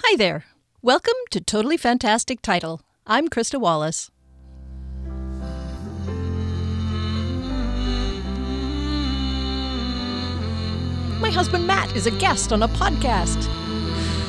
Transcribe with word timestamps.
Hi 0.00 0.14
there. 0.14 0.44
Welcome 0.82 1.14
to 1.30 1.40
Totally 1.40 1.78
Fantastic 1.78 2.42
Title. 2.42 2.82
I'm 3.06 3.28
Krista 3.28 3.58
Wallace. 3.58 4.10
My 11.18 11.30
husband 11.30 11.66
Matt 11.66 11.96
is 11.96 12.06
a 12.06 12.10
guest 12.10 12.52
on 12.52 12.62
a 12.62 12.68
podcast. 12.68 13.48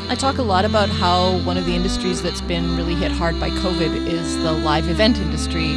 I 0.09 0.15
talk 0.15 0.37
a 0.37 0.41
lot 0.41 0.63
about 0.63 0.87
how 0.87 1.37
one 1.39 1.57
of 1.57 1.65
the 1.65 1.75
industries 1.75 2.23
that's 2.23 2.41
been 2.41 2.77
really 2.77 2.95
hit 2.95 3.11
hard 3.11 3.37
by 3.37 3.49
COVID 3.49 4.07
is 4.07 4.37
the 4.37 4.53
live 4.53 4.87
event 4.87 5.17
industry. 5.17 5.73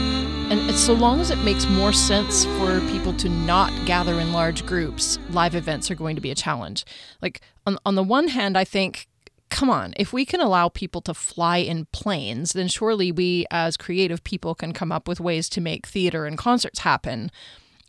And 0.50 0.70
so 0.76 0.92
long 0.92 1.20
as 1.20 1.32
it 1.32 1.38
makes 1.38 1.68
more 1.68 1.92
sense 1.92 2.44
for 2.44 2.80
people 2.92 3.12
to 3.14 3.28
not 3.28 3.72
gather 3.86 4.20
in 4.20 4.32
large 4.32 4.64
groups, 4.64 5.18
live 5.30 5.56
events 5.56 5.90
are 5.90 5.96
going 5.96 6.14
to 6.14 6.22
be 6.22 6.30
a 6.30 6.36
challenge. 6.36 6.84
Like, 7.20 7.40
on, 7.66 7.76
on 7.84 7.96
the 7.96 8.04
one 8.04 8.28
hand, 8.28 8.56
I 8.56 8.64
think 8.64 9.08
come 9.50 9.68
on, 9.68 9.92
if 9.96 10.12
we 10.12 10.24
can 10.24 10.40
allow 10.40 10.68
people 10.68 11.00
to 11.02 11.14
fly 11.14 11.58
in 11.58 11.86
planes, 11.92 12.52
then 12.52 12.68
surely 12.68 13.12
we 13.12 13.46
as 13.50 13.76
creative 13.76 14.24
people 14.24 14.54
can 14.54 14.72
come 14.72 14.92
up 14.92 15.06
with 15.06 15.20
ways 15.20 15.48
to 15.50 15.60
make 15.60 15.86
theater 15.86 16.24
and 16.24 16.38
concerts 16.38 16.80
happen. 16.80 17.30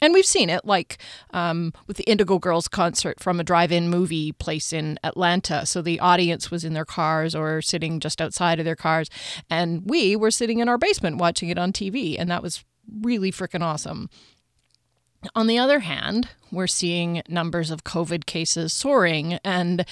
And 0.04 0.14
we've 0.14 0.26
seen 0.26 0.50
it, 0.50 0.66
like 0.66 0.98
um, 1.30 1.74
with 1.86 1.98
the 1.98 2.04
Indigo 2.10 2.40
Girls 2.40 2.68
concert 2.68 3.20
from 3.20 3.40
a 3.40 3.44
drive 3.44 3.72
in 3.72 3.88
movie 3.88 4.32
place 4.32 4.74
in 4.74 4.98
Atlanta. 5.04 5.64
So 5.68 5.84
the 5.84 6.00
audience 6.00 6.50
was 6.50 6.66
in 6.66 6.74
their 6.74 6.86
cars 6.86 7.36
or 7.36 7.62
sitting 7.62 8.00
just 8.00 8.20
outside 8.20 8.58
of 8.58 8.66
their 8.66 8.76
cars. 8.76 9.09
And 9.48 9.88
we 9.88 10.16
were 10.16 10.32
sitting 10.32 10.58
in 10.58 10.68
our 10.68 10.80
basement 10.80 11.18
watching 11.18 11.50
it 11.50 11.59
on 11.59 11.72
TV. 11.72 12.16
And 12.18 12.32
that 12.32 12.42
was 12.42 12.66
really 13.02 13.32
freaking 13.32 13.62
awesome. 13.62 14.09
On 15.35 15.45
the 15.45 15.59
other 15.59 15.81
hand, 15.81 16.30
we're 16.52 16.67
seeing 16.67 17.21
numbers 17.30 17.70
of 17.70 17.84
COVID 17.84 18.25
cases 18.25 18.73
soaring, 18.73 19.34
and 19.44 19.85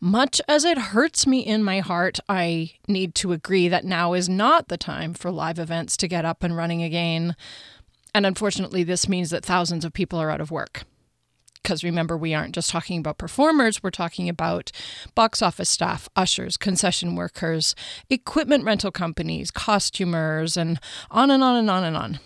much 0.00 0.40
as 0.48 0.64
it 0.64 0.76
hurts 0.76 1.24
me 1.26 1.38
in 1.40 1.62
my 1.62 1.78
heart, 1.78 2.18
I 2.28 2.72
need 2.88 3.14
to 3.16 3.32
agree 3.32 3.68
that 3.68 3.84
now 3.84 4.12
is 4.12 4.28
not 4.28 4.68
the 4.68 4.76
time 4.76 5.14
for 5.14 5.30
live 5.30 5.60
events 5.60 5.96
to 5.98 6.08
get 6.08 6.24
up 6.24 6.42
and 6.42 6.56
running 6.56 6.82
again. 6.82 7.36
And 8.12 8.26
unfortunately, 8.26 8.82
this 8.82 9.08
means 9.08 9.30
that 9.30 9.44
thousands 9.44 9.84
of 9.84 9.92
people 9.92 10.18
are 10.18 10.30
out 10.30 10.40
of 10.40 10.50
work. 10.50 10.82
Because 11.62 11.84
remember, 11.84 12.16
we 12.16 12.34
aren't 12.34 12.56
just 12.56 12.70
talking 12.70 12.98
about 12.98 13.18
performers, 13.18 13.84
we're 13.84 13.90
talking 13.90 14.28
about 14.28 14.72
box 15.14 15.40
office 15.40 15.70
staff, 15.70 16.08
ushers, 16.16 16.56
concession 16.56 17.14
workers, 17.14 17.76
equipment 18.10 18.64
rental 18.64 18.90
companies, 18.90 19.52
costumers, 19.52 20.56
and 20.56 20.80
on 21.08 21.30
and 21.30 21.44
on 21.44 21.54
and 21.54 21.70
on 21.70 21.84
and 21.84 21.96
on. 21.96 22.18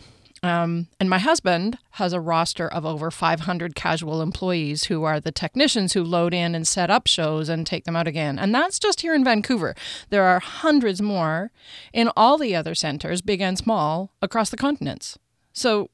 Um, 0.46 0.86
and 1.00 1.10
my 1.10 1.18
husband 1.18 1.78
has 1.92 2.12
a 2.12 2.20
roster 2.20 2.68
of 2.68 2.86
over 2.86 3.10
500 3.10 3.74
casual 3.74 4.22
employees 4.22 4.84
who 4.84 5.02
are 5.02 5.18
the 5.18 5.32
technicians 5.32 5.92
who 5.92 6.04
load 6.04 6.32
in 6.32 6.54
and 6.54 6.66
set 6.66 6.90
up 6.90 7.06
shows 7.06 7.48
and 7.48 7.66
take 7.66 7.84
them 7.84 7.96
out 7.96 8.06
again. 8.06 8.38
And 8.38 8.54
that's 8.54 8.78
just 8.78 9.00
here 9.00 9.14
in 9.14 9.24
Vancouver. 9.24 9.74
There 10.10 10.24
are 10.24 10.40
hundreds 10.40 11.02
more 11.02 11.50
in 11.92 12.10
all 12.16 12.38
the 12.38 12.54
other 12.54 12.74
centers, 12.74 13.22
big 13.22 13.40
and 13.40 13.58
small, 13.58 14.12
across 14.22 14.50
the 14.50 14.56
continents. 14.56 15.18
So 15.52 15.90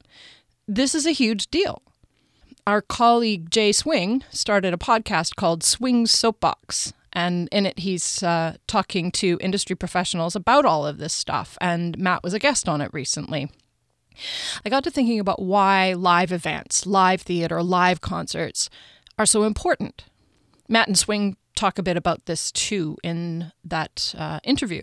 this 0.67 0.93
is 0.93 1.05
a 1.05 1.11
huge 1.11 1.47
deal. 1.47 1.81
Our 2.67 2.81
colleague 2.81 3.49
Jay 3.49 3.71
Swing 3.71 4.23
started 4.29 4.73
a 4.73 4.77
podcast 4.77 5.35
called 5.35 5.63
Swing 5.63 6.05
Soapbox. 6.05 6.93
And 7.11 7.47
in 7.51 7.65
it, 7.65 7.79
he's 7.79 8.23
uh, 8.23 8.57
talking 8.67 9.11
to 9.13 9.37
industry 9.41 9.75
professionals 9.75 10.35
about 10.35 10.65
all 10.65 10.85
of 10.85 10.97
this 10.97 11.13
stuff. 11.13 11.57
And 11.61 11.97
Matt 11.97 12.23
was 12.23 12.33
a 12.33 12.39
guest 12.39 12.67
on 12.67 12.81
it 12.81 12.89
recently. 12.93 13.49
I 14.65 14.69
got 14.69 14.83
to 14.85 14.91
thinking 14.91 15.19
about 15.19 15.41
why 15.41 15.93
live 15.93 16.31
events, 16.31 16.85
live 16.85 17.21
theater, 17.21 17.61
live 17.61 18.01
concerts 18.01 18.69
are 19.17 19.25
so 19.25 19.43
important. 19.43 20.05
Matt 20.67 20.87
and 20.87 20.97
Swing 20.97 21.37
talk 21.55 21.77
a 21.77 21.83
bit 21.83 21.97
about 21.97 22.25
this 22.25 22.51
too 22.51 22.97
in 23.03 23.51
that 23.63 24.15
uh, 24.17 24.39
interview. 24.43 24.81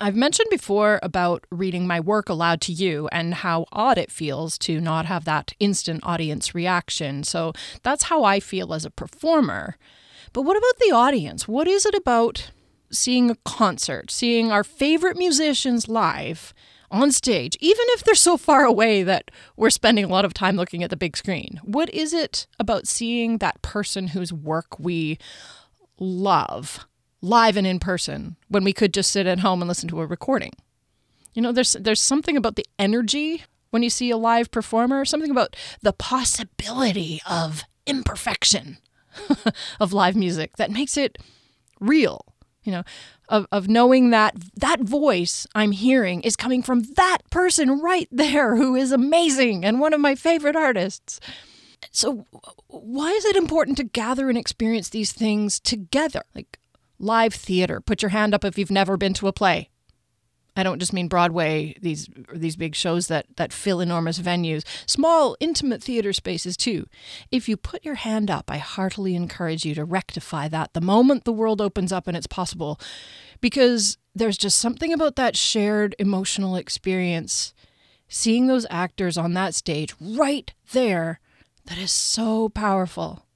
I've 0.00 0.14
mentioned 0.14 0.48
before 0.50 1.00
about 1.02 1.44
reading 1.50 1.86
my 1.86 1.98
work 1.98 2.28
aloud 2.28 2.60
to 2.62 2.72
you 2.72 3.08
and 3.10 3.34
how 3.34 3.66
odd 3.72 3.98
it 3.98 4.12
feels 4.12 4.56
to 4.58 4.80
not 4.80 5.06
have 5.06 5.24
that 5.24 5.54
instant 5.58 6.00
audience 6.04 6.54
reaction. 6.54 7.24
So 7.24 7.52
that's 7.82 8.04
how 8.04 8.22
I 8.22 8.38
feel 8.38 8.72
as 8.72 8.84
a 8.84 8.90
performer. 8.90 9.76
But 10.32 10.42
what 10.42 10.56
about 10.56 10.78
the 10.78 10.94
audience? 10.94 11.48
What 11.48 11.66
is 11.66 11.84
it 11.84 11.96
about 11.96 12.52
seeing 12.92 13.28
a 13.28 13.36
concert, 13.44 14.12
seeing 14.12 14.52
our 14.52 14.62
favorite 14.62 15.16
musicians 15.16 15.88
live? 15.88 16.54
On 16.90 17.12
stage, 17.12 17.56
even 17.60 17.84
if 17.90 18.04
they're 18.04 18.14
so 18.14 18.36
far 18.36 18.64
away 18.64 19.02
that 19.02 19.30
we're 19.56 19.70
spending 19.70 20.04
a 20.04 20.08
lot 20.08 20.24
of 20.24 20.34
time 20.34 20.56
looking 20.56 20.82
at 20.82 20.90
the 20.90 20.96
big 20.96 21.16
screen? 21.16 21.60
What 21.62 21.92
is 21.92 22.12
it 22.12 22.46
about 22.58 22.86
seeing 22.86 23.38
that 23.38 23.60
person 23.62 24.08
whose 24.08 24.32
work 24.32 24.78
we 24.78 25.18
love 25.98 26.86
live 27.20 27.56
and 27.56 27.66
in 27.66 27.80
person 27.80 28.36
when 28.48 28.64
we 28.64 28.72
could 28.72 28.94
just 28.94 29.10
sit 29.10 29.26
at 29.26 29.40
home 29.40 29.60
and 29.60 29.68
listen 29.68 29.88
to 29.88 30.00
a 30.00 30.06
recording? 30.06 30.52
You 31.34 31.42
know, 31.42 31.52
there's 31.52 31.74
there's 31.74 32.00
something 32.00 32.36
about 32.36 32.56
the 32.56 32.66
energy 32.78 33.44
when 33.70 33.82
you 33.82 33.90
see 33.90 34.10
a 34.10 34.16
live 34.16 34.50
performer, 34.50 35.04
something 35.04 35.30
about 35.30 35.54
the 35.82 35.92
possibility 35.92 37.20
of 37.28 37.64
imperfection 37.86 38.78
of 39.80 39.92
live 39.92 40.16
music 40.16 40.56
that 40.56 40.70
makes 40.70 40.96
it 40.96 41.18
real. 41.80 42.27
You 42.68 42.72
know, 42.72 42.84
of, 43.30 43.46
of 43.50 43.66
knowing 43.66 44.10
that 44.10 44.34
that 44.56 44.80
voice 44.80 45.46
I'm 45.54 45.72
hearing 45.72 46.20
is 46.20 46.36
coming 46.36 46.62
from 46.62 46.82
that 46.96 47.20
person 47.30 47.80
right 47.80 48.06
there 48.10 48.56
who 48.56 48.76
is 48.76 48.92
amazing 48.92 49.64
and 49.64 49.80
one 49.80 49.94
of 49.94 50.02
my 50.02 50.14
favorite 50.14 50.54
artists. 50.54 51.18
So, 51.90 52.26
why 52.66 53.08
is 53.12 53.24
it 53.24 53.36
important 53.36 53.78
to 53.78 53.84
gather 53.84 54.28
and 54.28 54.36
experience 54.36 54.90
these 54.90 55.12
things 55.12 55.58
together? 55.58 56.20
Like 56.34 56.58
live 56.98 57.32
theater. 57.32 57.80
Put 57.80 58.02
your 58.02 58.10
hand 58.10 58.34
up 58.34 58.44
if 58.44 58.58
you've 58.58 58.70
never 58.70 58.98
been 58.98 59.14
to 59.14 59.28
a 59.28 59.32
play. 59.32 59.70
I 60.58 60.64
don't 60.64 60.80
just 60.80 60.92
mean 60.92 61.08
Broadway, 61.08 61.76
these 61.80 62.08
these 62.34 62.56
big 62.56 62.74
shows 62.74 63.06
that 63.06 63.26
that 63.36 63.52
fill 63.52 63.80
enormous 63.80 64.18
venues, 64.18 64.64
small 64.86 65.36
intimate 65.38 65.82
theater 65.82 66.12
spaces 66.12 66.56
too. 66.56 66.86
If 67.30 67.48
you 67.48 67.56
put 67.56 67.84
your 67.84 67.94
hand 67.94 68.30
up, 68.30 68.50
I 68.50 68.58
heartily 68.58 69.14
encourage 69.14 69.64
you 69.64 69.74
to 69.76 69.84
rectify 69.84 70.48
that 70.48 70.74
the 70.74 70.80
moment 70.80 71.24
the 71.24 71.32
world 71.32 71.60
opens 71.60 71.92
up 71.92 72.08
and 72.08 72.16
it's 72.16 72.26
possible 72.26 72.80
because 73.40 73.98
there's 74.14 74.36
just 74.36 74.58
something 74.58 74.92
about 74.92 75.14
that 75.14 75.36
shared 75.36 75.94
emotional 75.98 76.56
experience 76.56 77.54
seeing 78.08 78.46
those 78.46 78.66
actors 78.68 79.16
on 79.16 79.34
that 79.34 79.54
stage 79.54 79.94
right 80.00 80.52
there 80.72 81.20
that 81.66 81.78
is 81.78 81.92
so 81.92 82.48
powerful. 82.48 83.26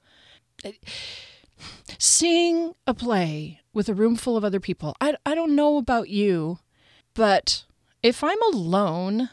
Seeing 1.98 2.74
a 2.86 2.94
play 2.94 3.60
with 3.72 3.88
a 3.88 3.94
room 3.94 4.16
full 4.16 4.36
of 4.36 4.44
other 4.44 4.60
people, 4.60 4.96
I, 5.00 5.14
I 5.24 5.34
don't 5.34 5.54
know 5.54 5.76
about 5.76 6.08
you, 6.08 6.58
but 7.14 7.64
if 8.02 8.24
I'm 8.24 8.42
alone, 8.52 9.30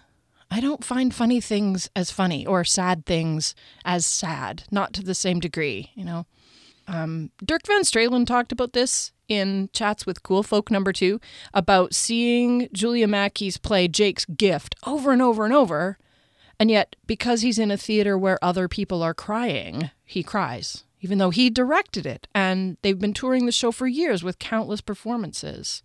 I 0.51 0.59
don't 0.59 0.83
find 0.83 1.13
funny 1.13 1.41
things 1.41 1.89
as 1.95 2.11
funny 2.11 2.45
or 2.45 2.63
sad 2.63 3.05
things 3.05 3.55
as 3.85 4.05
sad, 4.05 4.63
not 4.71 4.93
to 4.93 5.03
the 5.03 5.15
same 5.15 5.39
degree, 5.39 5.91
you 5.95 6.03
know. 6.03 6.25
Um, 6.87 7.29
Dirk 7.43 7.67
Van 7.67 7.81
Stralen 7.81 8.25
talked 8.25 8.51
about 8.51 8.73
this 8.73 9.11
in 9.27 9.69
Chats 9.73 10.07
with 10.07 10.23
Cool 10.23 10.41
Folk 10.41 10.71
number 10.71 10.91
two 10.91 11.21
about 11.53 11.93
seeing 11.93 12.67
Julia 12.73 13.07
Mackey's 13.07 13.57
play 13.57 13.87
Jake's 13.87 14.25
Gift 14.25 14.75
over 14.87 15.11
and 15.11 15.21
over 15.21 15.45
and 15.45 15.53
over. 15.53 15.99
And 16.59 16.71
yet, 16.71 16.95
because 17.05 17.41
he's 17.41 17.59
in 17.59 17.71
a 17.71 17.77
theater 17.77 18.17
where 18.17 18.43
other 18.43 18.67
people 18.67 19.03
are 19.03 19.13
crying, 19.13 19.91
he 20.03 20.23
cries, 20.23 20.83
even 20.99 21.19
though 21.19 21.29
he 21.29 21.49
directed 21.49 22.05
it. 22.05 22.27
And 22.33 22.77
they've 22.81 22.99
been 22.99 23.13
touring 23.13 23.45
the 23.45 23.51
show 23.51 23.71
for 23.71 23.87
years 23.87 24.23
with 24.23 24.39
countless 24.39 24.81
performances. 24.81 25.83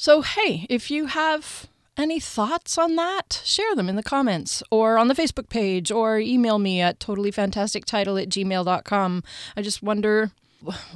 So, 0.00 0.22
hey, 0.22 0.64
if 0.70 0.92
you 0.92 1.06
have 1.06 1.66
any 1.96 2.20
thoughts 2.20 2.78
on 2.78 2.94
that, 2.94 3.42
share 3.44 3.74
them 3.74 3.88
in 3.88 3.96
the 3.96 4.02
comments 4.04 4.62
or 4.70 4.96
on 4.96 5.08
the 5.08 5.14
Facebook 5.14 5.48
page 5.48 5.90
or 5.90 6.20
email 6.20 6.60
me 6.60 6.80
at 6.80 7.00
totallyfantastictitle 7.00 8.22
at 8.22 8.28
gmail.com. 8.28 9.24
I 9.56 9.62
just 9.62 9.82
wonder 9.82 10.30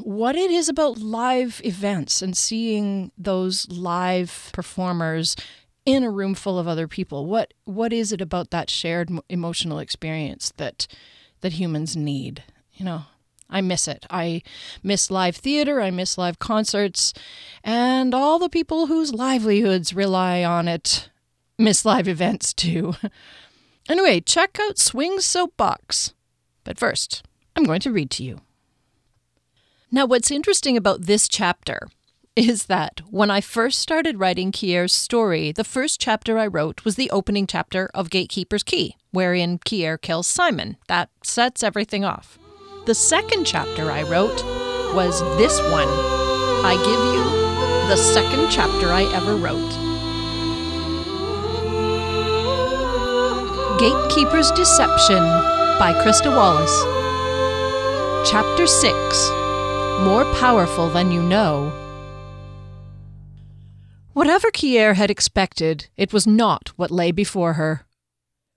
what 0.01 0.37
it 0.37 0.53
is 0.53 0.69
about 0.69 0.99
live 0.99 1.61
events 1.65 2.23
and 2.23 2.37
seeing 2.37 3.11
those 3.19 3.69
live 3.69 4.51
performers 4.53 5.35
in 5.85 6.05
a 6.05 6.11
room 6.11 6.37
full 6.37 6.57
of 6.57 6.69
other 6.69 6.87
people. 6.87 7.27
What 7.27 7.55
what 7.65 7.93
is 7.93 8.13
it 8.13 8.21
about 8.21 8.51
that 8.51 8.71
shared 8.71 9.11
emotional 9.29 9.81
experience 9.81 10.53
that 10.59 10.87
that 11.41 11.55
humans 11.55 11.97
need? 11.97 12.45
You 12.73 12.85
know, 12.85 13.03
I 13.53 13.61
miss 13.61 13.87
it. 13.87 14.07
I 14.11 14.43
miss 14.83 15.11
live 15.11 15.37
theater, 15.37 15.81
I 15.81 15.91
miss 15.91 16.19
live 16.19 16.39
concerts, 16.39 17.13
and 17.63 18.15
all 18.15 18.39
the 18.39 18.49
people 18.49 18.87
whose 18.87 19.15
livelihoods 19.15 19.95
rely 19.95 20.43
on 20.43 20.67
it 20.67 21.11
miss 21.59 21.85
live 21.85 22.09
events 22.09 22.53
too. 22.53 22.95
anyway, 23.89 24.21
check 24.21 24.59
out 24.61 24.79
Swing 24.79 25.21
Soapbox. 25.21 26.15
But 26.65 26.79
first, 26.79 27.23
I'm 27.55 27.65
going 27.65 27.81
to 27.81 27.93
read 27.93 28.11
to 28.13 28.25
you. 28.25 28.41
Now, 29.91 30.07
what's 30.07 30.31
interesting 30.31 30.77
about 30.77 31.03
this 31.03 31.29
chapter 31.29 31.89
is 32.35 32.65
that 32.67 33.03
when 33.11 33.31
I 33.31 33.43
first 33.43 33.79
started 33.79 34.19
writing 34.19 34.53
Kier's 34.53 34.95
story, 34.95 35.53
the 35.53 35.65
first 35.65 36.01
chapter 36.01 36.39
I 36.39 36.47
wrote 36.47 36.85
was 36.85 36.97
the 36.97 37.11
opening 37.11 37.47
chapter 37.47 37.91
of 37.93 38.09
Gatekeeper's 38.09 38.63
Key, 38.63 38.97
wherein 39.11 39.59
Kier 39.59 40.01
kills 40.01 40.27
Simon. 40.27 40.79
That 40.89 41.11
sets 41.23 41.63
everything 41.63 42.05
off. 42.05 42.39
The 42.85 42.97
second 42.97 43.45
chapter 43.45 43.93
I 43.93 44.03
wrote 44.03 44.45
was 44.93 45.21
this 45.39 45.57
one 45.71 45.87
I 46.67 46.75
give 46.75 47.15
you 47.15 47.23
the 47.89 47.97
second 47.97 48.51
chapter 48.51 48.89
I 48.89 49.05
ever 49.15 49.37
wrote. 49.37 49.71
Gatekeeper's 53.79 54.51
Deception 54.51 55.23
by 55.79 55.93
Krista 56.03 56.35
Wallace. 56.35 56.77
Chapter 58.29 58.67
6 58.67 59.31
More 60.01 60.25
Powerful 60.41 60.91
Than 60.91 61.13
You 61.13 61.23
Know. 61.23 61.71
Whatever 64.13 64.51
Kier 64.51 64.97
had 64.97 65.09
expected, 65.09 65.87
it 65.97 66.13
was 66.13 66.27
not 66.27 66.73
what 66.75 66.91
lay 66.91 67.13
before 67.13 67.53
her. 67.53 67.87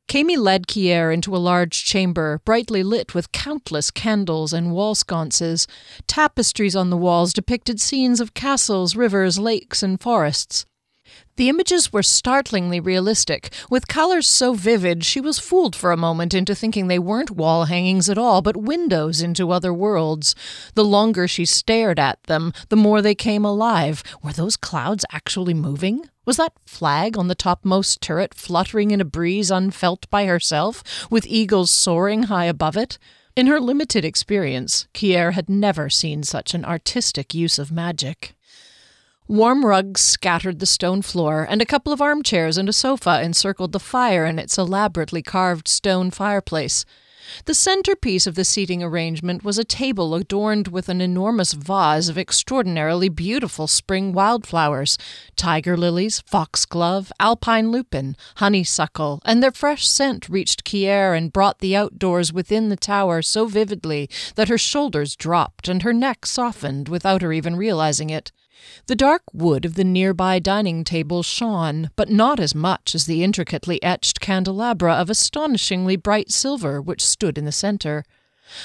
Kami 0.08 0.38
led 0.38 0.68
Kier 0.68 1.12
into 1.14 1.36
a 1.36 1.38
large 1.38 1.84
chamber, 1.84 2.40
brightly 2.46 2.84
lit 2.84 3.16
with 3.16 3.32
countless 3.32 3.90
candles 3.92 4.54
and 4.54 4.72
wall 4.72 4.94
sconces. 4.94 5.68
Tapestries 6.08 6.76
on 6.76 6.90
the 6.90 6.98
walls 6.98 7.34
depicted 7.34 7.82
scenes 7.82 8.20
of 8.22 8.34
castles, 8.34 8.96
rivers, 8.96 9.40
lakes, 9.40 9.82
and 9.82 10.00
forests. 10.00 10.66
The 11.38 11.50
images 11.50 11.92
were 11.92 12.02
startlingly 12.02 12.80
realistic. 12.80 13.54
With 13.70 13.90
colors 13.90 14.26
so 14.26 14.54
vivid, 14.54 15.04
she 15.04 15.20
was 15.20 15.38
fooled 15.38 15.76
for 15.76 15.92
a 15.92 15.98
moment 15.98 16.34
into 16.34 16.56
thinking 16.56 16.88
they 16.88 16.98
weren't 16.98 17.32
wall 17.32 17.66
hangings 17.66 18.10
at 18.10 18.18
all, 18.18 18.42
but 18.42 18.56
windows 18.56 19.22
into 19.22 19.52
other 19.52 19.74
worlds. 19.74 20.34
The 20.76 20.86
longer 20.86 21.28
she 21.28 21.44
stared 21.44 22.00
at 22.00 22.24
them, 22.24 22.54
the 22.70 22.78
more 22.78 23.02
they 23.02 23.16
came 23.16 23.44
alive. 23.44 24.02
Were 24.24 24.32
those 24.32 24.56
clouds 24.56 25.04
actually 25.12 25.54
moving? 25.54 26.10
Was 26.26 26.38
that 26.38 26.54
flag 26.66 27.18
on 27.18 27.28
the 27.28 27.36
topmost 27.36 28.00
turret 28.00 28.34
fluttering 28.34 28.92
in 28.92 29.02
a 29.02 29.06
breeze 29.06 29.52
unfelt 29.52 30.10
by 30.10 30.26
herself, 30.28 30.84
with 31.12 31.28
eagles 31.28 31.70
soaring 31.70 32.24
high 32.24 32.46
above 32.46 32.78
it? 32.78 32.98
In 33.36 33.48
her 33.48 33.60
limited 33.60 34.06
experience, 34.06 34.88
Kier 34.94 35.34
had 35.34 35.50
never 35.50 35.90
seen 35.90 36.24
such 36.24 36.54
an 36.54 36.64
artistic 36.64 37.34
use 37.34 37.60
of 37.60 37.74
magic. 37.74 38.35
Warm 39.28 39.66
rugs 39.66 40.02
scattered 40.02 40.60
the 40.60 40.68
stone 40.68 41.02
floor, 41.02 41.48
and 41.50 41.60
a 41.60 41.66
couple 41.66 41.92
of 41.92 42.00
armchairs 42.00 42.60
and 42.60 42.70
a 42.70 42.74
sofa 42.74 43.24
encircled 43.24 43.72
the 43.72 43.80
fire 43.80 44.24
in 44.24 44.38
its 44.38 44.56
elaborately 44.56 45.24
carved 45.24 45.68
stone 45.68 46.12
fireplace. 46.12 46.86
The 47.46 47.54
centerpiece 47.54 48.28
of 48.28 48.36
the 48.36 48.46
seating 48.46 48.84
arrangement 48.84 49.44
was 49.44 49.58
a 49.58 49.64
table 49.64 50.16
adorned 50.16 50.68
with 50.70 50.90
an 50.90 51.02
enormous 51.02 51.54
vase 51.54 52.10
of 52.10 52.18
extraordinarily 52.18 53.10
beautiful 53.10 53.68
spring 53.68 54.14
wildflowers 54.14 54.98
tiger 55.36 55.78
lilies, 55.78 56.22
foxglove, 56.26 57.12
alpine 57.20 57.72
lupin, 57.72 58.16
honeysuckle, 58.38 59.22
and 59.26 59.44
their 59.44 59.52
fresh 59.52 59.88
scent 59.88 60.30
reached 60.30 60.64
Kier 60.64 61.16
and 61.16 61.34
brought 61.34 61.60
the 61.60 61.76
outdoors 61.76 62.32
within 62.32 62.70
the 62.70 62.76
tower 62.76 63.22
so 63.22 63.46
vividly 63.46 64.10
that 64.36 64.50
her 64.50 64.58
shoulders 64.58 65.16
dropped 65.16 65.68
and 65.68 65.84
her 65.84 65.94
neck 65.94 66.26
softened 66.26 66.90
without 66.90 67.22
her 67.22 67.34
even 67.34 67.56
realizing 67.56 68.10
it. 68.10 68.32
The 68.88 68.96
dark 68.96 69.24
wood 69.34 69.66
of 69.66 69.76
the 69.76 69.84
nearby 69.84 70.40
dining 70.40 70.84
table 70.84 71.24
shone, 71.24 71.90
but 71.96 72.10
not 72.10 72.40
as 72.40 72.56
much 72.56 72.96
as 72.96 73.06
the 73.06 73.24
intricately 73.24 73.82
etched 73.84 74.20
candelabra 74.20 74.94
of 74.94 75.10
astonishingly 75.10 75.96
bright 75.96 76.32
silver 76.32 76.82
which 76.82 77.04
stood 77.16 77.38
in 77.38 77.46
the 77.46 77.52
center. 77.66 78.04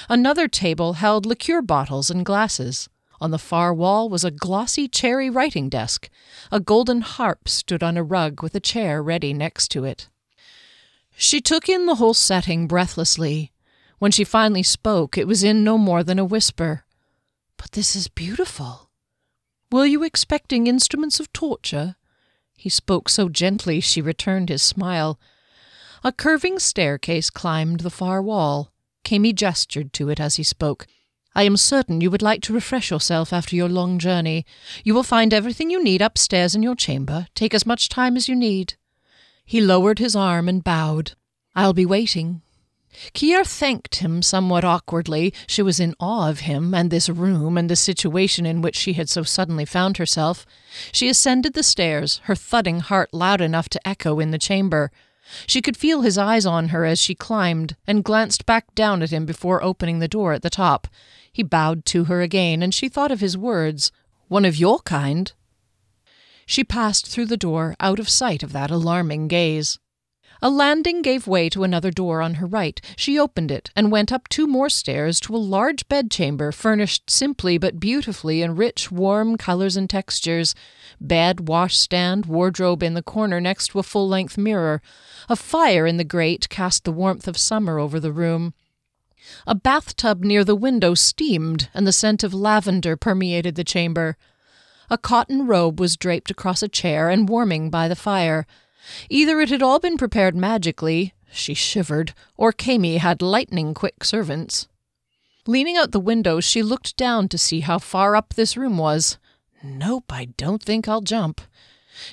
Another 0.09 0.49
table 0.49 0.93
held 0.93 1.25
liqueur 1.25 1.61
bottles 1.61 2.09
and 2.09 2.25
glasses. 2.25 2.89
On 3.21 3.31
the 3.31 3.39
far 3.39 3.73
wall 3.73 4.09
was 4.09 4.25
a 4.25 4.37
glossy 4.45 4.89
cherry 4.89 5.29
writing 5.29 5.69
desk. 5.69 6.09
A 6.51 6.59
golden 6.59 6.99
harp 6.99 7.47
stood 7.47 7.81
on 7.81 7.95
a 7.95 8.03
rug 8.03 8.43
with 8.43 8.53
a 8.53 8.59
chair 8.59 9.01
ready 9.01 9.31
next 9.31 9.69
to 9.69 9.85
it. 9.85 10.09
She 11.15 11.39
took 11.39 11.69
in 11.69 11.85
the 11.85 11.95
whole 11.95 12.13
setting 12.13 12.67
breathlessly. 12.67 13.53
When 13.99 14.11
she 14.11 14.25
finally 14.25 14.63
spoke, 14.63 15.17
it 15.17 15.27
was 15.27 15.43
in 15.45 15.63
no 15.63 15.77
more 15.77 16.03
than 16.03 16.19
a 16.19 16.25
whisper. 16.25 16.83
But 17.55 17.71
this 17.71 17.95
is 17.95 18.09
beautiful. 18.09 18.89
Were 19.71 19.85
you 19.85 20.03
expecting 20.03 20.67
instruments 20.67 21.21
of 21.21 21.31
torture? 21.31 21.95
He 22.57 22.69
spoke 22.69 23.07
so 23.07 23.29
gently 23.29 23.79
she 23.79 24.01
returned 24.01 24.49
his 24.49 24.61
smile. 24.61 25.17
A 26.03 26.11
curving 26.11 26.57
staircase 26.57 27.29
climbed 27.29 27.81
the 27.81 27.91
far 27.91 28.23
wall. 28.23 28.71
Kami 29.03 29.33
gestured 29.33 29.93
to 29.93 30.09
it 30.09 30.19
as 30.19 30.37
he 30.37 30.43
spoke. 30.43 30.87
I 31.35 31.43
am 31.43 31.55
certain 31.55 32.01
you 32.01 32.09
would 32.09 32.23
like 32.23 32.41
to 32.43 32.53
refresh 32.53 32.89
yourself 32.89 33.31
after 33.31 33.55
your 33.55 33.69
long 33.69 33.99
journey. 33.99 34.43
You 34.83 34.95
will 34.95 35.03
find 35.03 35.31
everything 35.31 35.69
you 35.69 35.83
need 35.83 36.01
upstairs 36.01 36.55
in 36.55 36.63
your 36.63 36.75
chamber. 36.75 37.27
Take 37.35 37.53
as 37.53 37.67
much 37.67 37.87
time 37.87 38.17
as 38.17 38.27
you 38.27 38.35
need. 38.35 38.73
He 39.45 39.61
lowered 39.61 39.99
his 39.99 40.15
arm 40.15 40.49
and 40.49 40.63
bowed. 40.63 41.13
I'll 41.55 41.73
be 41.73 41.85
waiting. 41.85 42.41
Kier 43.13 43.45
thanked 43.45 43.97
him 43.97 44.23
somewhat 44.23 44.65
awkwardly. 44.65 45.33
She 45.45 45.61
was 45.61 45.79
in 45.79 45.95
awe 45.99 46.29
of 46.29 46.41
him 46.41 46.73
and 46.73 46.89
this 46.89 47.09
room 47.09 47.59
and 47.59 47.69
the 47.69 47.75
situation 47.75 48.47
in 48.47 48.61
which 48.61 48.75
she 48.75 48.93
had 48.93 49.07
so 49.07 49.21
suddenly 49.21 49.65
found 49.65 49.97
herself. 49.97 50.47
She 50.91 51.09
ascended 51.09 51.53
the 51.53 51.63
stairs, 51.63 52.21
her 52.23 52.35
thudding 52.35 52.79
heart 52.79 53.13
loud 53.13 53.39
enough 53.39 53.69
to 53.69 53.87
echo 53.87 54.19
in 54.19 54.31
the 54.31 54.39
chamber. 54.39 54.91
She 55.47 55.61
could 55.61 55.77
feel 55.77 56.01
his 56.01 56.17
eyes 56.17 56.45
on 56.45 56.69
her 56.69 56.85
as 56.85 57.01
she 57.01 57.15
climbed, 57.15 57.75
and 57.87 58.03
glanced 58.03 58.45
back 58.45 58.73
down 58.75 59.01
at 59.01 59.11
him 59.11 59.25
before 59.25 59.63
opening 59.63 59.99
the 59.99 60.07
door 60.07 60.33
at 60.33 60.41
the 60.41 60.49
top. 60.49 60.87
He 61.31 61.43
bowed 61.43 61.85
to 61.85 62.05
her 62.05 62.21
again, 62.21 62.61
and 62.61 62.73
she 62.73 62.89
thought 62.89 63.11
of 63.11 63.21
his 63.21 63.37
words, 63.37 63.91
One 64.27 64.45
of 64.45 64.57
your 64.57 64.79
kind. 64.79 65.31
She 66.45 66.63
passed 66.63 67.07
through 67.07 67.27
the 67.27 67.37
door, 67.37 67.75
out 67.79 67.99
of 67.99 68.09
sight 68.09 68.43
of 68.43 68.51
that 68.51 68.71
alarming 68.71 69.27
gaze. 69.27 69.79
A 70.43 70.49
landing 70.49 71.03
gave 71.03 71.27
way 71.27 71.49
to 71.49 71.63
another 71.63 71.91
door 71.91 72.21
on 72.21 72.35
her 72.35 72.47
right. 72.47 72.81
She 72.95 73.19
opened 73.19 73.51
it 73.51 73.69
and 73.75 73.91
went 73.91 74.11
up 74.11 74.27
two 74.27 74.47
more 74.47 74.69
stairs 74.69 75.19
to 75.21 75.35
a 75.35 75.37
large 75.37 75.87
bedchamber 75.87 76.51
furnished 76.51 77.11
simply 77.11 77.59
but 77.59 77.79
beautifully 77.79 78.41
in 78.41 78.55
rich, 78.55 78.91
warm 78.91 79.37
colors 79.37 79.77
and 79.77 79.87
textures. 79.87 80.55
Bed, 80.99 81.47
washstand, 81.47 82.25
wardrobe 82.25 82.81
in 82.81 82.95
the 82.95 83.03
corner 83.03 83.39
next 83.39 83.69
to 83.69 83.79
a 83.79 83.83
full 83.83 84.09
length 84.09 84.35
mirror. 84.35 84.81
A 85.29 85.35
fire 85.35 85.85
in 85.85 85.97
the 85.97 86.03
grate 86.03 86.49
cast 86.49 86.85
the 86.85 86.91
warmth 86.91 87.27
of 87.27 87.37
summer 87.37 87.77
over 87.77 87.99
the 87.99 88.11
room. 88.11 88.55
A 89.45 89.53
bathtub 89.53 90.23
near 90.23 90.43
the 90.43 90.55
window 90.55 90.95
steamed, 90.95 91.69
and 91.75 91.85
the 91.85 91.93
scent 91.93 92.23
of 92.23 92.33
lavender 92.33 92.97
permeated 92.97 93.53
the 93.53 93.63
chamber. 93.63 94.17
A 94.89 94.97
cotton 94.97 95.45
robe 95.45 95.79
was 95.79 95.95
draped 95.95 96.31
across 96.31 96.63
a 96.63 96.67
chair 96.67 97.09
and 97.09 97.29
warming 97.29 97.69
by 97.69 97.87
the 97.87 97.95
fire. 97.95 98.47
Either 99.09 99.39
it 99.39 99.49
had 99.49 99.61
all 99.61 99.79
been 99.79 99.97
prepared 99.97 100.35
magically, 100.35 101.13
she 101.31 101.53
shivered, 101.53 102.13
or 102.37 102.51
Kami 102.51 102.97
had 102.97 103.21
lightning 103.21 103.73
quick 103.73 104.03
servants. 104.03 104.67
Leaning 105.47 105.77
out 105.77 105.91
the 105.91 105.99
window, 105.99 106.39
she 106.39 106.61
looked 106.61 106.95
down 106.97 107.27
to 107.27 107.37
see 107.37 107.61
how 107.61 107.79
far 107.79 108.15
up 108.15 108.33
this 108.33 108.55
room 108.55 108.77
was. 108.77 109.17
Nope, 109.63 110.11
I 110.11 110.25
don't 110.37 110.61
think 110.61 110.87
I'll 110.87 111.01
jump. 111.01 111.41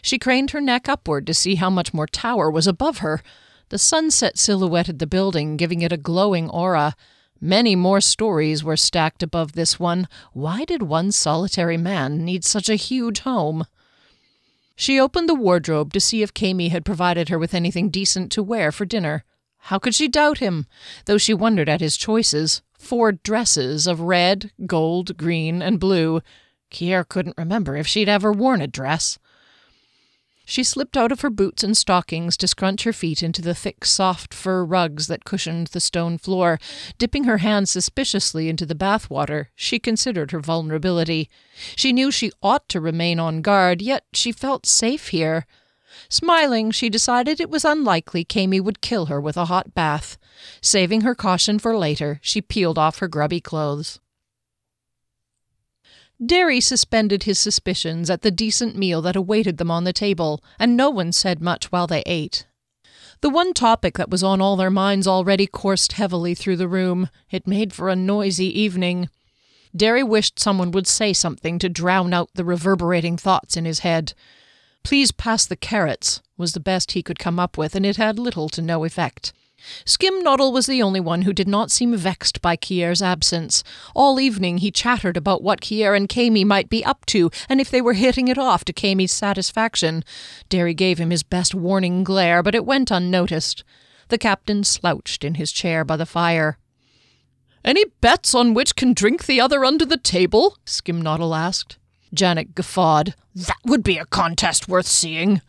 She 0.03 0.19
craned 0.19 0.51
her 0.53 0.61
neck 0.61 0.89
upward 0.89 1.27
to 1.27 1.35
see 1.35 1.57
how 1.57 1.71
much 1.71 1.95
more 1.95 2.07
tower 2.07 2.51
was 2.51 2.67
above 2.67 2.99
her. 2.99 3.23
The 3.69 3.79
sunset 3.79 4.39
silhouetted 4.39 4.99
the 4.99 5.07
building, 5.07 5.57
giving 5.57 5.83
it 5.83 5.93
a 5.93 5.99
glowing 5.99 6.49
aura. 6.49 6.95
Many 7.41 7.77
more 7.77 8.01
stories 8.01 8.65
were 8.65 8.77
stacked 8.77 9.23
above 9.23 9.53
this 9.53 9.79
one. 9.79 10.09
Why 10.33 10.65
did 10.65 10.83
one 10.83 11.13
solitary 11.13 11.77
man 11.77 12.25
need 12.25 12.45
such 12.45 12.69
a 12.69 12.75
huge 12.75 13.21
home? 13.21 13.67
She 14.81 15.01
opened 15.01 15.29
the 15.29 15.35
wardrobe 15.35 15.93
to 15.93 16.01
see 16.01 16.23
if 16.23 16.33
Kami 16.33 16.69
had 16.69 16.85
provided 16.85 17.31
her 17.31 17.39
with 17.39 17.53
anything 17.53 17.91
decent 17.91 18.31
to 18.31 18.45
wear 18.45 18.71
for 18.71 18.85
dinner. 18.85 19.25
How 19.57 19.81
could 19.81 19.93
she 19.93 20.07
doubt 20.07 20.39
him? 20.39 20.67
Though 21.07 21.19
she 21.19 21.35
wondered 21.35 21.69
at 21.69 21.81
his 21.81 21.97
choices. 21.97 22.63
Four 22.79 23.11
dresses 23.11 23.89
of 23.89 24.03
red, 24.03 24.53
gold, 24.67 25.17
green, 25.17 25.63
and 25.63 25.81
blue. 25.81 26.21
Kier 26.71 27.07
couldn't 27.07 27.37
remember 27.37 27.75
if 27.77 27.89
she'd 27.89 28.09
ever 28.09 28.31
worn 28.31 28.63
a 28.63 28.69
dress. 28.69 29.19
She 30.51 30.65
slipped 30.65 30.97
out 30.97 31.13
of 31.13 31.21
her 31.21 31.29
boots 31.29 31.63
and 31.63 31.77
stockings 31.77 32.35
to 32.39 32.49
scrunch 32.49 32.85
her 32.85 32.93
feet 32.95 33.23
into 33.23 33.43
the 33.43 33.55
thick, 33.55 33.85
soft 33.85 34.33
fur 34.33 34.65
rugs 34.65 35.07
that 35.07 35.27
cushioned 35.27 35.67
the 35.69 35.79
stone 35.79 36.17
floor. 36.17 36.59
Dipping 36.97 37.25
her 37.25 37.37
hands 37.37 37.71
suspiciously 37.71 38.49
into 38.49 38.65
the 38.65 38.75
bath 38.75 39.11
water, 39.11 39.51
she 39.55 39.79
considered 39.79 40.31
her 40.31 40.41
vulnerability. 40.41 41.29
She 41.77 41.93
knew 41.93 42.11
she 42.11 42.33
ought 42.43 42.67
to 42.71 42.81
remain 42.81 43.21
on 43.21 43.43
guard, 43.43 43.83
yet 43.83 44.05
she 44.15 44.33
felt 44.33 44.65
safe 44.65 45.09
here. 45.09 45.45
Smiling, 46.09 46.71
she 46.71 46.89
decided 46.89 47.41
it 47.41 47.51
was 47.51 47.67
unlikely 47.67 48.25
Kami 48.25 48.59
would 48.59 48.81
kill 48.81 49.07
her 49.07 49.21
with 49.21 49.37
a 49.37 49.45
hot 49.45 49.75
bath. 49.75 50.17
Saving 50.63 51.03
her 51.03 51.15
caution 51.15 51.59
for 51.59 51.77
later, 51.77 52.21
she 52.23 52.41
peeled 52.41 52.79
off 52.79 53.01
her 53.01 53.09
grubby 53.09 53.43
clothes. 53.43 54.01
Derry 56.25 56.61
suspended 56.61 57.23
his 57.23 57.39
suspicions 57.39 58.11
at 58.11 58.23
the 58.23 58.31
decent 58.31 58.77
meal 58.77 59.01
that 59.03 59.17
awaited 59.17 59.59
them 59.59 59.71
on 59.71 59.85
the 59.85 59.93
table, 59.93 60.43
and 60.59 60.77
no 60.77 60.91
one 60.91 61.13
said 61.13 61.41
much 61.41 61.71
while 61.71 61.87
they 61.87 62.03
ate. 62.07 62.47
The 63.21 63.31
one 63.31 63.53
topic 63.55 63.97
that 63.99 64.11
was 64.11 64.23
on 64.23 64.41
all 64.41 64.57
their 64.57 64.71
minds 64.71 65.07
already 65.07 65.47
coursed 65.47 65.93
heavily 65.93 66.35
through 66.35 66.57
the 66.57 66.69
room. 66.69 67.09
It 67.31 67.47
made 67.47 67.73
for 67.73 67.89
a 67.89 67.97
noisy 67.97 68.47
evening. 68.61 69.09
Derry 69.77 70.03
wished 70.03 70.39
someone 70.39 70.71
would 70.73 70.87
say 70.87 71.13
something 71.13 71.59
to 71.59 71.69
drown 71.69 72.13
out 72.13 72.31
the 72.35 72.45
reverberating 72.45 73.17
thoughts 73.17 73.57
in 73.57 73.65
his 73.65 73.81
head. 73.81 74.15
Please 74.83 75.13
pass 75.13 75.47
the 75.47 75.57
carrots 75.57 76.21
was 76.37 76.53
the 76.53 76.61
best 76.61 76.93
he 76.93 77.03
could 77.03 77.19
come 77.19 77.39
up 77.39 77.59
with, 77.59 77.75
and 77.75 77.85
it 77.85 77.97
had 77.97 78.19
little 78.19 78.49
to 78.49 78.63
no 78.63 78.85
effect. 78.85 79.33
Skimnoddle 79.85 80.53
was 80.53 80.67
the 80.67 80.83
only 80.83 81.01
one 81.01 81.23
who 81.23 81.33
did 81.33 81.49
not 81.49 81.71
seem 81.71 81.97
vexed 81.97 82.41
by 82.41 82.57
Kier's 82.57 83.03
absence. 83.03 83.65
All 83.95 84.21
evening 84.21 84.59
he 84.59 84.71
chattered 84.71 85.17
about 85.17 85.43
what 85.43 85.61
Kier 85.61 85.97
and 85.97 86.09
Kami 86.09 86.45
might 86.45 86.69
be 86.69 86.85
up 86.85 87.05
to, 87.07 87.31
and 87.49 87.61
if 87.61 87.71
they 87.71 87.81
were 87.81 87.95
hitting 87.95 88.29
it 88.29 88.39
off 88.39 88.65
to 88.67 88.73
Kami's 88.73 89.13
satisfaction. 89.13 90.05
Derry 90.49 90.75
gave 90.75 90.99
him 90.99 91.11
his 91.11 91.23
best 91.23 91.55
warning 91.55 92.05
glare, 92.05 92.43
but 92.43 92.55
it 92.55 92.65
went 92.65 92.91
unnoticed. 92.91 93.65
The 94.09 94.19
captain 94.19 94.65
slouched 94.65 95.25
in 95.25 95.35
his 95.35 95.53
chair 95.53 95.85
by 95.85 95.97
the 95.97 96.07
fire. 96.07 96.59
Any 97.65 97.85
bets 98.01 98.35
on 98.35 98.55
which 98.55 98.77
can 98.77 98.95
drink 98.95 99.27
the 99.27 99.41
other 99.41 99.65
under 99.65 99.85
the 99.85 99.99
table? 99.99 100.57
Skimnoddle 100.65 101.37
asked. 101.37 101.77
Janet 102.15 102.55
guffawed. 102.55 103.15
That 103.35 103.59
would 103.65 103.83
be 103.83 103.99
a 103.99 104.07
contest 104.07 104.69
worth 104.69 104.87
seeing. 104.87 105.43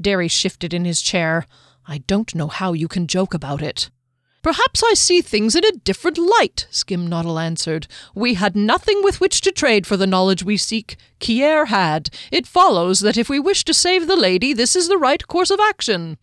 Derry 0.00 0.28
shifted 0.28 0.72
in 0.72 0.84
his 0.84 1.02
chair. 1.02 1.46
I 1.90 1.98
don't 2.06 2.34
know 2.34 2.48
how 2.48 2.74
you 2.74 2.86
can 2.86 3.06
joke 3.06 3.32
about 3.32 3.62
it. 3.62 3.88
Perhaps 4.42 4.82
I 4.84 4.92
see 4.92 5.22
things 5.22 5.56
in 5.56 5.64
a 5.64 5.72
different 5.72 6.18
light, 6.18 6.68
Skimnoddle 6.70 7.42
answered. 7.42 7.88
We 8.14 8.34
had 8.34 8.54
nothing 8.54 9.02
with 9.02 9.20
which 9.20 9.40
to 9.40 9.50
trade 9.50 9.86
for 9.86 9.96
the 9.96 10.06
knowledge 10.06 10.44
we 10.44 10.58
seek. 10.58 10.96
Kier 11.18 11.68
had. 11.68 12.10
It 12.30 12.46
follows 12.46 13.00
that 13.00 13.16
if 13.16 13.30
we 13.30 13.40
wish 13.40 13.64
to 13.64 13.74
save 13.74 14.06
the 14.06 14.16
lady, 14.16 14.52
this 14.52 14.76
is 14.76 14.88
the 14.88 14.98
right 14.98 15.26
course 15.26 15.50
of 15.50 15.60
action. 15.60 16.18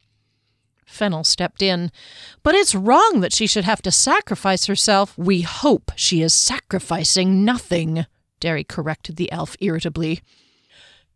Fennel 0.85 1.23
stepped 1.23 1.63
in. 1.63 1.91
But 2.43 2.55
it's 2.55 2.75
wrong 2.75 3.19
that 3.21 3.33
she 3.33 3.47
should 3.47 3.65
have 3.65 3.81
to 3.81 3.91
sacrifice 3.91 4.67
herself. 4.67 5.17
We 5.17 5.41
hope 5.41 5.91
she 5.95 6.21
is 6.21 6.33
sacrificing 6.33 7.43
nothing, 7.43 8.05
Derry 8.39 8.63
corrected 8.63 9.15
the 9.15 9.31
elf 9.31 9.57
irritably. 9.59 10.21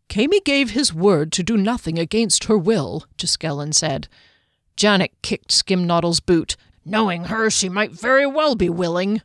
Kami 0.08 0.40
gave 0.40 0.70
his 0.70 0.92
word 0.92 1.30
to 1.32 1.44
do 1.44 1.56
nothing 1.56 1.98
against 1.98 2.44
her 2.44 2.58
will, 2.58 3.06
Giskellen 3.16 3.72
said. 3.72 4.08
Janet 4.80 5.12
kicked 5.20 5.50
Skimnoddle's 5.50 6.20
boot. 6.20 6.56
Knowing 6.86 7.24
her, 7.24 7.50
she 7.50 7.68
might 7.68 7.92
very 7.92 8.24
well 8.24 8.54
be 8.54 8.70
willing. 8.70 9.20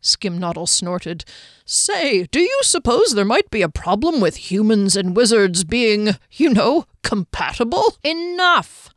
Skimnoddle 0.00 0.68
snorted. 0.68 1.24
Say, 1.64 2.26
do 2.26 2.38
you 2.38 2.60
suppose 2.62 3.12
there 3.12 3.24
might 3.24 3.50
be 3.50 3.60
a 3.60 3.68
problem 3.68 4.20
with 4.20 4.52
humans 4.52 4.94
and 4.94 5.16
wizards 5.16 5.64
being, 5.64 6.10
you 6.30 6.48
know, 6.48 6.84
compatible? 7.02 7.96
Enough! 8.04 8.90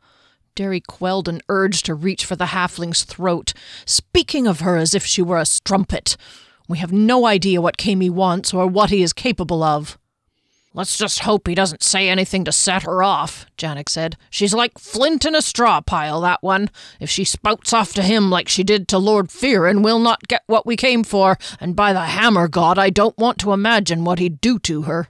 Derry 0.54 0.80
quelled 0.80 1.28
an 1.28 1.40
urge 1.48 1.82
to 1.82 1.96
reach 1.96 2.24
for 2.24 2.36
the 2.36 2.46
halfling's 2.46 3.02
throat, 3.02 3.52
speaking 3.84 4.46
of 4.46 4.60
her 4.60 4.76
as 4.76 4.94
if 4.94 5.04
she 5.04 5.20
were 5.20 5.38
a 5.38 5.44
strumpet. 5.44 6.16
We 6.68 6.78
have 6.78 6.92
no 6.92 7.26
idea 7.26 7.60
what 7.60 7.76
Kami 7.76 8.08
wants 8.08 8.54
or 8.54 8.68
what 8.68 8.90
he 8.90 9.02
is 9.02 9.12
capable 9.12 9.64
of. 9.64 9.98
Let's 10.74 10.98
just 10.98 11.20
hope 11.20 11.48
he 11.48 11.54
doesn't 11.54 11.82
say 11.82 12.08
anything 12.08 12.44
to 12.44 12.52
set 12.52 12.82
her 12.82 13.02
off, 13.02 13.46
Janek 13.56 13.88
said. 13.88 14.16
She's 14.28 14.52
like 14.52 14.78
flint 14.78 15.24
in 15.24 15.34
a 15.34 15.42
straw 15.42 15.80
pile, 15.80 16.20
that 16.20 16.42
one. 16.42 16.70
If 17.00 17.08
she 17.08 17.24
spouts 17.24 17.72
off 17.72 17.94
to 17.94 18.02
him 18.02 18.30
like 18.30 18.48
she 18.48 18.62
did 18.62 18.86
to 18.88 18.98
Lord 18.98 19.28
Fearin, 19.28 19.82
we'll 19.82 19.98
not 19.98 20.28
get 20.28 20.42
what 20.46 20.66
we 20.66 20.76
came 20.76 21.04
for, 21.04 21.38
and 21.58 21.74
by 21.74 21.92
the 21.92 22.04
hammer 22.04 22.48
god, 22.48 22.78
I 22.78 22.90
don't 22.90 23.16
want 23.16 23.38
to 23.38 23.52
imagine 23.52 24.04
what 24.04 24.18
he'd 24.18 24.40
do 24.40 24.58
to 24.60 24.82
her. 24.82 25.08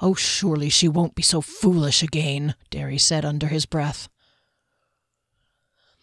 Oh, 0.00 0.14
surely 0.14 0.68
she 0.68 0.88
won't 0.88 1.14
be 1.14 1.22
so 1.22 1.40
foolish 1.40 2.02
again, 2.02 2.56
Derry 2.70 2.98
said 2.98 3.24
under 3.24 3.46
his 3.46 3.66
breath. 3.66 4.08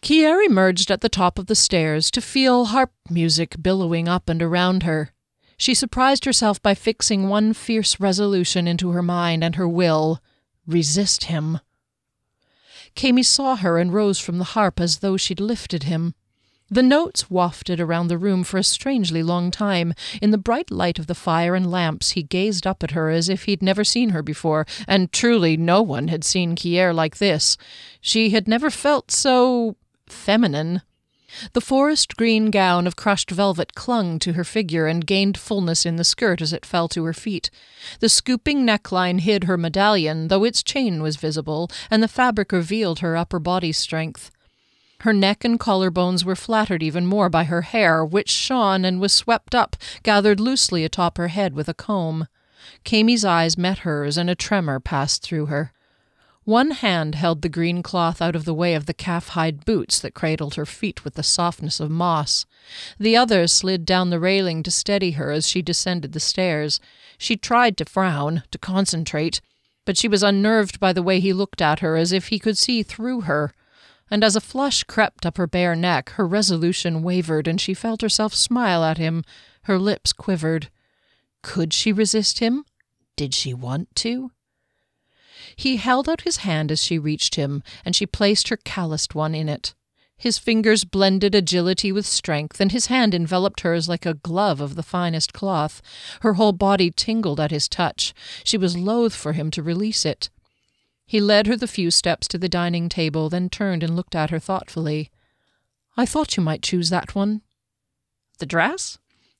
Kier 0.02 0.44
emerged 0.44 0.90
at 0.90 1.02
the 1.02 1.10
top 1.10 1.38
of 1.38 1.46
the 1.46 1.54
stairs 1.54 2.10
to 2.12 2.22
feel 2.22 2.66
harp 2.66 2.92
music 3.10 3.56
billowing 3.60 4.08
up 4.08 4.30
and 4.30 4.42
around 4.42 4.84
her. 4.84 5.10
She 5.60 5.74
surprised 5.74 6.24
herself 6.24 6.62
by 6.62 6.74
fixing 6.74 7.28
one 7.28 7.52
fierce 7.52 8.00
resolution 8.00 8.66
into 8.66 8.92
her 8.92 9.02
mind 9.02 9.44
and 9.44 9.56
her 9.56 9.68
will 9.68 10.22
resist 10.66 11.24
him. 11.24 11.60
Kami 12.96 13.22
saw 13.22 13.56
her 13.56 13.76
and 13.76 13.92
rose 13.92 14.18
from 14.18 14.38
the 14.38 14.56
harp 14.56 14.80
as 14.80 15.00
though 15.00 15.18
she'd 15.18 15.38
lifted 15.38 15.82
him. 15.82 16.14
The 16.70 16.82
notes 16.82 17.28
wafted 17.28 17.78
around 17.78 18.08
the 18.08 18.16
room 18.16 18.42
for 18.42 18.56
a 18.56 18.64
strangely 18.64 19.22
long 19.22 19.50
time. 19.50 19.92
In 20.22 20.30
the 20.30 20.38
bright 20.38 20.70
light 20.70 20.98
of 20.98 21.08
the 21.08 21.14
fire 21.14 21.54
and 21.54 21.70
lamps, 21.70 22.12
he 22.12 22.22
gazed 22.22 22.66
up 22.66 22.82
at 22.82 22.92
her 22.92 23.10
as 23.10 23.28
if 23.28 23.44
he'd 23.44 23.62
never 23.62 23.84
seen 23.84 24.10
her 24.10 24.22
before, 24.22 24.66
and 24.88 25.12
truly 25.12 25.58
no 25.58 25.82
one 25.82 26.08
had 26.08 26.24
seen 26.24 26.56
Kier 26.56 26.94
like 26.94 27.18
this. 27.18 27.58
She 28.00 28.30
had 28.30 28.48
never 28.48 28.70
felt 28.70 29.10
so 29.10 29.76
feminine. 30.06 30.80
The 31.52 31.60
forest 31.60 32.16
green 32.16 32.50
gown 32.50 32.86
of 32.86 32.96
crushed 32.96 33.30
velvet 33.30 33.74
clung 33.74 34.18
to 34.20 34.32
her 34.34 34.44
figure 34.44 34.86
and 34.86 35.06
gained 35.06 35.38
fullness 35.38 35.86
in 35.86 35.96
the 35.96 36.04
skirt 36.04 36.40
as 36.40 36.52
it 36.52 36.66
fell 36.66 36.88
to 36.88 37.04
her 37.04 37.12
feet. 37.12 37.50
The 38.00 38.08
scooping 38.08 38.66
neckline 38.66 39.20
hid 39.20 39.44
her 39.44 39.56
medallion, 39.56 40.28
though 40.28 40.44
its 40.44 40.62
chain 40.62 41.02
was 41.02 41.16
visible, 41.16 41.70
and 41.90 42.02
the 42.02 42.08
fabric 42.08 42.52
revealed 42.52 43.00
her 43.00 43.16
upper 43.16 43.38
body 43.38 43.72
strength. 43.72 44.30
Her 45.00 45.12
neck 45.14 45.44
and 45.44 45.58
collarbones 45.58 46.24
were 46.24 46.36
flattered 46.36 46.82
even 46.82 47.06
more 47.06 47.30
by 47.30 47.44
her 47.44 47.62
hair, 47.62 48.04
which 48.04 48.28
shone 48.28 48.84
and 48.84 49.00
was 49.00 49.14
swept 49.14 49.54
up, 49.54 49.76
gathered 50.02 50.40
loosely 50.40 50.84
atop 50.84 51.16
her 51.16 51.28
head 51.28 51.54
with 51.54 51.68
a 51.68 51.74
comb. 51.74 52.28
Kami's 52.84 53.24
eyes 53.24 53.56
met 53.56 53.78
hers, 53.78 54.18
and 54.18 54.28
a 54.28 54.34
tremor 54.34 54.78
passed 54.78 55.22
through 55.22 55.46
her. 55.46 55.72
One 56.50 56.72
hand 56.72 57.14
held 57.14 57.42
the 57.42 57.48
green 57.48 57.80
cloth 57.80 58.20
out 58.20 58.34
of 58.34 58.44
the 58.44 58.52
way 58.52 58.74
of 58.74 58.86
the 58.86 58.92
calf 58.92 59.28
hide 59.28 59.64
boots 59.64 60.00
that 60.00 60.14
cradled 60.14 60.56
her 60.56 60.66
feet 60.66 61.04
with 61.04 61.14
the 61.14 61.22
softness 61.22 61.78
of 61.78 61.92
moss. 61.92 62.44
The 62.98 63.16
other 63.16 63.46
slid 63.46 63.86
down 63.86 64.10
the 64.10 64.18
railing 64.18 64.64
to 64.64 64.70
steady 64.72 65.12
her 65.12 65.30
as 65.30 65.48
she 65.48 65.62
descended 65.62 66.12
the 66.12 66.18
stairs. 66.18 66.80
She 67.16 67.36
tried 67.36 67.76
to 67.76 67.84
frown, 67.84 68.42
to 68.50 68.58
concentrate, 68.58 69.40
but 69.84 69.96
she 69.96 70.08
was 70.08 70.24
unnerved 70.24 70.80
by 70.80 70.92
the 70.92 71.04
way 71.04 71.20
he 71.20 71.32
looked 71.32 71.62
at 71.62 71.78
her 71.78 71.94
as 71.94 72.10
if 72.10 72.30
he 72.30 72.40
could 72.40 72.58
see 72.58 72.82
through 72.82 73.20
her. 73.20 73.52
And 74.10 74.24
as 74.24 74.34
a 74.34 74.40
flush 74.40 74.82
crept 74.82 75.24
up 75.24 75.36
her 75.36 75.46
bare 75.46 75.76
neck, 75.76 76.10
her 76.16 76.26
resolution 76.26 77.04
wavered, 77.04 77.46
and 77.46 77.60
she 77.60 77.74
felt 77.74 78.02
herself 78.02 78.34
smile 78.34 78.82
at 78.82 78.98
him. 78.98 79.22
Her 79.62 79.78
lips 79.78 80.12
quivered. 80.12 80.68
Could 81.44 81.72
she 81.72 81.92
resist 81.92 82.40
him? 82.40 82.64
Did 83.14 83.34
she 83.34 83.54
want 83.54 83.94
to? 84.02 84.32
He 85.56 85.76
held 85.76 86.08
out 86.08 86.22
his 86.22 86.38
hand 86.38 86.70
as 86.72 86.82
she 86.82 86.98
reached 86.98 87.34
him, 87.34 87.62
and 87.84 87.94
she 87.94 88.06
placed 88.06 88.48
her 88.48 88.56
calloused 88.56 89.14
one 89.14 89.34
in 89.34 89.48
it. 89.48 89.74
His 90.16 90.38
fingers 90.38 90.84
blended 90.84 91.34
agility 91.34 91.90
with 91.92 92.04
strength, 92.04 92.60
and 92.60 92.72
his 92.72 92.86
hand 92.86 93.14
enveloped 93.14 93.62
hers 93.62 93.88
like 93.88 94.04
a 94.04 94.12
glove 94.12 94.60
of 94.60 94.74
the 94.74 94.82
finest 94.82 95.32
cloth. 95.32 95.80
Her 96.20 96.34
whole 96.34 96.52
body 96.52 96.90
tingled 96.90 97.40
at 97.40 97.50
his 97.50 97.68
touch. 97.68 98.12
She 98.44 98.58
was 98.58 98.76
loath 98.76 99.14
for 99.14 99.32
him 99.32 99.50
to 99.52 99.62
release 99.62 100.04
it. 100.04 100.28
He 101.06 101.20
led 101.20 101.46
her 101.46 101.56
the 101.56 101.66
few 101.66 101.90
steps 101.90 102.28
to 102.28 102.38
the 102.38 102.50
dining 102.50 102.90
table, 102.90 103.30
then 103.30 103.48
turned 103.48 103.82
and 103.82 103.96
looked 103.96 104.14
at 104.14 104.28
her 104.28 104.38
thoughtfully. 104.38 105.10
I 105.96 106.04
thought 106.04 106.36
you 106.36 106.42
might 106.42 106.62
choose 106.62 106.90
that 106.90 107.14
one. 107.14 107.40
The 108.38 108.46
dress? 108.46 108.98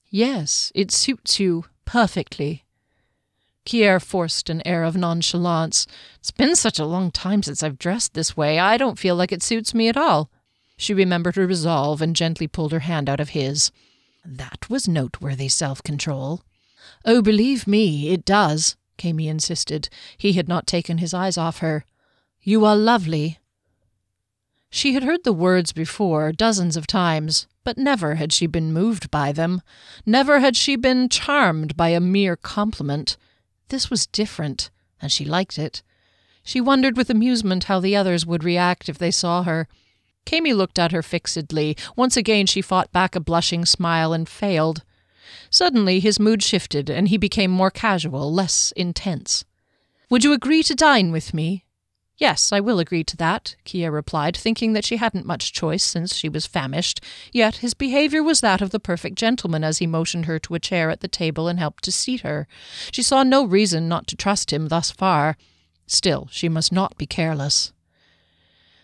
Yes, 0.09 0.73
it 0.75 0.91
suits 0.91 1.39
you 1.39 1.67
perfectly. 1.85 2.65
Kier 3.67 4.01
forced 4.03 4.49
an 4.51 4.63
air 4.67 4.85
of 4.85 4.97
nonchalance. 4.97 5.87
It's 6.19 6.31
been 6.31 6.57
such 6.57 6.79
a 6.79 6.85
long 6.85 7.11
time 7.11 7.43
since 7.43 7.63
I've 7.63 7.79
dressed 7.79 8.15
this 8.15 8.37
way, 8.37 8.59
I 8.59 8.77
don't 8.77 8.99
feel 8.99 9.17
like 9.17 9.33
it 9.33 9.43
suits 9.43 9.75
me 9.75 9.89
at 9.89 9.97
all. 9.97 10.31
She 10.77 10.95
remembered 10.95 11.37
her 11.37 11.47
resolve 11.47 12.01
and 12.01 12.17
gently 12.17 12.49
pulled 12.49 12.73
her 12.73 12.81
hand 12.81 13.09
out 13.09 13.21
of 13.21 13.31
his. 13.31 13.71
That 14.25 14.69
was 14.71 14.89
noteworthy 14.89 15.49
self 15.49 15.83
control. 15.83 16.43
Oh, 17.05 17.21
believe 17.23 17.67
me, 17.67 18.11
it 18.11 18.25
does, 18.25 18.77
Kami 18.97 19.29
insisted. 19.29 19.89
He 20.17 20.33
had 20.33 20.49
not 20.49 20.67
taken 20.67 20.99
his 20.99 21.13
eyes 21.13 21.37
off 21.37 21.59
her. 21.59 21.85
You 22.43 22.65
are 22.65 22.77
lovely. 22.77 23.39
She 24.71 24.95
had 24.95 25.03
heard 25.03 25.25
the 25.25 25.33
words 25.33 25.73
before, 25.73 26.33
dozens 26.33 26.77
of 26.77 26.87
times, 26.87 27.47
but 27.65 27.77
never 27.77 28.15
had 28.15 28.33
she 28.33 28.47
been 28.47 28.73
moved 28.73 29.11
by 29.11 29.33
them. 29.33 29.63
Never 30.07 30.41
had 30.41 30.57
she 30.57 30.77
been 30.77 31.09
charmed 31.09 31.77
by 31.77 31.91
a 31.91 32.01
mere 32.01 32.37
compliment. 32.37 33.17
This 33.71 33.89
was 33.89 34.07
different, 34.07 34.69
and 35.01 35.11
she 35.11 35.25
liked 35.25 35.59
it. 35.59 35.83
She 36.43 36.61
wondered 36.61 36.97
with 36.97 37.09
amusement 37.09 37.65
how 37.65 37.81
the 37.81 37.97
others 37.97 38.27
would 38.27 38.45
react 38.45 38.89
if 38.89 38.99
they 38.99 39.11
saw 39.11 39.45
her. 39.45 39.69
Kami 40.27 40.53
looked 40.53 40.79
at 40.79 40.93
her 40.93 41.03
fixedly. 41.03 41.77
Once 41.97 42.17
again 42.17 42.47
she 42.47 42.63
fought 42.63 42.93
back 42.93 43.15
a 43.15 43.21
blushing 43.21 43.65
smile 43.65 44.13
and 44.13 44.29
failed. 44.29 44.83
Suddenly 45.51 46.01
his 46.01 46.19
mood 46.19 46.43
shifted, 46.43 46.91
and 46.91 47.09
he 47.09 47.17
became 47.17 47.51
more 47.51 47.71
casual, 47.71 48.33
less 48.33 48.73
intense. 48.77 49.45
Would 50.11 50.25
you 50.25 50.33
agree 50.33 50.65
to 50.65 50.75
dine 50.75 51.13
with 51.13 51.33
me? 51.33 51.65
Yes, 52.21 52.53
I 52.53 52.61
will 52.61 52.79
agree 52.79 53.03
to 53.05 53.17
that, 53.17 53.57
Kier 53.65 53.91
replied, 53.91 54.37
thinking 54.37 54.75
that 54.75 54.85
she 54.85 54.99
hadn't 54.99 55.25
much 55.25 55.55
choice 55.55 55.83
since 55.83 56.15
she 56.15 56.29
was 56.29 56.47
famished. 56.47 57.03
Yet 57.33 57.57
his 57.57 57.73
behavior 57.73 58.23
was 58.23 58.43
that 58.43 58.61
of 58.61 58.71
the 58.71 58.79
perfect 58.79 59.17
gentleman 59.17 59.65
as 59.65 59.79
he 59.79 59.87
motioned 59.87 60.27
her 60.27 60.39
to 60.41 60.55
a 60.55 60.61
chair 60.61 60.91
at 60.91 61.01
the 61.01 61.09
table 61.09 61.49
and 61.49 61.59
helped 61.59 61.83
to 61.85 61.93
seat 61.93 62.21
her. 62.21 62.47
She 62.93 63.03
saw 63.03 63.23
no 63.23 63.47
reason 63.47 63.89
not 63.89 64.07
to 64.09 64.17
trust 64.17 64.53
him 64.53 64.69
thus 64.69 64.91
far. 64.91 65.39
Still, 65.87 66.29
she 66.31 66.51
must 66.51 66.73
not 66.73 66.99
be 66.99 67.07
careless. 67.07 67.73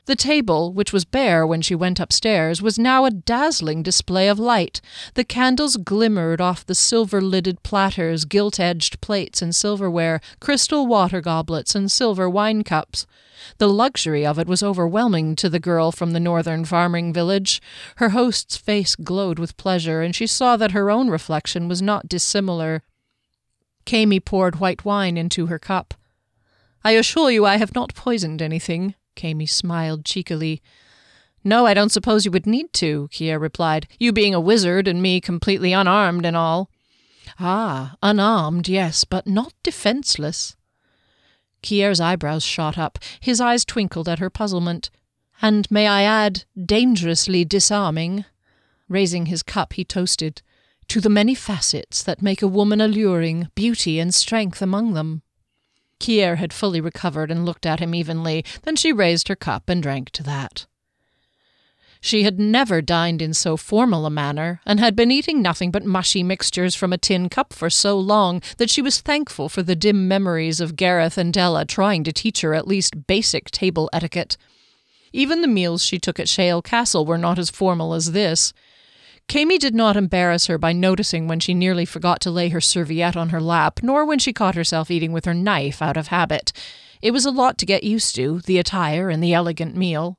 The 0.06 0.14
table, 0.14 0.72
which 0.72 0.92
was 0.92 1.04
bare 1.04 1.44
when 1.44 1.62
she 1.62 1.74
went 1.74 1.98
upstairs, 1.98 2.62
was 2.62 2.78
now 2.78 3.04
a 3.04 3.10
dazzling 3.10 3.82
display 3.82 4.28
of 4.28 4.38
light. 4.38 4.80
The 5.14 5.24
candles 5.24 5.76
glimmered 5.76 6.40
off 6.40 6.64
the 6.64 6.76
silver 6.76 7.20
lidded 7.20 7.64
platters, 7.64 8.24
gilt 8.24 8.60
edged 8.60 9.00
plates 9.00 9.42
and 9.42 9.52
silverware, 9.52 10.20
crystal 10.38 10.86
water 10.86 11.20
goblets, 11.20 11.74
and 11.74 11.90
silver 11.90 12.30
wine 12.30 12.62
cups. 12.62 13.04
The 13.58 13.68
luxury 13.68 14.24
of 14.24 14.38
it 14.38 14.46
was 14.46 14.62
overwhelming 14.62 15.34
to 15.36 15.48
the 15.48 15.58
girl 15.58 15.90
from 15.90 16.12
the 16.12 16.20
northern 16.20 16.64
farming 16.64 17.12
village. 17.12 17.60
Her 17.96 18.10
host's 18.10 18.56
face 18.56 18.94
glowed 18.94 19.40
with 19.40 19.56
pleasure, 19.56 20.02
and 20.02 20.14
she 20.14 20.28
saw 20.28 20.56
that 20.56 20.70
her 20.70 20.88
own 20.88 21.10
reflection 21.10 21.66
was 21.66 21.82
not 21.82 22.08
dissimilar. 22.08 22.84
Kami 23.84 24.20
poured 24.20 24.60
white 24.60 24.84
wine 24.84 25.16
into 25.16 25.46
her 25.46 25.58
cup. 25.58 25.94
I 26.84 26.92
assure 26.92 27.32
you 27.32 27.44
I 27.44 27.56
have 27.56 27.74
not 27.74 27.94
poisoned 27.94 28.40
anything, 28.40 28.94
Kami 29.16 29.46
smiled 29.46 30.04
cheekily. 30.04 30.62
No, 31.42 31.66
I 31.66 31.74
don't 31.74 31.92
suppose 31.92 32.24
you 32.24 32.30
would 32.30 32.46
need 32.46 32.72
to, 32.74 33.08
Kier 33.12 33.40
replied, 33.40 33.88
you 33.98 34.12
being 34.12 34.34
a 34.34 34.40
wizard 34.40 34.86
and 34.86 35.00
me 35.00 35.20
completely 35.20 35.72
unarmed 35.72 36.26
and 36.26 36.36
all. 36.36 36.70
Ah, 37.38 37.96
unarmed, 38.02 38.68
yes, 38.68 39.04
but 39.04 39.26
not 39.26 39.52
defenceless. 39.62 40.56
Kier's 41.62 42.00
eyebrows 42.00 42.44
shot 42.44 42.78
up, 42.78 42.98
his 43.20 43.40
eyes 43.40 43.64
twinkled 43.64 44.08
at 44.08 44.18
her 44.18 44.30
puzzlement. 44.30 44.90
And 45.42 45.70
may 45.70 45.86
I 45.86 46.02
add, 46.02 46.44
dangerously 46.62 47.44
disarming? 47.44 48.24
Raising 48.88 49.26
his 49.26 49.42
cup, 49.42 49.74
he 49.74 49.84
toasted, 49.84 50.42
To 50.88 51.00
the 51.00 51.10
many 51.10 51.34
facets 51.34 52.02
that 52.02 52.22
make 52.22 52.42
a 52.42 52.48
woman 52.48 52.80
alluring, 52.80 53.48
beauty 53.54 53.98
and 53.98 54.14
strength 54.14 54.62
among 54.62 54.94
them. 54.94 55.22
Kier 56.00 56.36
had 56.36 56.52
fully 56.52 56.80
recovered 56.80 57.30
and 57.30 57.44
looked 57.44 57.66
at 57.66 57.80
him 57.80 57.94
evenly. 57.94 58.44
Then 58.62 58.76
she 58.76 58.92
raised 58.92 59.28
her 59.28 59.36
cup 59.36 59.68
and 59.68 59.82
drank 59.82 60.10
to 60.10 60.22
that. 60.22 60.66
She 62.00 62.22
had 62.22 62.38
never 62.38 62.82
dined 62.82 63.20
in 63.20 63.34
so 63.34 63.56
formal 63.56 64.06
a 64.06 64.10
manner, 64.10 64.60
and 64.64 64.78
had 64.78 64.94
been 64.94 65.10
eating 65.10 65.42
nothing 65.42 65.70
but 65.70 65.84
mushy 65.84 66.22
mixtures 66.22 66.74
from 66.74 66.92
a 66.92 66.98
tin 66.98 67.28
cup 67.28 67.52
for 67.52 67.70
so 67.70 67.98
long 67.98 68.42
that 68.58 68.70
she 68.70 68.82
was 68.82 69.00
thankful 69.00 69.48
for 69.48 69.62
the 69.62 69.74
dim 69.74 70.06
memories 70.06 70.60
of 70.60 70.76
Gareth 70.76 71.18
and 71.18 71.32
Della 71.32 71.64
trying 71.64 72.04
to 72.04 72.12
teach 72.12 72.42
her 72.42 72.54
at 72.54 72.68
least 72.68 73.06
basic 73.06 73.50
table 73.50 73.90
etiquette. 73.92 74.36
Even 75.12 75.40
the 75.40 75.48
meals 75.48 75.82
she 75.82 75.98
took 75.98 76.20
at 76.20 76.28
Shale 76.28 76.62
Castle 76.62 77.06
were 77.06 77.18
not 77.18 77.38
as 77.38 77.50
formal 77.50 77.94
as 77.94 78.12
this. 78.12 78.52
Kami 79.28 79.58
did 79.58 79.74
not 79.74 79.96
embarrass 79.96 80.46
her 80.46 80.56
by 80.56 80.72
noticing 80.72 81.26
when 81.26 81.40
she 81.40 81.52
nearly 81.52 81.84
forgot 81.84 82.20
to 82.20 82.30
lay 82.30 82.48
her 82.50 82.60
serviette 82.60 83.16
on 83.16 83.30
her 83.30 83.40
lap, 83.40 83.80
nor 83.82 84.04
when 84.04 84.20
she 84.20 84.32
caught 84.32 84.54
herself 84.54 84.90
eating 84.90 85.12
with 85.12 85.24
her 85.24 85.34
knife 85.34 85.82
out 85.82 85.96
of 85.96 86.08
habit. 86.08 86.52
It 87.02 87.10
was 87.10 87.26
a 87.26 87.30
lot 87.30 87.58
to 87.58 87.66
get 87.66 87.82
used 87.82 88.14
to, 88.16 88.40
the 88.40 88.58
attire 88.58 89.10
and 89.10 89.22
the 89.22 89.34
elegant 89.34 89.76
meal. 89.76 90.18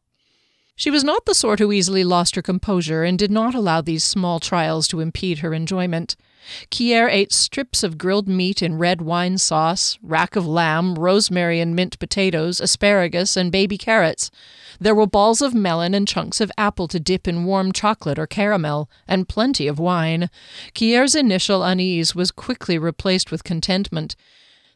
She 0.76 0.92
was 0.92 1.04
not 1.04 1.26
the 1.26 1.34
sort 1.34 1.60
who 1.60 1.72
easily 1.72 2.04
lost 2.04 2.36
her 2.36 2.42
composure 2.42 3.04
and 3.04 3.18
did 3.18 3.32
not 3.32 3.56
allow 3.56 3.82
these 3.82 4.04
small 4.04 4.40
trials 4.40 4.88
to 4.90 5.00
impede 5.00 5.40
her 5.40 5.54
enjoyment. 5.54 6.16
Kier 6.72 7.10
ate 7.12 7.34
strips 7.34 7.84
of 7.84 7.98
grilled 7.98 8.28
meat 8.28 8.62
in 8.62 8.78
red 8.78 9.02
wine 9.02 9.38
sauce, 9.38 9.98
rack 10.02 10.36
of 10.36 10.48
lamb, 10.48 10.96
rosemary 10.96 11.60
and 11.60 11.76
mint 11.76 12.00
potatoes, 12.00 12.60
asparagus, 12.60 13.36
and 13.36 13.52
baby 13.52 13.78
carrots. 13.78 14.32
There 14.80 14.96
were 14.96 15.08
balls 15.08 15.42
of 15.42 15.54
melon 15.54 15.94
and 15.94 16.08
chunks 16.08 16.40
of 16.40 16.52
apple 16.58 16.88
to 16.90 17.00
dip 17.00 17.28
in 17.28 17.46
warm 17.46 17.72
chocolate 17.72 18.20
or 18.20 18.28
caramel, 18.28 18.90
and 19.08 19.28
plenty 19.28 19.68
of 19.68 19.80
wine. 19.80 20.30
Kier's 20.74 21.16
initial 21.16 21.64
unease 21.64 22.14
was 22.14 22.32
quickly 22.32 22.78
replaced 22.78 23.32
with 23.32 23.44
contentment. 23.44 24.16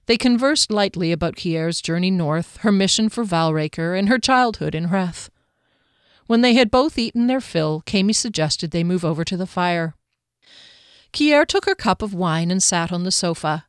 They 0.08 0.18
conversed 0.18 0.72
lightly 0.72 1.12
about 1.12 1.36
Kier's 1.36 1.82
journey 1.82 2.12
north, 2.12 2.58
her 2.58 2.72
mission 2.72 3.10
for 3.10 3.24
Valraker, 3.24 3.98
and 3.98 4.10
her 4.10 4.18
childhood 4.18 4.74
in 4.74 4.86
Hreath. 4.86 5.30
When 6.28 6.42
they 6.42 6.54
had 6.54 6.72
both 6.72 6.98
eaten 6.98 7.28
their 7.28 7.42
fill, 7.42 7.84
Kami 7.86 8.14
suggested 8.14 8.72
they 8.72 8.84
move 8.84 9.06
over 9.06 9.24
to 9.24 9.38
the 9.38 9.46
fire. 9.46 9.96
Kier 11.14 11.46
took 11.46 11.66
her 11.66 11.76
cup 11.76 12.02
of 12.02 12.14
wine 12.14 12.52
and 12.52 12.62
sat 12.62 12.92
on 12.92 13.04
the 13.04 13.12
sofa. 13.12 13.66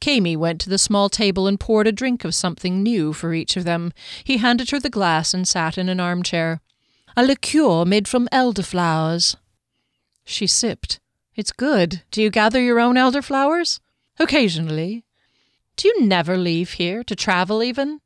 Kami 0.00 0.36
went 0.36 0.60
to 0.60 0.70
the 0.70 0.78
small 0.78 1.08
table 1.08 1.46
and 1.46 1.58
poured 1.58 1.86
a 1.86 1.92
drink 1.92 2.24
of 2.24 2.34
something 2.34 2.82
new 2.82 3.12
for 3.12 3.34
each 3.34 3.56
of 3.56 3.64
them. 3.64 3.92
He 4.24 4.38
handed 4.38 4.70
her 4.70 4.80
the 4.80 4.90
glass 4.90 5.32
and 5.34 5.48
sat 5.48 5.78
in 5.78 5.88
an 5.88 6.00
armchair. 6.00 6.60
A 7.16 7.24
liqueur 7.24 7.84
made 7.84 8.06
from 8.06 8.28
elderflowers. 8.32 9.36
She 10.24 10.46
sipped. 10.46 11.00
It's 11.34 11.52
good. 11.52 12.02
Do 12.10 12.22
you 12.22 12.30
gather 12.30 12.60
your 12.60 12.80
own 12.80 12.96
elderflowers? 12.96 13.80
Occasionally. 14.18 15.04
Do 15.76 15.88
you 15.88 16.02
never 16.02 16.36
leave 16.36 16.72
here, 16.72 17.04
to 17.04 17.14
travel 17.14 17.62
even? 17.62 18.00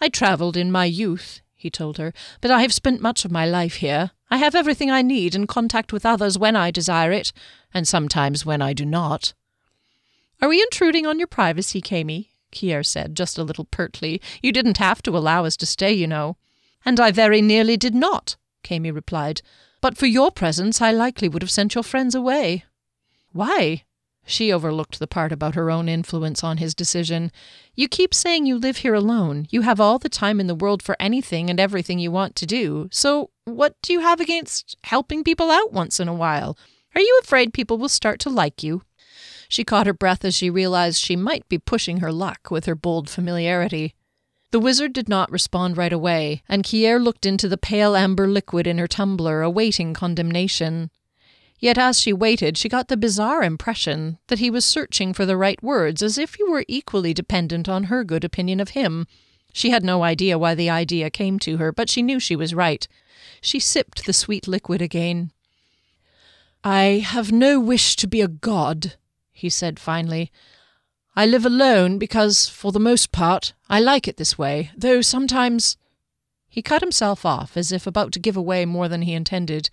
I 0.00 0.08
travelled 0.08 0.56
in 0.56 0.72
my 0.72 0.84
youth, 0.84 1.40
he 1.64 1.70
told 1.70 1.96
her, 1.96 2.12
but 2.42 2.50
I 2.50 2.60
have 2.60 2.74
spent 2.74 3.00
much 3.00 3.24
of 3.24 3.32
my 3.32 3.46
life 3.46 3.76
here. 3.76 4.10
I 4.30 4.36
have 4.36 4.54
everything 4.54 4.90
I 4.90 5.00
need 5.00 5.34
in 5.34 5.46
contact 5.46 5.94
with 5.94 6.04
others 6.04 6.38
when 6.38 6.56
I 6.56 6.70
desire 6.70 7.10
it, 7.10 7.32
and 7.72 7.88
sometimes 7.88 8.44
when 8.44 8.60
I 8.60 8.74
do 8.74 8.84
not. 8.84 9.32
Are 10.42 10.48
we 10.48 10.60
intruding 10.60 11.06
on 11.06 11.18
your 11.18 11.26
privacy, 11.26 11.80
Kami? 11.80 12.28
Kier 12.52 12.84
said, 12.84 13.16
just 13.16 13.38
a 13.38 13.42
little 13.42 13.64
pertly. 13.64 14.20
You 14.42 14.52
didn't 14.52 14.76
have 14.76 15.00
to 15.02 15.16
allow 15.16 15.46
us 15.46 15.56
to 15.56 15.66
stay, 15.66 15.92
you 15.92 16.06
know. 16.06 16.36
And 16.84 17.00
I 17.00 17.10
very 17.10 17.40
nearly 17.40 17.78
did 17.78 17.94
not, 17.94 18.36
Kami 18.62 18.90
replied. 18.90 19.40
But 19.80 19.96
for 19.96 20.06
your 20.06 20.30
presence, 20.30 20.82
I 20.82 20.92
likely 20.92 21.30
would 21.30 21.42
have 21.42 21.50
sent 21.50 21.74
your 21.74 21.82
friends 21.82 22.14
away. 22.14 22.64
Why? 23.32 23.84
She 24.26 24.52
overlooked 24.52 24.98
the 24.98 25.06
part 25.06 25.32
about 25.32 25.54
her 25.54 25.70
own 25.70 25.88
influence 25.88 26.42
on 26.42 26.56
his 26.56 26.74
decision. 26.74 27.30
You 27.74 27.88
keep 27.88 28.14
saying 28.14 28.46
you 28.46 28.56
live 28.56 28.78
here 28.78 28.94
alone. 28.94 29.46
You 29.50 29.62
have 29.62 29.80
all 29.80 29.98
the 29.98 30.08
time 30.08 30.40
in 30.40 30.46
the 30.46 30.54
world 30.54 30.82
for 30.82 30.96
anything 30.98 31.50
and 31.50 31.60
everything 31.60 31.98
you 31.98 32.10
want 32.10 32.34
to 32.36 32.46
do. 32.46 32.88
So, 32.90 33.30
what 33.44 33.74
do 33.82 33.92
you 33.92 34.00
have 34.00 34.20
against 34.20 34.76
helping 34.84 35.24
people 35.24 35.50
out 35.50 35.72
once 35.72 36.00
in 36.00 36.08
a 36.08 36.14
while? 36.14 36.56
Are 36.94 37.00
you 37.00 37.20
afraid 37.22 37.52
people 37.52 37.76
will 37.76 37.88
start 37.88 38.18
to 38.20 38.30
like 38.30 38.62
you? 38.62 38.82
She 39.48 39.64
caught 39.64 39.86
her 39.86 39.92
breath 39.92 40.24
as 40.24 40.34
she 40.34 40.48
realized 40.48 41.00
she 41.00 41.16
might 41.16 41.48
be 41.48 41.58
pushing 41.58 41.98
her 41.98 42.12
luck 42.12 42.50
with 42.50 42.64
her 42.64 42.74
bold 42.74 43.10
familiarity. 43.10 43.94
The 44.52 44.60
wizard 44.60 44.92
did 44.92 45.08
not 45.08 45.30
respond 45.30 45.76
right 45.76 45.92
away, 45.92 46.42
and 46.48 46.62
Kier 46.62 47.02
looked 47.02 47.26
into 47.26 47.48
the 47.48 47.58
pale 47.58 47.96
amber 47.96 48.28
liquid 48.28 48.66
in 48.66 48.78
her 48.78 48.86
tumbler, 48.86 49.42
awaiting 49.42 49.92
condemnation. 49.94 50.90
Yet 51.58 51.78
as 51.78 52.00
she 52.00 52.12
waited, 52.12 52.58
she 52.58 52.68
got 52.68 52.88
the 52.88 52.96
bizarre 52.96 53.42
impression 53.42 54.18
that 54.26 54.38
he 54.38 54.50
was 54.50 54.64
searching 54.64 55.12
for 55.12 55.24
the 55.24 55.36
right 55.36 55.62
words, 55.62 56.02
as 56.02 56.18
if 56.18 56.34
he 56.34 56.44
were 56.44 56.64
equally 56.68 57.14
dependent 57.14 57.68
on 57.68 57.84
her 57.84 58.04
good 58.04 58.24
opinion 58.24 58.60
of 58.60 58.70
him. 58.70 59.06
She 59.52 59.70
had 59.70 59.84
no 59.84 60.02
idea 60.02 60.38
why 60.38 60.54
the 60.54 60.68
idea 60.68 61.10
came 61.10 61.38
to 61.40 61.58
her, 61.58 61.72
but 61.72 61.88
she 61.88 62.02
knew 62.02 62.18
she 62.18 62.36
was 62.36 62.54
right. 62.54 62.86
She 63.40 63.60
sipped 63.60 64.04
the 64.04 64.12
sweet 64.12 64.48
liquid 64.48 64.82
again. 64.82 65.30
I 66.64 67.04
have 67.06 67.30
no 67.30 67.60
wish 67.60 67.94
to 67.96 68.06
be 68.06 68.20
a 68.20 68.28
god, 68.28 68.94
he 69.32 69.48
said 69.48 69.78
finally. 69.78 70.32
I 71.14 71.26
live 71.26 71.46
alone 71.46 71.98
because, 71.98 72.48
for 72.48 72.72
the 72.72 72.80
most 72.80 73.12
part, 73.12 73.52
I 73.70 73.78
like 73.78 74.08
it 74.08 74.16
this 74.16 74.36
way, 74.36 74.70
though 74.76 75.00
sometimes. 75.00 75.76
He 76.48 76.62
cut 76.62 76.82
himself 76.82 77.24
off 77.24 77.56
as 77.56 77.70
if 77.70 77.86
about 77.86 78.12
to 78.12 78.18
give 78.18 78.36
away 78.36 78.64
more 78.64 78.88
than 78.88 79.02
he 79.02 79.12
intended. 79.12 79.70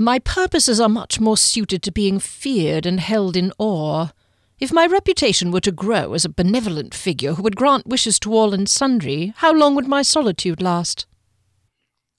My 0.00 0.18
purposes 0.18 0.80
are 0.80 0.88
much 0.88 1.20
more 1.20 1.36
suited 1.36 1.82
to 1.82 1.92
being 1.92 2.20
feared 2.20 2.86
and 2.86 2.98
held 2.98 3.36
in 3.36 3.52
awe. 3.58 4.08
If 4.58 4.72
my 4.72 4.86
reputation 4.86 5.50
were 5.50 5.60
to 5.60 5.70
grow 5.70 6.14
as 6.14 6.24
a 6.24 6.30
benevolent 6.30 6.94
figure 6.94 7.34
who 7.34 7.42
would 7.42 7.54
grant 7.54 7.86
wishes 7.86 8.18
to 8.20 8.32
all 8.32 8.54
and 8.54 8.66
sundry, 8.66 9.34
how 9.36 9.52
long 9.52 9.74
would 9.74 9.86
my 9.86 10.00
solitude 10.00 10.62
last? 10.62 11.06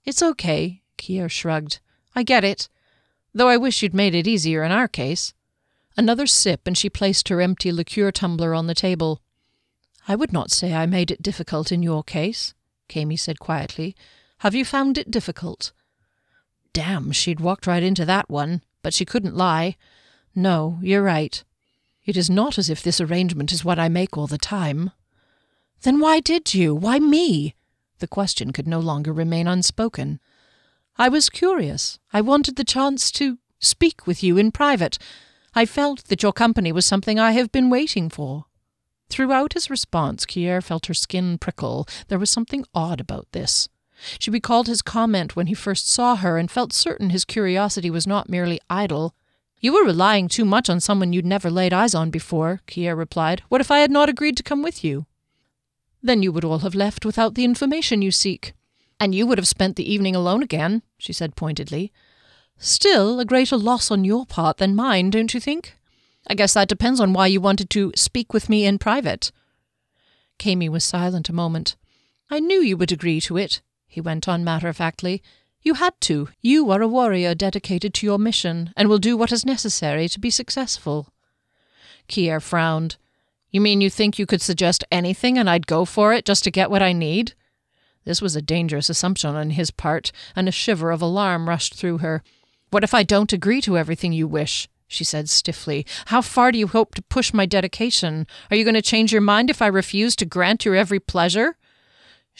It's 0.05 0.21
okay, 0.21 0.83
Kier 0.99 1.27
shrugged. 1.27 1.79
I 2.15 2.21
get 2.21 2.43
it. 2.43 2.69
Though 3.33 3.47
I 3.47 3.57
wish 3.57 3.81
you'd 3.81 3.95
made 3.95 4.13
it 4.13 4.27
easier 4.27 4.63
in 4.63 4.71
our 4.71 4.87
case. 4.87 5.33
Another 5.97 6.27
sip, 6.27 6.67
and 6.67 6.77
she 6.77 6.87
placed 6.87 7.29
her 7.29 7.41
empty 7.41 7.71
liqueur 7.71 8.11
tumbler 8.11 8.53
on 8.53 8.67
the 8.67 8.75
table. 8.75 9.23
I 10.07 10.15
would 10.15 10.31
not 10.31 10.51
say 10.51 10.75
I 10.75 10.85
made 10.85 11.09
it 11.09 11.23
difficult 11.23 11.71
in 11.71 11.81
your 11.81 12.03
case, 12.03 12.53
Kami 12.89 13.17
said 13.17 13.39
quietly. 13.39 13.95
Have 14.41 14.53
you 14.53 14.65
found 14.65 14.99
it 14.99 15.09
difficult? 15.09 15.71
Damn, 16.73 17.11
she'd 17.11 17.39
walked 17.39 17.67
right 17.67 17.83
into 17.83 18.05
that 18.05 18.29
one, 18.29 18.61
but 18.81 18.93
she 18.93 19.05
couldn't 19.05 19.35
lie. 19.35 19.75
No, 20.33 20.79
you're 20.81 21.03
right. 21.03 21.43
It 22.05 22.17
is 22.17 22.29
not 22.29 22.57
as 22.57 22.69
if 22.69 22.81
this 22.81 23.01
arrangement 23.01 23.51
is 23.51 23.65
what 23.65 23.79
I 23.79 23.89
make 23.89 24.17
all 24.17 24.27
the 24.27 24.37
time. 24.37 24.91
Then 25.81 25.99
why 25.99 26.19
did 26.19 26.53
you? 26.53 26.73
Why 26.73 26.99
me? 26.99 27.55
The 27.99 28.07
question 28.07 28.51
could 28.53 28.67
no 28.67 28.79
longer 28.79 29.13
remain 29.13 29.47
unspoken. 29.47 30.19
I 30.97 31.09
was 31.09 31.29
curious. 31.29 31.99
I 32.13 32.21
wanted 32.21 32.55
the 32.55 32.63
chance 32.63 33.11
to 33.11 33.37
speak 33.59 34.07
with 34.07 34.23
you 34.23 34.37
in 34.37 34.51
private. 34.51 34.97
I 35.53 35.65
felt 35.65 36.05
that 36.05 36.23
your 36.23 36.33
company 36.33 36.71
was 36.71 36.85
something 36.85 37.19
I 37.19 37.31
have 37.31 37.51
been 37.51 37.69
waiting 37.69 38.09
for. 38.09 38.45
Throughout 39.09 39.53
his 39.53 39.69
response, 39.69 40.25
Kier 40.25 40.63
felt 40.63 40.85
her 40.85 40.93
skin 40.93 41.37
prickle. 41.37 41.87
There 42.07 42.19
was 42.19 42.29
something 42.29 42.65
odd 42.73 43.01
about 43.01 43.27
this. 43.33 43.67
She 44.19 44.31
recalled 44.31 44.67
his 44.67 44.81
comment 44.81 45.35
when 45.35 45.47
he 45.47 45.53
first 45.53 45.89
saw 45.89 46.15
her 46.15 46.37
and 46.37 46.49
felt 46.49 46.73
certain 46.73 47.09
his 47.09 47.25
curiosity 47.25 47.89
was 47.89 48.07
not 48.07 48.29
merely 48.29 48.59
idle. 48.69 49.15
You 49.59 49.73
were 49.73 49.85
relying 49.85 50.27
too 50.27 50.45
much 50.45 50.69
on 50.69 50.79
someone 50.79 51.13
you'd 51.13 51.25
never 51.25 51.51
laid 51.51 51.73
eyes 51.73 51.93
on 51.93 52.09
before, 52.09 52.61
Kier 52.67 52.97
replied. 52.97 53.43
What 53.49 53.61
if 53.61 53.69
I 53.69 53.79
had 53.79 53.91
not 53.91 54.09
agreed 54.09 54.37
to 54.37 54.43
come 54.43 54.63
with 54.63 54.83
you? 54.83 55.05
Then 56.01 56.23
you 56.23 56.31
would 56.31 56.43
all 56.43 56.59
have 56.59 56.73
left 56.73 57.05
without 57.05 57.35
the 57.35 57.43
information 57.43 58.01
you 58.01 58.11
seek. 58.11 58.53
And 58.99 59.13
you 59.13 59.27
would 59.27 59.37
have 59.37 59.47
spent 59.47 59.75
the 59.75 59.91
evening 59.91 60.15
alone 60.15 60.41
again, 60.41 60.81
she 60.97 61.13
said 61.13 61.35
pointedly. 61.35 61.91
Still 62.57 63.19
a 63.19 63.25
greater 63.25 63.57
loss 63.57 63.91
on 63.91 64.03
your 64.03 64.25
part 64.25 64.57
than 64.57 64.75
mine, 64.75 65.09
don't 65.11 65.33
you 65.33 65.39
think? 65.39 65.77
I 66.27 66.35
guess 66.35 66.53
that 66.53 66.67
depends 66.67 66.99
on 66.99 67.13
why 67.13 67.27
you 67.27 67.41
wanted 67.41 67.69
to 67.71 67.91
speak 67.95 68.33
with 68.33 68.49
me 68.49 68.65
in 68.65 68.77
private. 68.77 69.31
Kami 70.37 70.69
was 70.69 70.83
silent 70.83 71.29
a 71.29 71.33
moment. 71.33 71.75
I 72.29 72.39
knew 72.39 72.61
you 72.61 72.77
would 72.77 72.91
agree 72.91 73.19
to 73.21 73.37
it, 73.37 73.61
he 73.91 73.99
went 73.99 74.25
on 74.25 74.41
matter 74.41 74.69
of 74.69 74.77
factly. 74.77 75.21
You 75.61 75.73
had 75.73 75.99
to. 76.01 76.29
You 76.41 76.71
are 76.71 76.81
a 76.81 76.87
warrior 76.87 77.35
dedicated 77.35 77.93
to 77.95 78.05
your 78.05 78.17
mission, 78.17 78.71
and 78.77 78.87
will 78.87 78.99
do 78.99 79.17
what 79.17 79.33
is 79.33 79.45
necessary 79.45 80.07
to 80.07 80.19
be 80.19 80.29
successful. 80.29 81.09
Kier 82.07 82.41
frowned. 82.41 82.95
You 83.51 83.59
mean 83.59 83.81
you 83.81 83.89
think 83.89 84.17
you 84.17 84.25
could 84.25 84.41
suggest 84.41 84.85
anything 84.93 85.37
and 85.37 85.49
I'd 85.49 85.67
go 85.67 85.83
for 85.83 86.13
it 86.13 86.23
just 86.23 86.45
to 86.45 86.51
get 86.51 86.71
what 86.71 86.81
I 86.81 86.93
need? 86.93 87.33
This 88.05 88.21
was 88.21 88.33
a 88.33 88.41
dangerous 88.41 88.89
assumption 88.89 89.35
on 89.35 89.49
his 89.49 89.71
part, 89.71 90.13
and 90.37 90.47
a 90.47 90.53
shiver 90.53 90.89
of 90.89 91.01
alarm 91.01 91.49
rushed 91.49 91.75
through 91.75 91.97
her. 91.97 92.23
What 92.69 92.85
if 92.85 92.93
I 92.93 93.03
don't 93.03 93.33
agree 93.33 93.59
to 93.63 93.77
everything 93.77 94.13
you 94.13 94.25
wish? 94.25 94.69
she 94.87 95.03
said 95.03 95.29
stiffly. 95.29 95.85
How 96.05 96.21
far 96.21 96.53
do 96.53 96.57
you 96.57 96.67
hope 96.67 96.95
to 96.95 97.01
push 97.01 97.33
my 97.33 97.45
dedication? 97.45 98.25
Are 98.49 98.55
you 98.55 98.63
going 98.63 98.75
to 98.75 98.81
change 98.81 99.11
your 99.11 99.21
mind 99.21 99.49
if 99.49 99.61
I 99.61 99.67
refuse 99.67 100.15
to 100.15 100.25
grant 100.25 100.63
your 100.63 100.75
every 100.75 100.99
pleasure? 101.01 101.57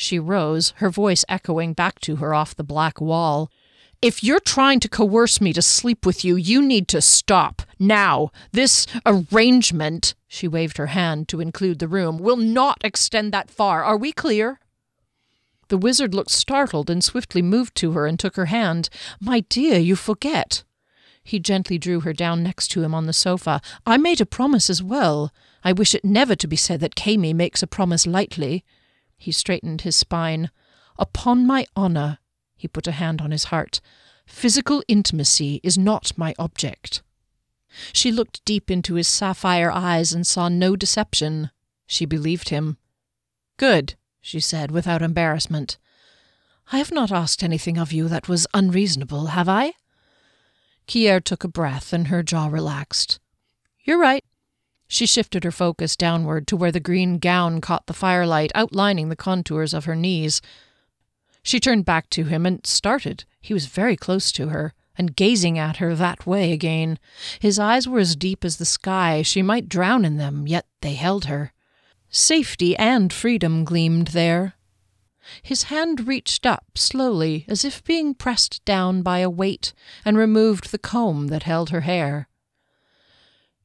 She 0.02 0.18
rose, 0.18 0.74
her 0.78 0.90
voice 0.90 1.24
echoing 1.30 1.74
back 1.74 2.00
to 2.02 2.16
her 2.16 2.34
off 2.34 2.56
the 2.56 2.64
black 2.64 3.00
wall. 3.00 3.52
If 4.02 4.24
you're 4.24 4.40
trying 4.40 4.80
to 4.80 4.90
coerce 4.90 5.40
me 5.40 5.54
to 5.54 5.62
sleep 5.62 6.08
with 6.08 6.26
you, 6.26 6.36
you 6.36 6.60
need 6.60 6.88
to 6.88 7.02
stop. 7.02 7.62
Now. 7.78 8.32
This 8.52 8.88
arrangement, 9.06 10.16
she 10.28 10.48
waved 10.48 10.78
her 10.78 10.88
hand 10.88 11.28
to 11.28 11.40
include 11.40 11.78
the 11.78 11.88
room, 11.88 12.18
will 12.18 12.36
not 12.36 12.80
extend 12.84 13.32
that 13.32 13.52
far. 13.52 13.84
Are 13.84 13.96
we 13.96 14.12
clear? 14.12 14.60
The 15.68 15.78
wizard 15.78 16.16
looked 16.16 16.32
startled 16.32 16.90
and 16.90 17.04
swiftly 17.04 17.44
moved 17.44 17.76
to 17.76 17.92
her 17.92 18.08
and 18.08 18.20
took 18.20 18.38
her 18.38 18.48
hand. 18.48 18.90
My 19.20 19.42
dear, 19.42 19.78
you 19.78 19.96
forget. 19.96 20.64
He 21.24 21.38
gently 21.38 21.78
drew 21.78 22.00
her 22.00 22.12
down 22.12 22.42
next 22.42 22.70
to 22.70 22.82
him 22.82 22.96
on 22.96 23.06
the 23.06 23.14
sofa. 23.14 23.62
I 23.86 23.98
made 23.98 24.20
a 24.20 24.26
promise 24.26 24.68
as 24.68 24.82
well. 24.82 25.32
I 25.64 25.74
wish 25.74 25.94
it 25.94 26.04
never 26.04 26.36
to 26.38 26.48
be 26.48 26.56
said 26.56 26.80
that 26.80 26.96
Kami 26.96 27.34
makes 27.34 27.62
a 27.62 27.68
promise 27.68 28.08
lightly. 28.08 28.66
He 29.22 29.32
straightened 29.32 29.82
his 29.82 29.96
spine. 29.96 30.50
Upon 30.98 31.46
my 31.46 31.68
honour, 31.78 32.18
he 32.56 32.68
put 32.68 32.88
a 32.88 32.92
hand 32.92 33.22
on 33.22 33.30
his 33.30 33.46
heart, 33.46 33.80
physical 34.26 34.84
intimacy 34.88 35.60
is 35.62 35.78
not 35.78 36.18
my 36.18 36.34
object. 36.40 37.04
She 37.94 38.12
looked 38.12 38.44
deep 38.46 38.72
into 38.72 38.96
his 38.96 39.08
sapphire 39.08 39.72
eyes 39.72 40.12
and 40.12 40.26
saw 40.26 40.50
no 40.50 40.76
deception. 40.76 41.52
She 41.86 42.06
believed 42.06 42.50
him. 42.50 42.78
Good 43.58 43.94
she 44.22 44.40
said 44.40 44.72
without 44.72 45.04
embarrassment. 45.04 45.78
I 46.72 46.80
have 46.80 46.92
not 46.92 47.12
asked 47.12 47.44
anything 47.44 47.78
of 47.78 47.94
you 47.94 48.08
that 48.08 48.28
was 48.28 48.48
unreasonable, 48.56 49.28
have 49.28 49.48
I? 49.48 49.74
Kier 50.88 51.24
took 51.24 51.44
a 51.44 51.48
breath 51.48 51.94
and 51.94 52.08
her 52.08 52.24
jaw 52.24 52.48
relaxed. 52.48 53.20
You're 53.84 54.00
right. 54.00 54.26
She 54.92 55.06
shifted 55.06 55.46
her 55.46 55.54
focus 55.54 55.96
downward 55.96 56.48
to 56.48 56.58
where 56.58 56.74
the 56.74 56.82
green 56.82 57.18
gown 57.18 57.62
caught 57.62 57.88
the 57.88 57.94
firelight, 57.94 58.52
outlining 58.54 59.08
the 59.08 59.16
contours 59.16 59.74
of 59.74 59.86
her 59.86 59.96
knees. 59.96 60.42
She 61.42 61.62
turned 61.62 61.86
back 61.86 62.10
to 62.10 62.26
him 62.26 62.46
and 62.46 62.68
started. 62.68 63.24
He 63.40 63.54
was 63.54 63.68
very 63.68 63.96
close 63.96 64.34
to 64.34 64.50
her, 64.50 64.74
and 64.98 65.16
gazing 65.16 65.58
at 65.58 65.78
her 65.78 65.96
that 65.96 66.28
way 66.28 66.52
again. 66.52 67.00
His 67.40 67.58
eyes 67.58 67.88
were 67.88 68.00
as 68.00 68.18
deep 68.18 68.44
as 68.44 68.58
the 68.58 68.66
sky. 68.66 69.22
She 69.22 69.42
might 69.42 69.70
drown 69.70 70.04
in 70.04 70.18
them, 70.18 70.46
yet 70.46 70.66
they 70.82 70.96
held 70.96 71.24
her. 71.24 71.54
Safety 72.10 72.76
and 72.76 73.14
freedom 73.14 73.64
gleamed 73.64 74.08
there. 74.08 74.56
His 75.42 75.64
hand 75.64 76.06
reached 76.06 76.46
up 76.46 76.66
slowly, 76.76 77.46
as 77.48 77.64
if 77.64 77.82
being 77.86 78.14
pressed 78.14 78.66
down 78.66 79.04
by 79.04 79.20
a 79.20 79.30
weight, 79.30 79.72
and 80.04 80.18
removed 80.18 80.70
the 80.74 80.78
comb 80.78 81.28
that 81.28 81.44
held 81.44 81.70
her 81.70 81.82
hair. 81.82 82.28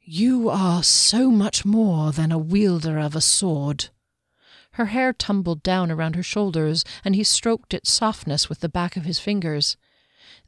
You 0.09 0.51
are 0.51 0.85
so 0.85 1.33
much 1.33 1.64
more 1.64 2.12
than 2.12 2.31
a 2.31 2.38
wielder 2.38 2.97
of 2.97 3.16
a 3.16 3.21
sword. 3.21 3.88
Her 4.75 4.87
hair 4.87 5.12
tumbled 5.12 5.64
down 5.64 5.90
around 5.90 6.14
her 6.14 6.23
shoulders, 6.23 6.85
and 7.05 7.16
he 7.16 7.25
stroked 7.25 7.75
its 7.75 7.90
softness 7.90 8.49
with 8.49 8.61
the 8.61 8.69
back 8.69 8.97
of 8.97 9.05
his 9.05 9.19
fingers. 9.19 9.77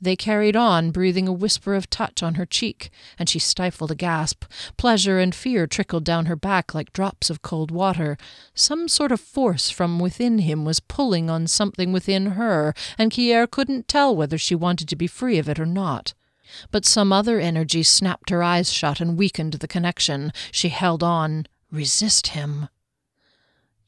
They 0.01 0.15
carried 0.15 0.55
on, 0.55 0.93
breathing 0.93 1.27
a 1.27 1.33
whisper 1.33 1.75
of 1.75 1.91
touch 1.91 2.23
on 2.23 2.37
her 2.37 2.47
cheek, 2.47 2.91
and 3.19 3.29
she 3.29 3.41
stifled 3.41 3.91
a 3.91 3.97
gasp. 3.97 4.45
Pleasure 4.77 5.19
and 5.19 5.35
fear 5.35 5.67
trickled 5.67 6.05
down 6.05 6.27
her 6.27 6.37
back 6.37 6.73
like 6.73 6.93
drops 6.93 7.29
of 7.29 7.43
cold 7.43 7.73
water. 7.73 8.17
Some 8.55 8.87
sort 8.87 9.11
of 9.11 9.21
force 9.21 9.71
from 9.71 9.99
within 9.99 10.39
him 10.39 10.65
was 10.65 10.79
pulling 10.79 11.29
on 11.29 11.49
something 11.49 11.91
within 11.91 12.27
her, 12.27 12.75
and 12.97 13.11
Kier 13.11 13.51
couldn't 13.51 13.89
tell 13.89 14.15
whether 14.15 14.39
she 14.39 14.55
wanted 14.55 14.89
to 14.89 14.95
be 14.95 15.09
free 15.09 15.37
of 15.37 15.49
it 15.49 15.59
or 15.59 15.67
not. 15.67 16.15
But 16.71 16.85
some 16.85 17.13
other 17.13 17.39
energy 17.39 17.83
snapped 17.83 18.31
her 18.31 18.43
eyes 18.43 18.73
shut 18.73 19.01
and 19.01 19.19
weakened 19.19 19.55
the 19.55 19.69
connection. 19.69 20.33
She 20.51 20.69
held 20.69 21.03
on. 21.03 21.47
Resist 21.71 22.29
him. 22.29 22.69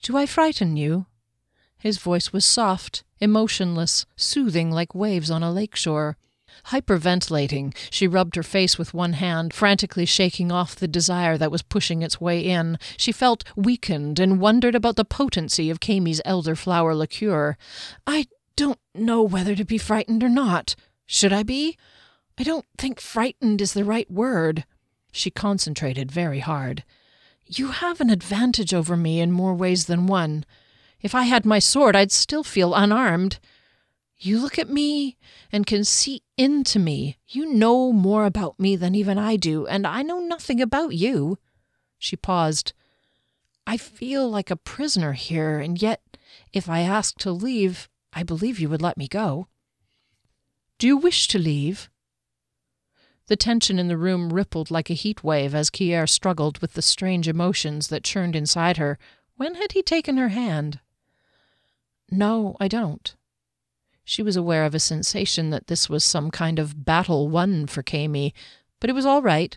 Do 0.03 0.17
I 0.17 0.27
frighten 0.27 0.77
you? 0.77 1.07
His 1.79 1.99
voice 1.99 2.33
was 2.33 2.45
soft, 2.45 3.05
emotionless, 3.21 4.05
soothing 4.17 4.71
like 4.71 4.95
waves 4.95 5.31
on 5.31 5.43
a 5.43 5.53
lake 5.53 5.77
shore. 5.77 6.17
Hyperventilating, 6.67 7.75
she 7.91 8.07
rubbed 8.07 8.37
her 8.37 8.43
face 8.43 8.77
with 8.77 8.93
one 8.93 9.15
hand, 9.15 9.55
frantically 9.55 10.05
shaking 10.05 10.53
off 10.53 10.77
the 10.77 10.89
desire 10.89 11.39
that 11.39 11.51
was 11.51 11.63
pushing 11.63 12.03
its 12.03 12.21
way 12.21 12.41
in. 12.41 12.79
She 12.97 13.13
felt 13.13 13.45
weakened 13.57 14.19
and 14.19 14.41
wondered 14.41 14.75
about 14.75 14.97
the 14.97 15.05
potency 15.05 15.71
of 15.71 15.81
Kami's 15.81 16.21
elderflower 16.27 16.95
liqueur. 16.95 17.57
I 18.07 18.27
don't 18.57 18.81
know 18.95 19.23
whether 19.23 19.55
to 19.55 19.65
be 19.65 19.79
frightened 19.79 20.23
or 20.23 20.29
not. 20.29 20.75
Should 21.07 21.33
I 21.33 21.43
be? 21.43 21.79
I 22.39 22.43
don't 22.43 22.67
think 22.79 23.01
frightened 23.01 23.61
is 23.61 23.75
the 23.75 23.85
right 23.85 24.11
word. 24.11 24.65
She 25.13 25.31
concentrated 25.31 26.11
very 26.11 26.41
hard. 26.41 26.85
You 27.47 27.69
have 27.69 28.01
an 28.01 28.11
advantage 28.11 28.73
over 28.73 28.97
me 28.97 29.21
in 29.21 29.33
more 29.33 29.55
ways 29.55 29.87
than 29.87 30.07
one. 30.07 30.45
If 31.01 31.15
I 31.15 31.25
had 31.25 31.45
my 31.45 31.59
sword, 31.59 31.97
I'd 31.97 32.13
still 32.13 32.45
feel 32.45 32.75
unarmed. 32.75 33.41
You 34.19 34.39
look 34.39 34.59
at 34.59 34.71
me 34.71 35.17
and 35.51 35.67
can 35.67 35.85
see 35.85 36.23
into 36.37 36.79
me. 36.79 37.19
You 37.27 37.53
know 37.53 37.93
more 37.93 38.25
about 38.25 38.61
me 38.61 38.77
than 38.77 38.95
even 38.95 39.19
I 39.19 39.37
do, 39.37 39.67
and 39.67 39.87
I 39.87 40.03
know 40.03 40.21
nothing 40.21 40.61
about 40.61 40.95
you. 40.95 41.39
She 41.99 42.17
paused. 42.17 42.73
I 43.67 43.77
feel 43.77 44.31
like 44.31 44.51
a 44.51 44.57
prisoner 44.57 45.13
here, 45.13 45.59
and 45.59 45.81
yet, 45.81 46.03
if 46.53 46.69
I 46.69 46.81
asked 46.81 47.19
to 47.21 47.33
leave, 47.33 47.89
I 48.13 48.23
believe 48.23 48.61
you 48.61 48.69
would 48.69 48.83
let 48.83 48.97
me 48.97 49.09
go. 49.09 49.49
Do 50.79 50.87
you 50.87 50.97
wish 50.97 51.29
to 51.29 51.39
leave? 51.39 51.90
The 53.31 53.37
tension 53.37 53.79
in 53.79 53.87
the 53.87 53.97
room 53.97 54.33
rippled 54.33 54.73
like 54.73 54.91
a 54.91 54.95
heat 54.95 55.23
wave 55.23 55.55
as 55.55 55.71
Kier 55.71 56.09
struggled 56.09 56.59
with 56.59 56.73
the 56.73 56.83
strange 56.83 57.29
emotions 57.29 57.87
that 57.87 58.03
churned 58.03 58.35
inside 58.35 58.77
her. 58.77 58.99
When 59.37 59.55
had 59.55 59.71
he 59.71 59.83
taken 59.83 60.17
her 60.17 60.31
hand? 60.31 60.81
No, 62.11 62.57
I 62.59 62.67
don't. 62.67 63.15
She 64.03 64.21
was 64.21 64.35
aware 64.35 64.65
of 64.65 64.75
a 64.75 64.81
sensation 64.81 65.51
that 65.51 65.69
this 65.69 65.89
was 65.89 66.03
some 66.03 66.33
kind 66.33 66.59
of 66.59 66.85
battle 66.85 67.29
won 67.29 67.69
for 67.69 67.85
Kami, 67.85 68.35
but 68.81 68.91
it 68.91 68.95
was 68.95 69.07
all 69.07 69.23
right. 69.23 69.57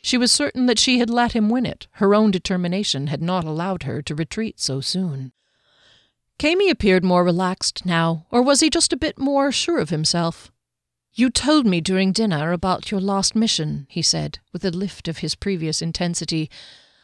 She 0.00 0.16
was 0.16 0.32
certain 0.32 0.64
that 0.64 0.78
she 0.78 0.98
had 0.98 1.10
let 1.10 1.32
him 1.32 1.50
win 1.50 1.66
it. 1.66 1.88
Her 1.96 2.14
own 2.14 2.30
determination 2.30 3.08
had 3.08 3.20
not 3.20 3.44
allowed 3.44 3.82
her 3.82 4.00
to 4.00 4.14
retreat 4.14 4.58
so 4.58 4.80
soon. 4.80 5.32
Kami 6.38 6.70
appeared 6.70 7.04
more 7.04 7.22
relaxed 7.22 7.84
now, 7.84 8.24
or 8.30 8.40
was 8.40 8.60
he 8.60 8.70
just 8.70 8.94
a 8.94 8.96
bit 8.96 9.18
more 9.18 9.52
sure 9.52 9.78
of 9.78 9.90
himself? 9.90 10.49
You 11.12 11.28
told 11.28 11.66
me 11.66 11.80
during 11.80 12.12
dinner 12.12 12.52
about 12.52 12.90
your 12.90 13.00
last 13.00 13.34
mission, 13.34 13.86
he 13.90 14.02
said, 14.02 14.38
with 14.52 14.64
a 14.64 14.70
lift 14.70 15.08
of 15.08 15.18
his 15.18 15.34
previous 15.34 15.82
intensity, 15.82 16.48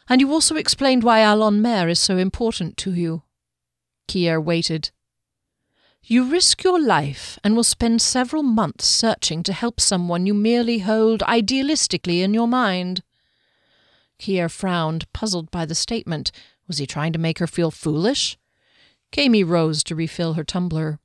and 0.09 0.21
you 0.21 0.31
also 0.31 0.55
explained 0.55 1.03
why 1.03 1.19
Allon 1.21 1.61
Mer 1.61 1.89
is 1.89 1.99
so 1.99 2.17
important 2.17 2.77
to 2.77 2.93
you. 2.93 3.23
Kier 4.07 4.41
waited. 4.41 4.91
You 6.01 6.23
risk 6.23 6.63
your 6.63 6.81
life 6.81 7.37
and 7.43 7.53
will 7.53 7.65
spend 7.65 8.01
several 8.01 8.43
months 8.43 8.85
searching 8.85 9.43
to 9.43 9.51
help 9.51 9.81
someone 9.81 10.25
you 10.25 10.33
merely 10.33 10.79
hold 10.79 11.19
idealistically 11.19 12.21
in 12.21 12.33
your 12.33 12.47
mind. 12.47 13.03
Kier 14.17 14.49
frowned, 14.49 15.11
puzzled 15.11 15.51
by 15.51 15.65
the 15.65 15.75
statement. 15.75 16.31
Was 16.65 16.77
he 16.77 16.87
trying 16.87 17.11
to 17.11 17.19
make 17.19 17.39
her 17.39 17.47
feel 17.47 17.71
foolish? 17.71 18.37
Kami 19.11 19.43
rose 19.43 19.83
to 19.83 19.95
refill 19.95 20.33
her 20.33 20.45
tumbler. 20.45 20.99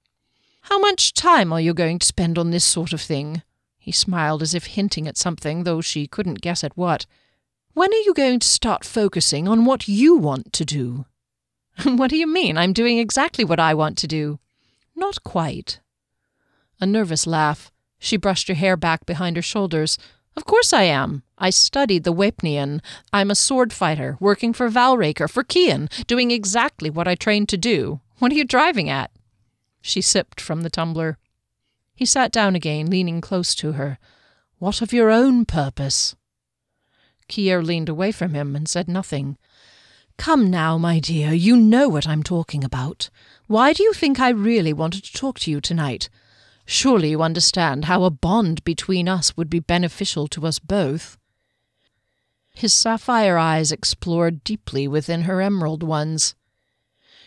How 0.62 0.78
much 0.78 1.12
time 1.12 1.52
are 1.52 1.60
you 1.60 1.74
going 1.74 1.98
to 1.98 2.06
spend 2.06 2.38
on 2.38 2.50
this 2.50 2.64
sort 2.64 2.92
of 2.92 3.00
thing? 3.00 3.42
He 3.78 3.90
smiled 3.90 4.42
as 4.42 4.54
if 4.54 4.66
hinting 4.66 5.08
at 5.08 5.16
something, 5.16 5.64
though 5.64 5.80
she 5.80 6.06
couldn't 6.06 6.40
guess 6.40 6.62
at 6.62 6.76
what. 6.76 7.04
When 7.74 7.92
are 7.92 8.04
you 8.06 8.14
going 8.14 8.38
to 8.38 8.46
start 8.46 8.84
focusing 8.84 9.48
on 9.48 9.64
what 9.64 9.88
you 9.88 10.14
want 10.14 10.52
to 10.52 10.64
do? 10.64 11.06
what 11.84 12.10
do 12.10 12.16
you 12.16 12.28
mean? 12.28 12.56
I'm 12.56 12.72
doing 12.72 12.98
exactly 12.98 13.44
what 13.44 13.58
I 13.58 13.74
want 13.74 13.98
to 13.98 14.06
do. 14.06 14.38
Not 14.94 15.24
quite. 15.24 15.80
A 16.80 16.86
nervous 16.86 17.26
laugh. 17.26 17.72
She 17.98 18.16
brushed 18.16 18.46
her 18.48 18.54
hair 18.54 18.76
back 18.76 19.04
behind 19.04 19.34
her 19.36 19.42
shoulders. 19.42 19.98
Of 20.36 20.44
course 20.44 20.72
I 20.72 20.84
am. 20.84 21.24
I 21.38 21.50
studied 21.50 22.04
the 22.04 22.12
Wepnian. 22.12 22.80
I'm 23.12 23.32
a 23.32 23.34
sword 23.34 23.72
fighter, 23.72 24.16
working 24.20 24.52
for 24.52 24.70
Valraker, 24.70 25.28
for 25.28 25.42
Kian, 25.42 25.88
doing 26.06 26.30
exactly 26.30 26.88
what 26.88 27.08
I 27.08 27.16
trained 27.16 27.48
to 27.48 27.56
do. 27.56 28.00
What 28.18 28.30
are 28.30 28.36
you 28.36 28.44
driving 28.44 28.88
at? 28.88 29.10
She 29.82 30.00
sipped 30.00 30.40
from 30.40 30.62
the 30.62 30.70
tumbler. 30.70 31.18
He 31.94 32.06
sat 32.06 32.32
down 32.32 32.56
again, 32.56 32.86
leaning 32.86 33.20
close 33.20 33.54
to 33.56 33.72
her. 33.72 33.98
What 34.58 34.80
of 34.80 34.92
your 34.92 35.10
own 35.10 35.44
purpose? 35.44 36.14
Kier 37.28 37.64
leaned 37.64 37.88
away 37.88 38.12
from 38.12 38.32
him 38.32 38.56
and 38.56 38.68
said 38.68 38.88
nothing. 38.88 39.36
Come 40.16 40.50
now, 40.50 40.78
my 40.78 41.00
dear, 41.00 41.32
you 41.32 41.56
know 41.56 41.88
what 41.88 42.06
I'm 42.06 42.22
talking 42.22 42.62
about. 42.62 43.10
Why 43.48 43.72
do 43.72 43.82
you 43.82 43.92
think 43.92 44.20
I 44.20 44.28
really 44.28 44.72
wanted 44.72 45.04
to 45.04 45.12
talk 45.12 45.40
to 45.40 45.50
you 45.50 45.60
tonight? 45.60 46.08
Surely 46.64 47.10
you 47.10 47.22
understand 47.22 47.86
how 47.86 48.04
a 48.04 48.10
bond 48.10 48.62
between 48.62 49.08
us 49.08 49.36
would 49.36 49.50
be 49.50 49.58
beneficial 49.60 50.28
to 50.28 50.46
us 50.46 50.58
both. 50.58 51.18
His 52.54 52.72
sapphire 52.72 53.36
eyes 53.36 53.72
explored 53.72 54.44
deeply 54.44 54.86
within 54.86 55.22
her 55.22 55.40
emerald 55.40 55.82
ones. 55.82 56.34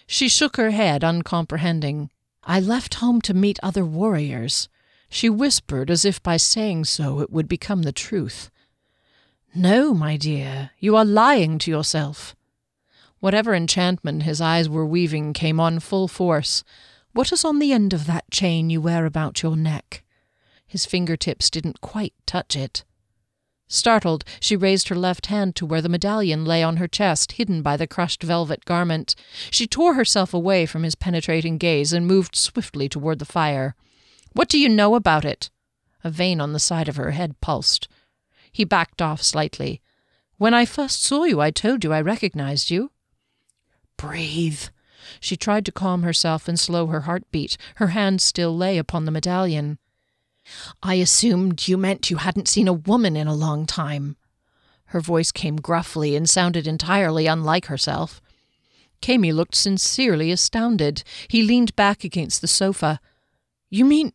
She 0.08 0.30
shook 0.30 0.56
her 0.56 0.72
head, 0.72 1.04
uncomprehending. 1.04 2.12
I 2.46 2.60
left 2.60 2.96
home 2.96 3.22
to 3.22 3.34
meet 3.34 3.60
other 3.64 3.84
warriors. 3.84 4.70
She 5.10 5.30
whispered 5.30 5.90
as 5.90 6.06
if 6.06 6.22
by 6.22 6.38
saying 6.38 6.86
so 6.86 7.20
it 7.20 7.32
would 7.32 7.48
become 7.48 7.82
the 7.82 7.92
truth. 7.92 8.52
No, 9.56 9.94
my 9.94 10.16
dear, 10.18 10.72
you 10.80 10.96
are 10.96 11.06
lying 11.06 11.58
to 11.60 11.72
yourself. 11.72 12.36
Whatever 13.20 13.56
enchantment 13.56 14.24
his 14.24 14.42
eyes 14.42 14.70
were 14.70 14.86
weaving 14.86 15.34
came 15.34 15.60
on 15.60 15.80
full 15.80 16.08
force. 16.08 16.64
What 17.14 17.32
is 17.32 17.44
on 17.44 17.60
the 17.60 17.72
end 17.72 17.94
of 17.94 18.06
that 18.06 18.30
chain 18.30 18.70
you 18.70 18.82
wear 18.82 19.06
about 19.06 19.42
your 19.42 19.56
neck? 19.56 20.04
His 20.68 20.86
fingertips 20.86 21.50
didn't 21.50 21.82
quite 21.82 22.14
touch 22.26 22.56
it. 22.56 22.84
Startled, 23.67 24.23
she 24.39 24.56
raised 24.56 24.89
her 24.89 24.95
left 24.95 25.25
hand 25.25 25.56
to 25.56 25.65
where 25.65 25.82
the 25.82 25.89
medallion 25.89 26.45
lay 26.45 26.62
on 26.62 26.78
her 26.78 26.88
chest, 26.88 27.34
hidden 27.34 27.62
by 27.62 27.75
the 27.75 27.88
crushed 27.88 28.21
velvet 28.21 28.63
garment. 28.65 29.15
She 29.49 29.65
tore 29.65 29.95
herself 29.95 30.34
away 30.34 30.65
from 30.65 30.84
his 30.84 30.95
penetrating 30.95 31.58
gaze 31.58 31.91
and 31.91 32.06
moved 32.06 32.36
swiftly 32.36 32.88
toward 32.88 33.19
the 33.19 33.25
fire. 33.25 33.75
What 34.34 34.49
do 34.49 34.60
you 34.60 34.69
know 34.69 34.95
about 34.95 35.25
it? 35.25 35.49
A 36.04 36.12
vein 36.12 36.39
on 36.39 36.54
the 36.54 36.60
side 36.60 36.88
of 36.88 36.97
her 36.97 37.12
head 37.12 37.41
pulsed. 37.41 37.88
He 38.51 38.63
backed 38.63 39.01
off 39.01 39.23
slightly. 39.23 39.82
When 40.38 40.54
I 40.54 40.65
first 40.65 41.04
saw 41.04 41.23
you, 41.23 41.41
I 41.41 41.49
told 41.49 41.84
you 41.84 41.91
I 41.91 42.01
recognized 42.01 42.69
you. 42.69 42.91
Breathe. 43.97 44.65
She 45.19 45.36
tried 45.36 45.65
to 45.65 45.71
calm 45.71 46.04
herself 46.04 46.47
and 46.47 46.60
slow 46.60 46.88
her 46.88 47.01
heartbeat. 47.01 47.58
Her 47.75 47.88
hand 47.88 48.21
still 48.21 48.56
lay 48.56 48.78
upon 48.78 49.06
the 49.06 49.12
medallion. 49.12 49.80
I 50.84 50.96
assumed 50.96 51.68
you 51.68 51.78
meant 51.78 52.10
you 52.10 52.18
hadn't 52.18 52.48
seen 52.48 52.68
a 52.68 52.74
woman 52.74 53.16
in 53.16 53.28
a 53.28 53.34
long 53.34 53.66
time. 53.66 54.16
Her 54.88 55.02
voice 55.02 55.32
came 55.32 55.58
gruffly 55.58 56.16
and 56.16 56.30
sounded 56.30 56.68
entirely 56.68 57.28
unlike 57.28 57.66
herself. 57.66 58.22
Kami 59.02 59.32
looked 59.32 59.56
sincerely 59.56 60.32
astounded. 60.32 61.04
He 61.28 61.44
leaned 61.44 61.76
back 61.76 62.04
against 62.04 62.42
the 62.42 62.48
sofa. 62.48 63.00
You 63.70 63.86
mean. 63.86 64.14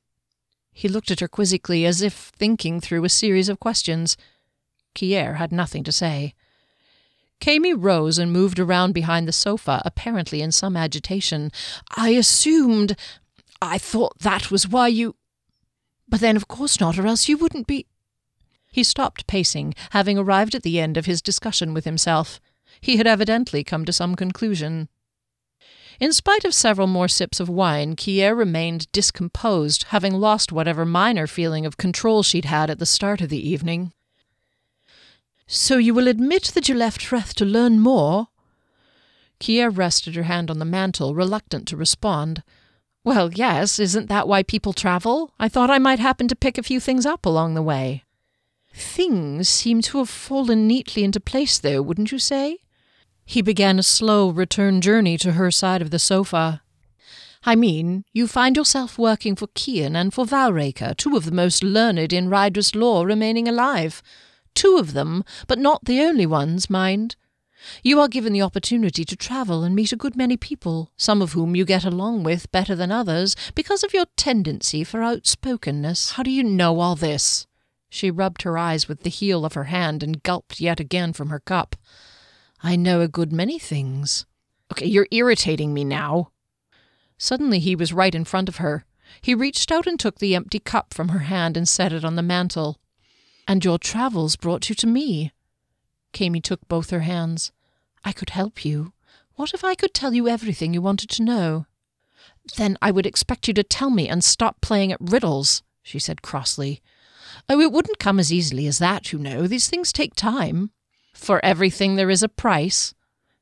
He 0.72 0.88
looked 0.88 1.10
at 1.10 1.20
her 1.20 1.28
quizzically, 1.28 1.84
as 1.84 2.00
if 2.00 2.14
thinking 2.14 2.80
through 2.80 3.04
a 3.04 3.08
series 3.08 3.48
of 3.48 3.60
questions. 3.60 4.16
Kier 4.94 5.36
had 5.36 5.52
nothing 5.52 5.84
to 5.84 5.92
say. 5.92 6.34
Kami 7.40 7.74
rose 7.74 8.18
and 8.18 8.32
moved 8.32 8.58
around 8.58 8.92
behind 8.92 9.26
the 9.26 9.32
sofa, 9.32 9.82
apparently 9.84 10.42
in 10.42 10.52
some 10.52 10.76
agitation. 10.76 11.50
I 11.96 12.10
assumed. 12.10 12.96
I 13.62 13.78
thought 13.78 14.18
that 14.20 14.50
was 14.50 14.68
why 14.68 14.88
you. 14.88 15.16
But 16.10 16.20
then, 16.20 16.36
of 16.36 16.48
course 16.48 16.80
not, 16.80 16.98
or 16.98 17.06
else 17.06 17.28
you 17.28 17.36
wouldn't 17.36 17.68
be. 17.68 17.86
He 18.72 18.82
stopped 18.82 19.28
pacing, 19.28 19.74
having 19.90 20.18
arrived 20.18 20.54
at 20.54 20.64
the 20.64 20.80
end 20.80 20.96
of 20.96 21.06
his 21.06 21.22
discussion 21.22 21.72
with 21.72 21.84
himself. 21.84 22.40
He 22.80 22.96
had 22.96 23.06
evidently 23.06 23.62
come 23.62 23.84
to 23.84 23.92
some 23.92 24.16
conclusion. 24.16 24.88
In 26.00 26.12
spite 26.12 26.44
of 26.44 26.54
several 26.54 26.86
more 26.86 27.08
sips 27.08 27.40
of 27.40 27.48
wine, 27.48 27.94
Kier 27.94 28.36
remained 28.36 28.90
discomposed, 28.90 29.84
having 29.88 30.14
lost 30.14 30.50
whatever 30.50 30.84
minor 30.84 31.26
feeling 31.26 31.64
of 31.64 31.76
control 31.76 32.22
she'd 32.22 32.46
had 32.46 32.70
at 32.70 32.78
the 32.78 32.86
start 32.86 33.20
of 33.20 33.28
the 33.28 33.48
evening. 33.48 33.92
So 35.46 35.76
you 35.76 35.94
will 35.94 36.08
admit 36.08 36.44
that 36.54 36.68
you 36.68 36.74
left 36.74 37.00
Freth 37.00 37.34
to 37.34 37.44
learn 37.44 37.80
more? 37.80 38.28
Kier 39.40 39.70
rested 39.70 40.14
her 40.16 40.24
hand 40.24 40.50
on 40.50 40.58
the 40.58 40.64
mantel, 40.64 41.14
reluctant 41.14 41.68
to 41.68 41.76
respond. 41.76 42.42
Well, 43.10 43.32
yes, 43.32 43.80
isn't 43.80 44.08
that 44.08 44.28
why 44.28 44.44
people 44.44 44.72
travel? 44.72 45.34
I 45.36 45.48
thought 45.48 45.68
I 45.68 45.80
might 45.80 45.98
happen 45.98 46.28
to 46.28 46.36
pick 46.36 46.56
a 46.56 46.62
few 46.62 46.78
things 46.78 47.04
up 47.04 47.26
along 47.26 47.54
the 47.54 47.60
way. 47.60 48.04
Things 48.72 49.48
seem 49.48 49.82
to 49.82 49.98
have 49.98 50.08
fallen 50.08 50.68
neatly 50.68 51.02
into 51.02 51.18
place, 51.18 51.58
though, 51.58 51.82
wouldn't 51.82 52.12
you 52.12 52.20
say? 52.20 52.58
He 53.24 53.42
began 53.42 53.80
a 53.80 53.82
slow 53.82 54.30
return 54.30 54.80
journey 54.80 55.18
to 55.18 55.32
her 55.32 55.50
side 55.50 55.82
of 55.82 55.90
the 55.90 55.98
sofa. 55.98 56.62
I 57.42 57.56
mean, 57.56 58.04
you 58.12 58.28
find 58.28 58.56
yourself 58.56 58.96
working 58.96 59.34
for 59.34 59.48
Kian 59.48 59.96
and 59.96 60.14
for 60.14 60.24
Valraker, 60.24 60.96
two 60.96 61.16
of 61.16 61.24
the 61.24 61.32
most 61.32 61.64
learned 61.64 62.12
in 62.12 62.30
Rydris 62.30 62.76
law 62.76 63.02
remaining 63.02 63.48
alive. 63.48 64.04
Two 64.54 64.76
of 64.76 64.92
them, 64.92 65.24
but 65.48 65.58
not 65.58 65.86
the 65.86 66.00
only 66.00 66.26
ones, 66.26 66.70
mind. 66.70 67.16
You 67.82 68.00
are 68.00 68.08
given 68.08 68.32
the 68.32 68.42
opportunity 68.42 69.04
to 69.04 69.16
travel 69.16 69.64
and 69.64 69.74
meet 69.74 69.92
a 69.92 69.96
good 69.96 70.16
many 70.16 70.36
people, 70.36 70.90
some 70.96 71.20
of 71.22 71.32
whom 71.32 71.54
you 71.54 71.64
get 71.64 71.84
along 71.84 72.22
with 72.22 72.50
better 72.52 72.74
than 72.74 72.90
others 72.90 73.36
because 73.54 73.84
of 73.84 73.92
your 73.92 74.06
tendency 74.16 74.84
for 74.84 75.02
outspokenness. 75.02 76.12
How 76.12 76.22
do 76.22 76.30
you 76.30 76.42
know 76.42 76.80
all 76.80 76.96
this? 76.96 77.46
She 77.88 78.10
rubbed 78.10 78.42
her 78.42 78.56
eyes 78.56 78.88
with 78.88 79.02
the 79.02 79.10
heel 79.10 79.44
of 79.44 79.54
her 79.54 79.64
hand 79.64 80.02
and 80.02 80.22
gulped 80.22 80.60
yet 80.60 80.80
again 80.80 81.12
from 81.12 81.28
her 81.28 81.40
cup. 81.40 81.76
I 82.62 82.76
know 82.76 83.00
a 83.00 83.08
good 83.08 83.32
many 83.32 83.58
things. 83.58 84.26
Okay, 84.72 84.86
you're 84.86 85.08
irritating 85.10 85.74
me 85.74 85.84
now. 85.84 86.30
Suddenly 87.18 87.58
he 87.58 87.74
was 87.74 87.92
right 87.92 88.14
in 88.14 88.24
front 88.24 88.48
of 88.48 88.56
her. 88.56 88.84
He 89.20 89.34
reached 89.34 89.72
out 89.72 89.86
and 89.86 89.98
took 89.98 90.18
the 90.18 90.34
empty 90.34 90.60
cup 90.60 90.94
from 90.94 91.08
her 91.08 91.20
hand 91.20 91.56
and 91.56 91.68
set 91.68 91.92
it 91.92 92.04
on 92.04 92.14
the 92.16 92.22
mantel. 92.22 92.78
And 93.48 93.64
your 93.64 93.78
travels 93.78 94.36
brought 94.36 94.68
you 94.68 94.74
to 94.76 94.86
me. 94.86 95.32
Kami 96.12 96.40
took 96.40 96.66
both 96.68 96.90
her 96.90 97.00
hands. 97.00 97.52
I 98.04 98.12
could 98.12 98.30
help 98.30 98.64
you. 98.64 98.92
What 99.36 99.54
if 99.54 99.64
I 99.64 99.74
could 99.74 99.94
tell 99.94 100.12
you 100.12 100.28
everything 100.28 100.74
you 100.74 100.82
wanted 100.82 101.10
to 101.10 101.22
know? 101.22 101.66
Then 102.56 102.76
I 102.82 102.90
would 102.90 103.06
expect 103.06 103.48
you 103.48 103.54
to 103.54 103.62
tell 103.62 103.90
me 103.90 104.08
and 104.08 104.22
stop 104.22 104.60
playing 104.60 104.92
at 104.92 105.00
riddles, 105.00 105.62
she 105.82 105.98
said 105.98 106.22
crossly. 106.22 106.82
Oh, 107.48 107.60
it 107.60 107.72
wouldn't 107.72 107.98
come 107.98 108.18
as 108.18 108.32
easily 108.32 108.66
as 108.66 108.78
that, 108.78 109.12
you 109.12 109.18
know. 109.18 109.46
These 109.46 109.68
things 109.68 109.92
take 109.92 110.14
time. 110.14 110.70
For 111.14 111.44
everything 111.44 111.96
there 111.96 112.10
is 112.10 112.22
a 112.22 112.28
price. 112.28 112.94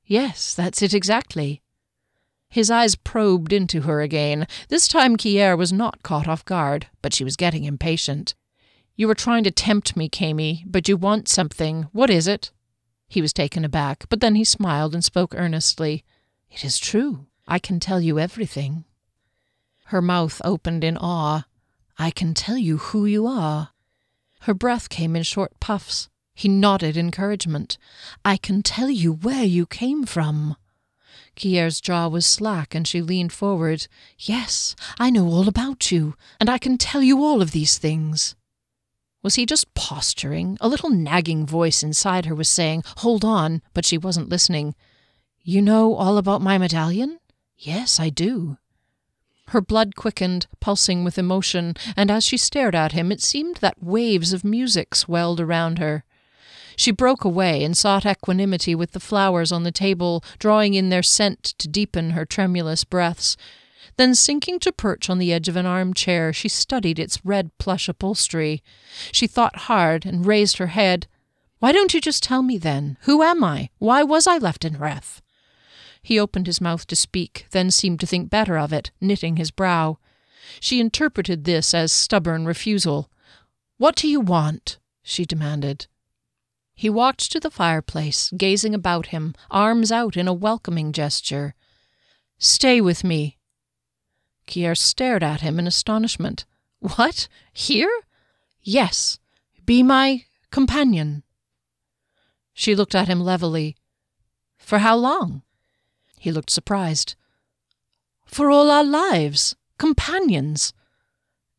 Yes, 0.05 0.55
that's 0.55 0.83
it 0.83 0.95
exactly. 0.95 1.63
His 2.49 2.71
eyes 2.71 2.97
probed 2.97 3.53
into 3.53 3.83
her 3.83 4.01
again. 4.01 4.47
This 4.69 4.89
time 4.89 5.17
Kier 5.17 5.57
was 5.57 5.73
not 5.73 6.03
caught 6.03 6.27
off 6.27 6.45
guard, 6.45 6.87
but 7.03 7.13
she 7.13 7.25
was 7.25 7.37
getting 7.37 7.65
impatient. 7.65 8.35
You 8.97 9.07
were 9.07 9.15
trying 9.15 9.45
to 9.45 9.51
tempt 9.51 9.97
me, 9.97 10.09
Kami, 10.09 10.65
but 10.67 10.89
you 10.89 10.97
want 10.97 11.29
something. 11.29 11.89
What 11.93 12.11
is 12.11 12.27
it? 12.27 12.51
He 13.09 13.23
was 13.23 13.33
taken 13.33 13.65
aback, 13.65 14.05
but 14.09 14.21
then 14.21 14.35
he 14.35 14.45
smiled 14.45 14.95
and 14.95 15.05
spoke 15.05 15.35
earnestly. 15.35 16.05
It 16.51 16.65
is 16.65 16.79
true. 16.79 17.27
I 17.47 17.59
can 17.59 17.81
tell 17.81 18.01
you 18.01 18.19
everything. 18.19 18.85
Her 19.87 20.03
mouth 20.03 20.43
opened 20.45 20.85
in 20.85 20.99
awe. 20.99 21.47
I 21.99 22.11
can 22.11 22.35
tell 22.35 22.59
you 22.59 22.77
who 22.77 23.07
you 23.07 23.27
are. 23.27 23.71
Her 24.43 24.55
breath 24.55 24.89
came 24.91 25.17
in 25.17 25.23
short 25.23 25.59
puffs. 25.59 26.09
He 26.35 26.49
nodded 26.49 26.97
encouragement. 26.97 27.79
I 28.25 28.37
can 28.37 28.63
tell 28.63 28.91
you 28.91 29.13
where 29.13 29.45
you 29.45 29.67
came 29.67 30.05
from. 30.05 30.57
Kier's 31.35 31.81
jaw 31.81 32.09
was 32.09 32.27
slack 32.27 32.75
and 32.75 32.87
she 32.87 33.01
leaned 33.01 33.33
forward. 33.33 33.89
Yes, 34.19 34.77
I 34.99 35.11
know 35.11 35.27
all 35.27 35.49
about 35.49 35.91
you, 35.91 36.15
and 36.39 36.51
I 36.51 36.59
can 36.59 36.79
tell 36.79 37.03
you 37.03 37.25
all 37.25 37.41
of 37.41 37.53
these 37.53 37.79
things. 37.79 38.37
Was 39.23 39.35
he 39.35 39.47
just 39.47 39.75
posturing? 39.75 40.57
A 40.61 40.69
little 40.69 40.91
nagging 40.91 41.47
voice 41.47 41.83
inside 41.83 42.27
her 42.27 42.35
was 42.35 42.49
saying, 42.49 42.85
Hold 42.99 43.25
on, 43.25 43.63
but 43.75 43.85
she 43.85 43.99
wasn't 43.99 44.29
listening. 44.29 44.75
You 45.43 45.63
know 45.63 45.95
all 45.95 46.19
about 46.19 46.43
my 46.43 46.59
medallion? 46.59 47.19
Yes, 47.57 47.99
I 47.99 48.11
do. 48.11 48.59
Her 49.49 49.61
blood 49.61 49.97
quickened, 49.97 50.47
pulsing 50.61 51.05
with 51.05 51.19
emotion, 51.19 51.75
and 51.97 52.11
as 52.11 52.23
she 52.23 52.37
stared 52.37 52.75
at 52.75 52.93
him, 52.93 53.11
it 53.11 53.23
seemed 53.23 53.57
that 53.57 53.83
waves 53.83 54.33
of 54.33 54.45
music 54.45 54.95
swelled 54.95 55.41
around 55.41 55.79
her. 55.79 56.05
She 56.77 56.93
broke 56.93 57.25
away 57.25 57.65
and 57.65 57.77
sought 57.77 58.07
equanimity 58.07 58.75
with 58.75 58.93
the 58.93 59.01
flowers 59.01 59.51
on 59.51 59.65
the 59.65 59.73
table, 59.73 60.23
drawing 60.39 60.75
in 60.75 60.91
their 60.91 61.03
scent 61.03 61.43
to 61.43 61.67
deepen 61.67 62.11
her 62.11 62.25
tremulous 62.25 62.85
breaths. 62.85 63.37
Then, 63.99 64.15
sinking 64.15 64.61
to 64.61 64.71
perch 64.71 65.11
on 65.11 65.19
the 65.19 65.33
edge 65.33 65.49
of 65.49 65.57
an 65.57 65.67
armchair, 65.67 66.33
she 66.33 66.49
studied 66.49 67.01
its 67.01 67.25
red 67.25 67.51
plush 67.59 67.89
upholstery. 67.89 68.63
She 69.11 69.27
thought 69.27 69.67
hard 69.67 70.07
and 70.07 70.25
raised 70.25 70.59
her 70.59 70.69
head. 70.69 71.09
Why 71.59 71.73
don't 71.73 71.93
you 71.93 72.01
just 72.01 72.23
tell 72.23 72.43
me 72.43 72.59
then? 72.59 72.97
Who 73.03 73.25
am 73.25 73.43
I? 73.43 73.71
Why 73.79 74.05
was 74.05 74.29
I 74.29 74.39
left 74.39 74.65
in 74.65 74.77
Reth? 74.77 75.21
He 76.01 76.17
opened 76.17 76.47
his 76.47 76.61
mouth 76.61 76.87
to 76.87 76.95
speak, 76.95 77.47
then 77.51 77.73
seemed 77.73 77.99
to 77.99 78.07
think 78.07 78.31
better 78.31 78.57
of 78.57 78.73
it, 78.73 78.93
knitting 79.01 79.37
his 79.37 79.51
brow. 79.51 79.99
She 80.61 80.79
interpreted 80.79 81.43
this 81.43 81.75
as 81.75 81.91
stubborn 81.91 82.47
refusal. 82.47 83.11
What 83.79 83.97
do 83.97 84.07
you 84.07 84.21
want? 84.21 84.79
she 85.03 85.25
demanded. 85.25 85.89
He 86.73 86.89
walked 86.89 87.33
to 87.33 87.41
the 87.41 87.51
fireplace, 87.51 88.33
gazing 88.37 88.77
about 88.77 89.07
him, 89.07 89.35
arms 89.51 89.91
out 89.91 90.17
in 90.17 90.29
a 90.29 90.33
welcoming 90.33 90.93
gesture. 90.93 91.57
Stay 92.39 92.81
with 92.81 93.03
me, 93.03 93.38
Kier 94.49 94.77
stared 94.77 95.23
at 95.23 95.43
him 95.43 95.59
in 95.59 95.67
astonishment. 95.67 96.45
What? 96.81 97.29
Here? 97.53 97.91
Yes. 98.63 99.19
Be 99.65 99.83
my 99.83 100.25
companion. 100.51 101.23
She 102.55 102.75
looked 102.75 102.95
at 102.95 103.09
him 103.09 103.21
levelly. 103.21 103.77
For 104.59 104.79
how 104.79 104.97
long? 104.97 105.43
He 106.19 106.33
looked 106.33 106.51
surprised. 106.51 107.15
For 108.25 108.51
all 108.51 108.71
our 108.71 108.83
lives. 108.83 109.55
Companions. 109.79 110.73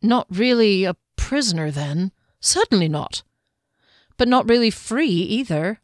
Not 0.02 0.28
really 0.30 0.84
a 0.84 0.95
prisoner, 1.15 1.71
then? 1.71 2.12
Certainly 2.41 2.89
not. 2.89 3.23
But 4.17 4.28
not 4.28 4.49
really 4.49 4.71
free 4.71 5.08
either. 5.08 5.80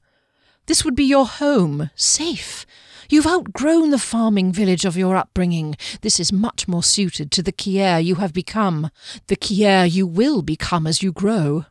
This 0.66 0.84
would 0.84 0.96
be 0.96 1.06
your 1.06 1.26
home, 1.26 1.92
safe. 1.96 2.66
You've 3.10 3.28
outgrown 3.28 3.92
the 3.92 4.00
farming 4.00 4.52
village 4.52 4.86
of 4.86 4.98
your 4.98 5.16
upbringing. 5.16 5.76
This 6.02 6.20
is 6.20 6.32
much 6.34 6.68
more 6.68 6.84
suited 6.84 7.32
to 7.32 7.44
the 7.44 7.52
Kier 7.52 8.04
you 8.04 8.16
have 8.16 8.34
become, 8.34 8.90
the 9.28 9.36
Kier 9.36 9.90
you 9.90 10.08
will 10.08 10.42
become 10.42 10.88
as 10.88 11.04
you 11.04 11.12
grow. 11.12 11.66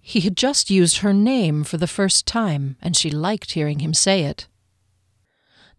He 0.00 0.20
had 0.20 0.36
just 0.36 0.70
used 0.70 0.98
her 0.98 1.12
name 1.12 1.64
for 1.64 1.78
the 1.78 1.88
first 1.88 2.26
time, 2.26 2.76
and 2.80 2.96
she 2.96 3.10
liked 3.10 3.52
hearing 3.52 3.80
him 3.80 3.92
say 3.92 4.22
it. 4.22 4.46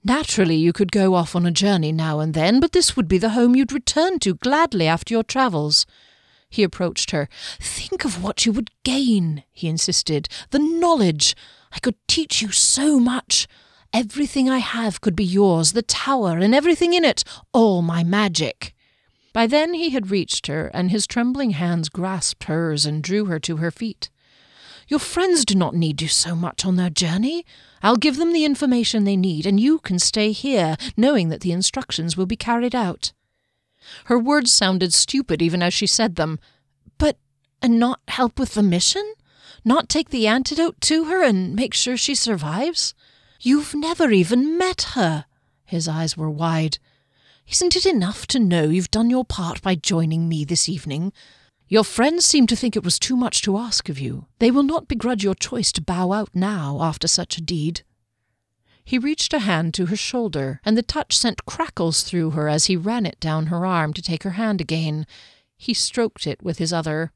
Naturally, 0.04 0.56
you 0.56 0.74
could 0.74 0.92
go 0.92 1.16
off 1.16 1.36
on 1.36 1.46
a 1.46 1.52
journey 1.52 1.92
now 1.92 2.20
and 2.20 2.34
then, 2.34 2.60
but 2.60 2.72
this 2.72 2.96
would 2.96 3.08
be 3.08 3.18
the 3.18 3.30
home 3.30 3.56
you'd 3.56 3.72
return 3.72 4.20
to 4.20 4.36
gladly 4.36 4.88
after 4.88 5.14
your 5.14 5.24
travels. 5.24 5.86
He 6.50 6.64
approached 6.64 7.12
her. 7.12 7.28
Think 7.60 8.06
of 8.06 8.24
what 8.24 8.46
you 8.46 8.52
would 8.52 8.72
gain, 8.84 9.44
he 9.52 9.68
insisted. 9.68 10.30
The 10.52 10.60
knowledge. 10.60 11.36
I 11.74 11.80
could 11.80 11.96
teach 12.08 12.42
you 12.42 12.52
so 12.52 13.00
much. 13.00 13.48
Everything 13.98 14.48
I 14.48 14.60
have 14.60 15.02
could 15.02 15.16
be 15.16 15.24
yours, 15.26 15.72
the 15.72 15.82
tower 15.82 16.38
and 16.38 16.54
everything 16.54 16.94
in 16.94 17.04
it, 17.04 17.24
all 17.52 17.82
my 17.82 18.04
magic. 18.04 18.76
By 19.34 19.48
then 19.48 19.74
he 19.74 19.90
had 19.90 20.12
reached 20.12 20.46
her, 20.46 20.68
and 20.68 20.92
his 20.92 21.08
trembling 21.08 21.50
hands 21.50 21.90
grasped 21.90 22.44
hers 22.44 22.86
and 22.86 23.02
drew 23.02 23.26
her 23.26 23.40
to 23.40 23.58
her 23.58 23.72
feet. 23.72 24.12
Your 24.88 25.00
friends 25.00 25.44
do 25.46 25.56
not 25.56 25.74
need 25.74 26.00
you 26.00 26.08
so 26.08 26.36
much 26.36 26.64
on 26.64 26.76
their 26.76 26.92
journey. 26.92 27.44
I'll 27.82 27.96
give 27.96 28.18
them 28.18 28.34
the 28.34 28.46
information 28.46 29.04
they 29.04 29.18
need, 29.18 29.48
and 29.48 29.60
you 29.60 29.80
can 29.80 29.98
stay 29.98 30.32
here, 30.32 30.78
knowing 30.96 31.30
that 31.30 31.42
the 31.42 31.52
instructions 31.52 32.16
will 32.16 32.28
be 32.28 32.36
carried 32.36 32.76
out. 32.76 33.14
Her 34.06 34.20
words 34.20 34.52
sounded 34.52 34.94
stupid 34.94 35.42
even 35.42 35.64
as 35.64 35.74
she 35.74 35.88
said 35.88 36.18
them. 36.18 36.38
But, 37.00 37.18
and 37.64 37.80
not 37.80 38.02
help 38.10 38.38
with 38.38 38.54
the 38.54 38.62
mission? 38.62 39.16
Not 39.66 39.90
take 39.90 40.12
the 40.12 40.28
antidote 40.28 40.80
to 40.82 41.06
her 41.06 41.24
and 41.24 41.56
make 41.56 41.74
sure 41.74 41.98
she 41.98 42.14
survives? 42.14 42.94
You've 43.40 43.76
never 43.76 44.12
even 44.12 44.58
met 44.58 44.94
her. 44.94 45.26
His 45.66 45.88
eyes 45.88 46.18
were 46.18 46.30
wide. 46.30 46.80
Isn't 47.50 47.76
it 47.76 47.86
enough 47.86 48.26
to 48.28 48.40
know 48.40 48.64
you've 48.64 48.92
done 48.92 49.10
your 49.10 49.26
part 49.26 49.62
by 49.62 49.76
joining 49.76 50.28
me 50.28 50.44
this 50.44 50.68
evening? 50.68 51.14
Your 51.70 51.84
friends 51.84 52.26
seem 52.26 52.48
to 52.48 52.56
think 52.56 52.76
it 52.76 52.84
was 52.84 52.98
too 52.98 53.16
much 53.16 53.42
to 53.42 53.58
ask 53.58 53.90
of 53.90 54.00
you. 54.00 54.26
They 54.40 54.52
will 54.52 54.64
not 54.64 54.88
begrudge 54.88 55.24
your 55.24 55.36
choice 55.36 55.72
to 55.74 55.82
bow 55.82 56.14
out 56.14 56.30
now 56.34 56.80
after 56.82 57.08
such 57.08 57.38
a 57.38 57.42
deed. 57.42 57.82
He 58.84 58.98
reached 58.98 59.34
a 59.34 59.40
hand 59.40 59.74
to 59.74 59.88
her 59.88 59.98
shoulder, 59.98 60.62
and 60.64 60.78
the 60.78 60.82
touch 60.82 61.18
sent 61.18 61.46
crackles 61.46 62.04
through 62.04 62.32
her 62.32 62.48
as 62.48 62.66
he 62.66 62.78
ran 62.78 63.06
it 63.06 63.20
down 63.20 63.48
her 63.48 63.66
arm 63.66 63.92
to 63.94 64.02
take 64.02 64.24
her 64.24 64.32
hand 64.32 64.62
again. 64.62 65.06
He 65.58 65.74
stroked 65.74 66.26
it 66.26 66.42
with 66.42 66.58
his 66.58 66.72
other. 66.72 67.12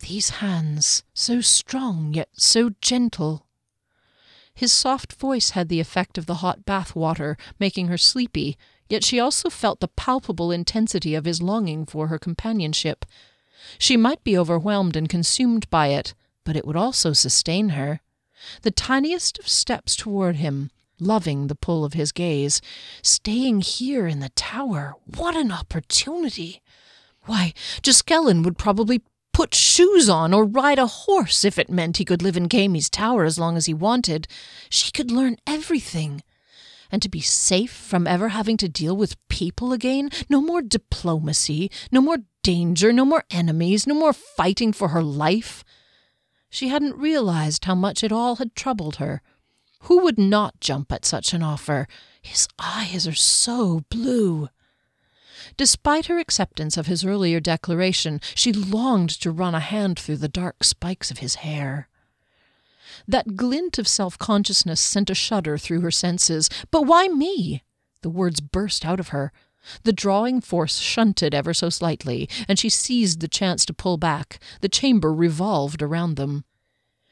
These 0.00 0.28
hands, 0.28 1.04
so 1.14 1.40
strong 1.40 2.12
yet 2.12 2.28
so 2.34 2.72
gentle. 2.82 3.45
His 4.56 4.72
soft 4.72 5.12
voice 5.12 5.50
had 5.50 5.68
the 5.68 5.80
effect 5.80 6.16
of 6.16 6.24
the 6.24 6.36
hot 6.36 6.64
bath 6.64 6.96
water, 6.96 7.36
making 7.60 7.88
her 7.88 7.98
sleepy, 7.98 8.56
yet 8.88 9.04
she 9.04 9.20
also 9.20 9.50
felt 9.50 9.80
the 9.80 9.88
palpable 9.88 10.50
intensity 10.50 11.14
of 11.14 11.26
his 11.26 11.42
longing 11.42 11.84
for 11.84 12.06
her 12.06 12.18
companionship. 12.18 13.04
She 13.78 13.98
might 13.98 14.24
be 14.24 14.36
overwhelmed 14.36 14.96
and 14.96 15.10
consumed 15.10 15.68
by 15.68 15.88
it, 15.88 16.14
but 16.42 16.56
it 16.56 16.66
would 16.66 16.74
also 16.74 17.12
sustain 17.12 17.70
her. 17.70 18.00
The 18.62 18.70
tiniest 18.70 19.38
of 19.38 19.46
steps 19.46 19.94
toward 19.94 20.36
him, 20.36 20.70
loving 20.98 21.48
the 21.48 21.54
pull 21.54 21.84
of 21.84 21.92
his 21.92 22.10
gaze, 22.10 22.62
staying 23.02 23.60
here 23.60 24.06
in 24.06 24.20
the 24.20 24.30
tower, 24.30 24.94
what 25.04 25.36
an 25.36 25.52
opportunity! 25.52 26.62
Why, 27.26 27.52
Juskellen 27.82 28.42
would 28.42 28.56
probably 28.56 29.02
put 29.36 29.54
shoes 29.54 30.08
on 30.08 30.32
or 30.32 30.46
ride 30.46 30.78
a 30.78 30.86
horse 30.86 31.44
if 31.44 31.58
it 31.58 31.68
meant 31.68 31.98
he 31.98 32.06
could 32.06 32.22
live 32.22 32.38
in 32.38 32.48
Kami's 32.48 32.88
tower 32.88 33.22
as 33.26 33.38
long 33.38 33.54
as 33.54 33.66
he 33.66 33.74
wanted. 33.74 34.26
She 34.70 34.90
could 34.90 35.10
learn 35.10 35.36
everything. 35.46 36.22
And 36.90 37.02
to 37.02 37.10
be 37.10 37.20
safe 37.20 37.70
from 37.70 38.06
ever 38.06 38.28
having 38.28 38.56
to 38.56 38.66
deal 38.66 38.96
with 38.96 39.28
people 39.28 39.74
again, 39.74 40.08
no 40.30 40.40
more 40.40 40.62
diplomacy, 40.62 41.70
no 41.92 42.00
more 42.00 42.20
danger, 42.42 42.94
no 42.94 43.04
more 43.04 43.24
enemies, 43.28 43.86
no 43.86 43.94
more 43.94 44.14
fighting 44.14 44.72
for 44.72 44.88
her 44.88 45.02
life. 45.02 45.64
She 46.48 46.68
hadn't 46.68 46.96
realized 46.96 47.66
how 47.66 47.74
much 47.74 48.02
it 48.02 48.12
all 48.12 48.36
had 48.36 48.54
troubled 48.54 48.96
her. 48.96 49.20
Who 49.80 49.98
would 49.98 50.18
not 50.18 50.60
jump 50.60 50.90
at 50.90 51.04
such 51.04 51.34
an 51.34 51.42
offer? 51.42 51.86
His 52.22 52.48
eyes 52.58 53.06
are 53.06 53.12
so 53.12 53.84
blue. 53.90 54.48
Despite 55.56 56.06
her 56.06 56.18
acceptance 56.18 56.76
of 56.76 56.86
his 56.86 57.04
earlier 57.04 57.40
declaration, 57.40 58.20
she 58.34 58.52
longed 58.52 59.10
to 59.20 59.30
run 59.30 59.54
a 59.54 59.60
hand 59.60 59.98
through 59.98 60.18
the 60.18 60.28
dark 60.28 60.62
spikes 60.64 61.10
of 61.10 61.18
his 61.18 61.36
hair. 61.36 61.88
That 63.08 63.36
glint 63.36 63.78
of 63.78 63.88
self 63.88 64.18
consciousness 64.18 64.80
sent 64.80 65.10
a 65.10 65.14
shudder 65.14 65.56
through 65.58 65.80
her 65.80 65.90
senses. 65.90 66.50
But 66.70 66.82
why 66.82 67.08
me? 67.08 67.62
The 68.02 68.10
words 68.10 68.40
burst 68.40 68.84
out 68.84 69.00
of 69.00 69.08
her. 69.08 69.32
The 69.82 69.92
drawing 69.92 70.40
force 70.40 70.78
shunted 70.78 71.34
ever 71.34 71.52
so 71.52 71.70
slightly, 71.70 72.28
and 72.48 72.58
she 72.58 72.68
seized 72.68 73.20
the 73.20 73.28
chance 73.28 73.64
to 73.66 73.74
pull 73.74 73.96
back. 73.96 74.38
The 74.60 74.68
chamber 74.68 75.12
revolved 75.12 75.82
around 75.82 76.16
them. 76.16 76.44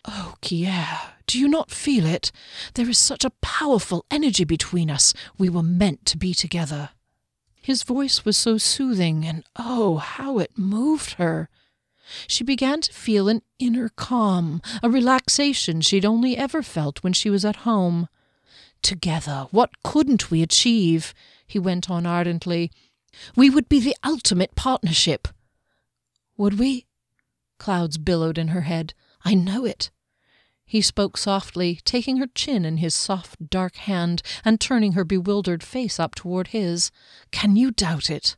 Oh, 0.04 0.34
Kier, 0.42 0.86
do 1.26 1.38
you 1.38 1.48
not 1.48 1.70
feel 1.70 2.06
it? 2.06 2.30
There 2.74 2.88
is 2.88 2.98
such 2.98 3.24
a 3.24 3.30
powerful 3.40 4.04
energy 4.10 4.44
between 4.44 4.90
us. 4.90 5.14
We 5.38 5.48
were 5.48 5.62
meant 5.62 6.04
to 6.06 6.18
be 6.18 6.34
together. 6.34 6.90
His 7.64 7.82
voice 7.82 8.26
was 8.26 8.36
so 8.36 8.58
soothing, 8.58 9.24
and 9.24 9.42
oh, 9.56 9.96
how 9.96 10.38
it 10.38 10.58
moved 10.58 11.14
her. 11.14 11.48
She 12.26 12.44
began 12.44 12.82
to 12.82 12.92
feel 12.92 13.26
an 13.26 13.40
inner 13.58 13.88
calm, 13.88 14.60
a 14.82 14.90
relaxation 14.90 15.80
she'd 15.80 16.04
only 16.04 16.36
ever 16.36 16.62
felt 16.62 17.02
when 17.02 17.14
she 17.14 17.30
was 17.30 17.42
at 17.42 17.64
home. 17.64 18.08
Together, 18.82 19.46
what 19.50 19.82
couldn't 19.82 20.30
we 20.30 20.42
achieve? 20.42 21.14
He 21.46 21.58
went 21.58 21.88
on 21.88 22.04
ardently. 22.04 22.70
We 23.34 23.48
would 23.48 23.70
be 23.70 23.80
the 23.80 23.96
ultimate 24.04 24.54
partnership. 24.54 25.26
Would 26.36 26.58
we? 26.58 26.84
Clouds 27.58 27.96
billowed 27.96 28.36
in 28.36 28.48
her 28.48 28.60
head. 28.68 28.92
I 29.24 29.32
know 29.32 29.64
it. 29.64 29.90
He 30.66 30.80
spoke 30.80 31.16
softly, 31.16 31.80
taking 31.84 32.16
her 32.16 32.26
chin 32.34 32.64
in 32.64 32.78
his 32.78 32.94
soft, 32.94 33.50
dark 33.50 33.76
hand 33.76 34.22
and 34.44 34.60
turning 34.60 34.92
her 34.92 35.04
bewildered 35.04 35.62
face 35.62 36.00
up 36.00 36.14
toward 36.14 36.48
his. 36.48 36.90
Can 37.30 37.56
you 37.56 37.70
doubt 37.70 38.10
it? 38.10 38.36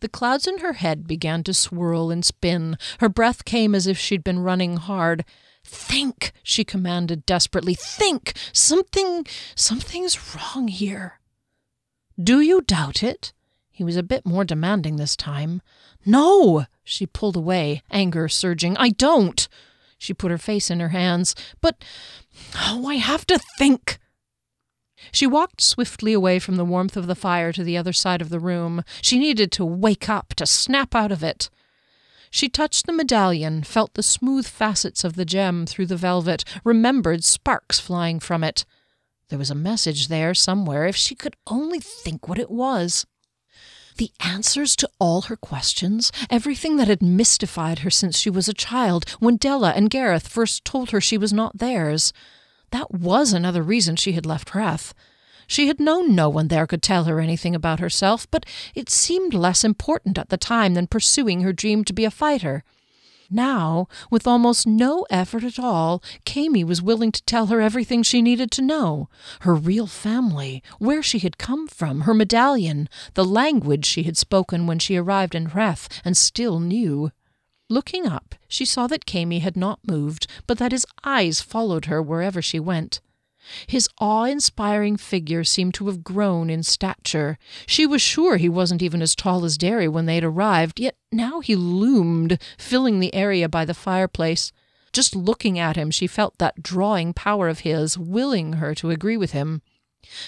The 0.00 0.08
clouds 0.08 0.46
in 0.46 0.58
her 0.58 0.74
head 0.74 1.06
began 1.06 1.42
to 1.44 1.54
swirl 1.54 2.10
and 2.10 2.24
spin. 2.24 2.76
Her 3.00 3.08
breath 3.08 3.44
came 3.44 3.74
as 3.74 3.86
if 3.86 3.98
she'd 3.98 4.24
been 4.24 4.40
running 4.40 4.76
hard. 4.76 5.24
Think, 5.64 6.32
she 6.42 6.64
commanded 6.64 7.26
desperately. 7.26 7.74
Think! 7.74 8.34
Something, 8.52 9.26
something's 9.54 10.34
wrong 10.34 10.68
here. 10.68 11.20
Do 12.22 12.40
you 12.40 12.62
doubt 12.62 13.02
it? 13.02 13.32
He 13.70 13.84
was 13.84 13.96
a 13.96 14.02
bit 14.02 14.24
more 14.24 14.44
demanding 14.44 14.96
this 14.96 15.16
time. 15.16 15.60
No! 16.04 16.66
She 16.84 17.06
pulled 17.06 17.36
away, 17.36 17.82
anger 17.90 18.28
surging. 18.28 18.76
I 18.76 18.90
don't! 18.90 19.48
She 19.98 20.14
put 20.14 20.30
her 20.30 20.38
face 20.38 20.70
in 20.70 20.80
her 20.80 20.90
hands. 20.90 21.34
But, 21.60 21.84
oh, 22.54 22.86
I 22.86 22.96
have 22.96 23.26
to 23.26 23.38
think. 23.58 23.98
She 25.12 25.26
walked 25.26 25.60
swiftly 25.60 26.12
away 26.12 26.38
from 26.38 26.56
the 26.56 26.64
warmth 26.64 26.96
of 26.96 27.06
the 27.06 27.14
fire 27.14 27.52
to 27.52 27.62
the 27.62 27.76
other 27.76 27.92
side 27.92 28.22
of 28.22 28.30
the 28.30 28.40
room. 28.40 28.82
She 29.02 29.18
needed 29.18 29.52
to 29.52 29.64
wake 29.64 30.08
up, 30.08 30.34
to 30.34 30.46
snap 30.46 30.94
out 30.94 31.12
of 31.12 31.22
it. 31.22 31.50
She 32.30 32.48
touched 32.48 32.86
the 32.86 32.92
medallion, 32.92 33.62
felt 33.62 33.94
the 33.94 34.02
smooth 34.02 34.46
facets 34.46 35.04
of 35.04 35.14
the 35.14 35.24
gem 35.24 35.64
through 35.64 35.86
the 35.86 35.96
velvet, 35.96 36.44
remembered 36.64 37.24
sparks 37.24 37.78
flying 37.78 38.20
from 38.20 38.42
it. 38.42 38.64
There 39.28 39.38
was 39.38 39.50
a 39.50 39.54
message 39.54 40.08
there 40.08 40.34
somewhere, 40.34 40.86
if 40.86 40.96
she 40.96 41.14
could 41.14 41.36
only 41.46 41.80
think 41.80 42.28
what 42.28 42.38
it 42.38 42.50
was 42.50 43.06
the 43.96 44.10
answers 44.20 44.76
to 44.76 44.90
all 44.98 45.22
her 45.22 45.36
questions, 45.36 46.12
everything 46.30 46.76
that 46.76 46.88
had 46.88 47.02
mystified 47.02 47.80
her 47.80 47.90
since 47.90 48.18
she 48.18 48.30
was 48.30 48.48
a 48.48 48.54
child, 48.54 49.08
when 49.18 49.36
Della 49.36 49.72
and 49.72 49.90
Gareth 49.90 50.28
first 50.28 50.64
told 50.64 50.90
her 50.90 51.00
she 51.00 51.18
was 51.18 51.32
not 51.32 51.58
theirs. 51.58 52.12
That 52.70 52.92
was 52.92 53.32
another 53.32 53.62
reason 53.62 53.96
she 53.96 54.12
had 54.12 54.26
left 54.26 54.50
Hrath. 54.50 54.94
She 55.46 55.68
had 55.68 55.78
known 55.78 56.14
no 56.14 56.28
one 56.28 56.48
there 56.48 56.66
could 56.66 56.82
tell 56.82 57.04
her 57.04 57.20
anything 57.20 57.54
about 57.54 57.80
herself, 57.80 58.28
but 58.30 58.44
it 58.74 58.90
seemed 58.90 59.32
less 59.32 59.62
important 59.64 60.18
at 60.18 60.28
the 60.28 60.36
time 60.36 60.74
than 60.74 60.88
pursuing 60.88 61.42
her 61.42 61.52
dream 61.52 61.84
to 61.84 61.92
be 61.92 62.04
a 62.04 62.10
fighter. 62.10 62.64
Now, 63.30 63.88
with 64.10 64.26
almost 64.26 64.66
no 64.66 65.06
effort 65.10 65.42
at 65.42 65.58
all, 65.58 66.02
Kami 66.24 66.62
was 66.64 66.80
willing 66.80 67.12
to 67.12 67.24
tell 67.24 67.46
her 67.46 67.60
everything 67.60 68.02
she 68.02 68.22
needed 68.22 68.50
to 68.52 68.62
know 68.62 69.08
her 69.40 69.54
real 69.54 69.86
family, 69.86 70.62
where 70.78 71.02
she 71.02 71.18
had 71.18 71.38
come 71.38 71.66
from, 71.66 72.02
her 72.02 72.14
medallion, 72.14 72.88
the 73.14 73.24
language 73.24 73.84
she 73.84 74.04
had 74.04 74.16
spoken 74.16 74.66
when 74.66 74.78
she 74.78 74.96
arrived 74.96 75.34
in 75.34 75.46
Hrath 75.46 75.88
and 76.04 76.16
still 76.16 76.60
knew. 76.60 77.10
Looking 77.68 78.06
up, 78.06 78.36
she 78.46 78.64
saw 78.64 78.86
that 78.86 79.06
Kami 79.06 79.40
had 79.40 79.56
not 79.56 79.80
moved, 79.86 80.28
but 80.46 80.58
that 80.58 80.72
his 80.72 80.86
eyes 81.04 81.40
followed 81.40 81.86
her 81.86 82.00
wherever 82.00 82.40
she 82.40 82.60
went. 82.60 83.00
His 83.66 83.88
awe 83.98 84.24
inspiring 84.24 84.96
figure 84.96 85.44
seemed 85.44 85.74
to 85.74 85.86
have 85.86 86.04
grown 86.04 86.50
in 86.50 86.62
stature. 86.62 87.38
She 87.66 87.86
was 87.86 88.02
sure 88.02 88.36
he 88.36 88.48
wasn't 88.48 88.82
even 88.82 89.02
as 89.02 89.14
tall 89.14 89.44
as 89.44 89.58
Derry 89.58 89.88
when 89.88 90.06
they'd 90.06 90.24
arrived, 90.24 90.80
yet 90.80 90.96
now 91.12 91.40
he 91.40 91.56
loomed, 91.56 92.40
filling 92.58 93.00
the 93.00 93.14
area 93.14 93.48
by 93.48 93.64
the 93.64 93.74
fireplace. 93.74 94.52
Just 94.92 95.14
looking 95.14 95.58
at 95.58 95.76
him, 95.76 95.90
she 95.90 96.06
felt 96.06 96.38
that 96.38 96.62
drawing 96.62 97.12
power 97.12 97.48
of 97.48 97.60
his, 97.60 97.98
willing 97.98 98.54
her 98.54 98.74
to 98.76 98.90
agree 98.90 99.16
with 99.16 99.32
him. 99.32 99.62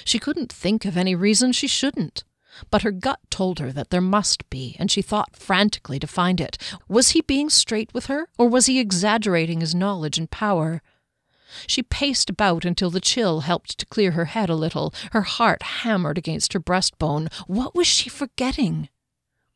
She 0.04 0.18
couldn't 0.18 0.52
think 0.52 0.84
of 0.84 0.96
any 0.96 1.14
reason 1.14 1.52
she 1.52 1.68
shouldn't. 1.68 2.24
But 2.70 2.82
her 2.82 2.90
gut 2.90 3.20
told 3.30 3.60
her 3.60 3.72
that 3.72 3.90
there 3.90 4.00
must 4.00 4.48
be, 4.50 4.74
and 4.78 4.90
she 4.90 5.02
thought 5.02 5.36
frantically 5.36 5.98
to 6.00 6.06
find 6.06 6.40
it. 6.40 6.58
Was 6.88 7.10
he 7.10 7.20
being 7.20 7.50
straight 7.50 7.92
with 7.94 8.06
her, 8.06 8.28
or 8.36 8.48
was 8.48 8.66
he 8.66 8.80
exaggerating 8.80 9.60
his 9.60 9.74
knowledge 9.74 10.18
and 10.18 10.30
power? 10.30 10.82
She 11.66 11.82
paced 11.82 12.30
about 12.30 12.64
until 12.64 12.90
the 12.90 13.00
chill 13.00 13.40
helped 13.40 13.78
to 13.78 13.86
clear 13.86 14.12
her 14.12 14.26
head 14.26 14.50
a 14.50 14.54
little. 14.54 14.92
Her 15.12 15.22
heart 15.22 15.62
hammered 15.62 16.18
against 16.18 16.52
her 16.52 16.60
breastbone. 16.60 17.32
What 17.46 17.74
was 17.74 17.86
she 17.86 18.08
forgetting? 18.08 18.88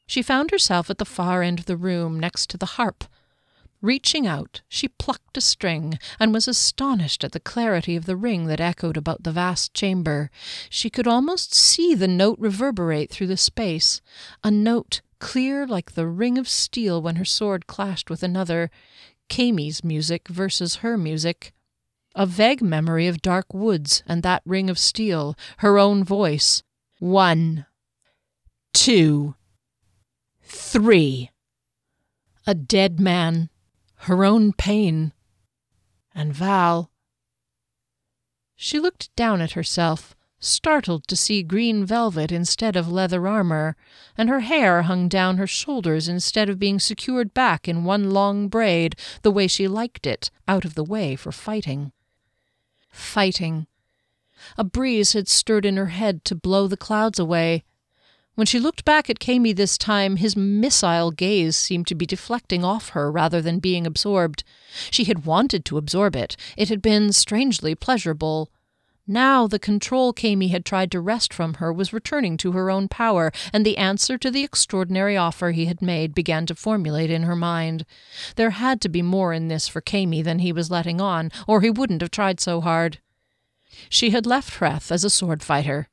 She 0.06 0.22
found 0.22 0.50
herself 0.50 0.90
at 0.90 0.98
the 0.98 1.04
far 1.04 1.42
end 1.42 1.58
of 1.58 1.66
the 1.66 1.76
room 1.76 2.18
next 2.20 2.50
to 2.50 2.56
the 2.56 2.66
harp. 2.66 3.04
Reaching 3.80 4.28
out, 4.28 4.62
she 4.68 4.86
plucked 4.86 5.36
a 5.36 5.40
string 5.40 5.98
and 6.20 6.32
was 6.32 6.46
astonished 6.46 7.24
at 7.24 7.32
the 7.32 7.40
clarity 7.40 7.96
of 7.96 8.06
the 8.06 8.14
ring 8.14 8.46
that 8.46 8.60
echoed 8.60 8.96
about 8.96 9.24
the 9.24 9.32
vast 9.32 9.74
chamber. 9.74 10.30
She 10.70 10.88
could 10.88 11.08
almost 11.08 11.52
see 11.52 11.92
the 11.94 12.06
note 12.06 12.38
reverberate 12.38 13.10
through 13.10 13.26
the 13.26 13.36
space, 13.36 14.00
a 14.44 14.52
note 14.52 15.00
clear 15.18 15.66
like 15.66 15.92
the 15.92 16.06
ring 16.06 16.38
of 16.38 16.48
steel 16.48 17.02
when 17.02 17.16
her 17.16 17.24
sword 17.24 17.66
clashed 17.66 18.08
with 18.08 18.22
another. 18.22 18.70
Kami's 19.28 19.82
music 19.82 20.28
versus 20.28 20.76
her 20.76 20.96
music. 20.96 21.52
A 22.14 22.26
vague 22.26 22.60
memory 22.60 23.06
of 23.06 23.22
dark 23.22 23.54
woods 23.54 24.02
and 24.06 24.22
that 24.22 24.42
ring 24.44 24.68
of 24.68 24.78
steel, 24.78 25.34
her 25.58 25.78
own 25.78 26.04
voice. 26.04 26.62
One, 26.98 27.64
two, 28.74 29.34
three. 30.42 31.30
A 32.46 32.54
dead 32.54 33.00
man, 33.00 33.48
her 34.00 34.26
own 34.26 34.52
pain, 34.52 35.14
and 36.14 36.34
Val. 36.34 36.90
She 38.56 38.78
looked 38.78 39.14
down 39.16 39.40
at 39.40 39.52
herself, 39.52 40.14
startled 40.38 41.08
to 41.08 41.16
see 41.16 41.42
green 41.42 41.82
velvet 41.86 42.30
instead 42.30 42.76
of 42.76 42.92
leather 42.92 43.26
armor, 43.26 43.74
and 44.18 44.28
her 44.28 44.40
hair 44.40 44.82
hung 44.82 45.08
down 45.08 45.38
her 45.38 45.46
shoulders 45.46 46.08
instead 46.08 46.50
of 46.50 46.58
being 46.58 46.78
secured 46.78 47.32
back 47.32 47.66
in 47.66 47.84
one 47.84 48.10
long 48.10 48.48
braid, 48.48 48.96
the 49.22 49.30
way 49.30 49.46
she 49.46 49.66
liked 49.66 50.06
it, 50.06 50.30
out 50.46 50.66
of 50.66 50.74
the 50.74 50.84
way 50.84 51.16
for 51.16 51.32
fighting 51.32 51.90
fighting. 52.92 53.66
A 54.56 54.64
breeze 54.64 55.12
had 55.12 55.28
stirred 55.28 55.64
in 55.64 55.76
her 55.76 55.86
head 55.86 56.24
to 56.26 56.34
blow 56.34 56.68
the 56.68 56.76
clouds 56.76 57.18
away. 57.18 57.64
When 58.34 58.46
she 58.46 58.58
looked 58.58 58.84
back 58.84 59.10
at 59.10 59.20
Kami 59.20 59.52
this 59.52 59.76
time, 59.76 60.16
his 60.16 60.36
missile 60.36 61.10
gaze 61.10 61.56
seemed 61.56 61.86
to 61.88 61.94
be 61.94 62.06
deflecting 62.06 62.64
off 62.64 62.90
her 62.90 63.10
rather 63.10 63.42
than 63.42 63.58
being 63.58 63.86
absorbed. 63.86 64.42
She 64.90 65.04
had 65.04 65.26
wanted 65.26 65.64
to 65.66 65.76
absorb 65.76 66.16
it. 66.16 66.36
It 66.56 66.68
had 66.70 66.80
been 66.80 67.12
strangely 67.12 67.74
pleasurable. 67.74 68.50
Now 69.12 69.46
the 69.46 69.58
control 69.58 70.14
Kami 70.14 70.48
had 70.48 70.64
tried 70.64 70.90
to 70.92 71.00
wrest 71.00 71.34
from 71.34 71.54
her 71.54 71.70
was 71.70 71.92
returning 71.92 72.38
to 72.38 72.52
her 72.52 72.70
own 72.70 72.88
power, 72.88 73.30
and 73.52 73.62
the 73.62 73.76
answer 73.76 74.16
to 74.16 74.30
the 74.30 74.42
extraordinary 74.42 75.18
offer 75.18 75.50
he 75.50 75.66
had 75.66 75.82
made 75.82 76.14
began 76.14 76.46
to 76.46 76.54
formulate 76.54 77.10
in 77.10 77.24
her 77.24 77.36
mind. 77.36 77.84
There 78.36 78.52
had 78.52 78.80
to 78.80 78.88
be 78.88 79.02
more 79.02 79.34
in 79.34 79.48
this 79.48 79.68
for 79.68 79.82
Kami 79.82 80.22
than 80.22 80.38
he 80.38 80.50
was 80.50 80.70
letting 80.70 80.98
on, 80.98 81.30
or 81.46 81.60
he 81.60 81.68
wouldn't 81.68 82.00
have 82.00 82.10
tried 82.10 82.40
so 82.40 82.62
hard. 82.62 83.00
She 83.90 84.12
had 84.12 84.24
left 84.24 84.54
Hrath 84.54 84.90
as 84.90 85.04
a 85.04 85.10
sword 85.10 85.42
fighter. 85.42 85.90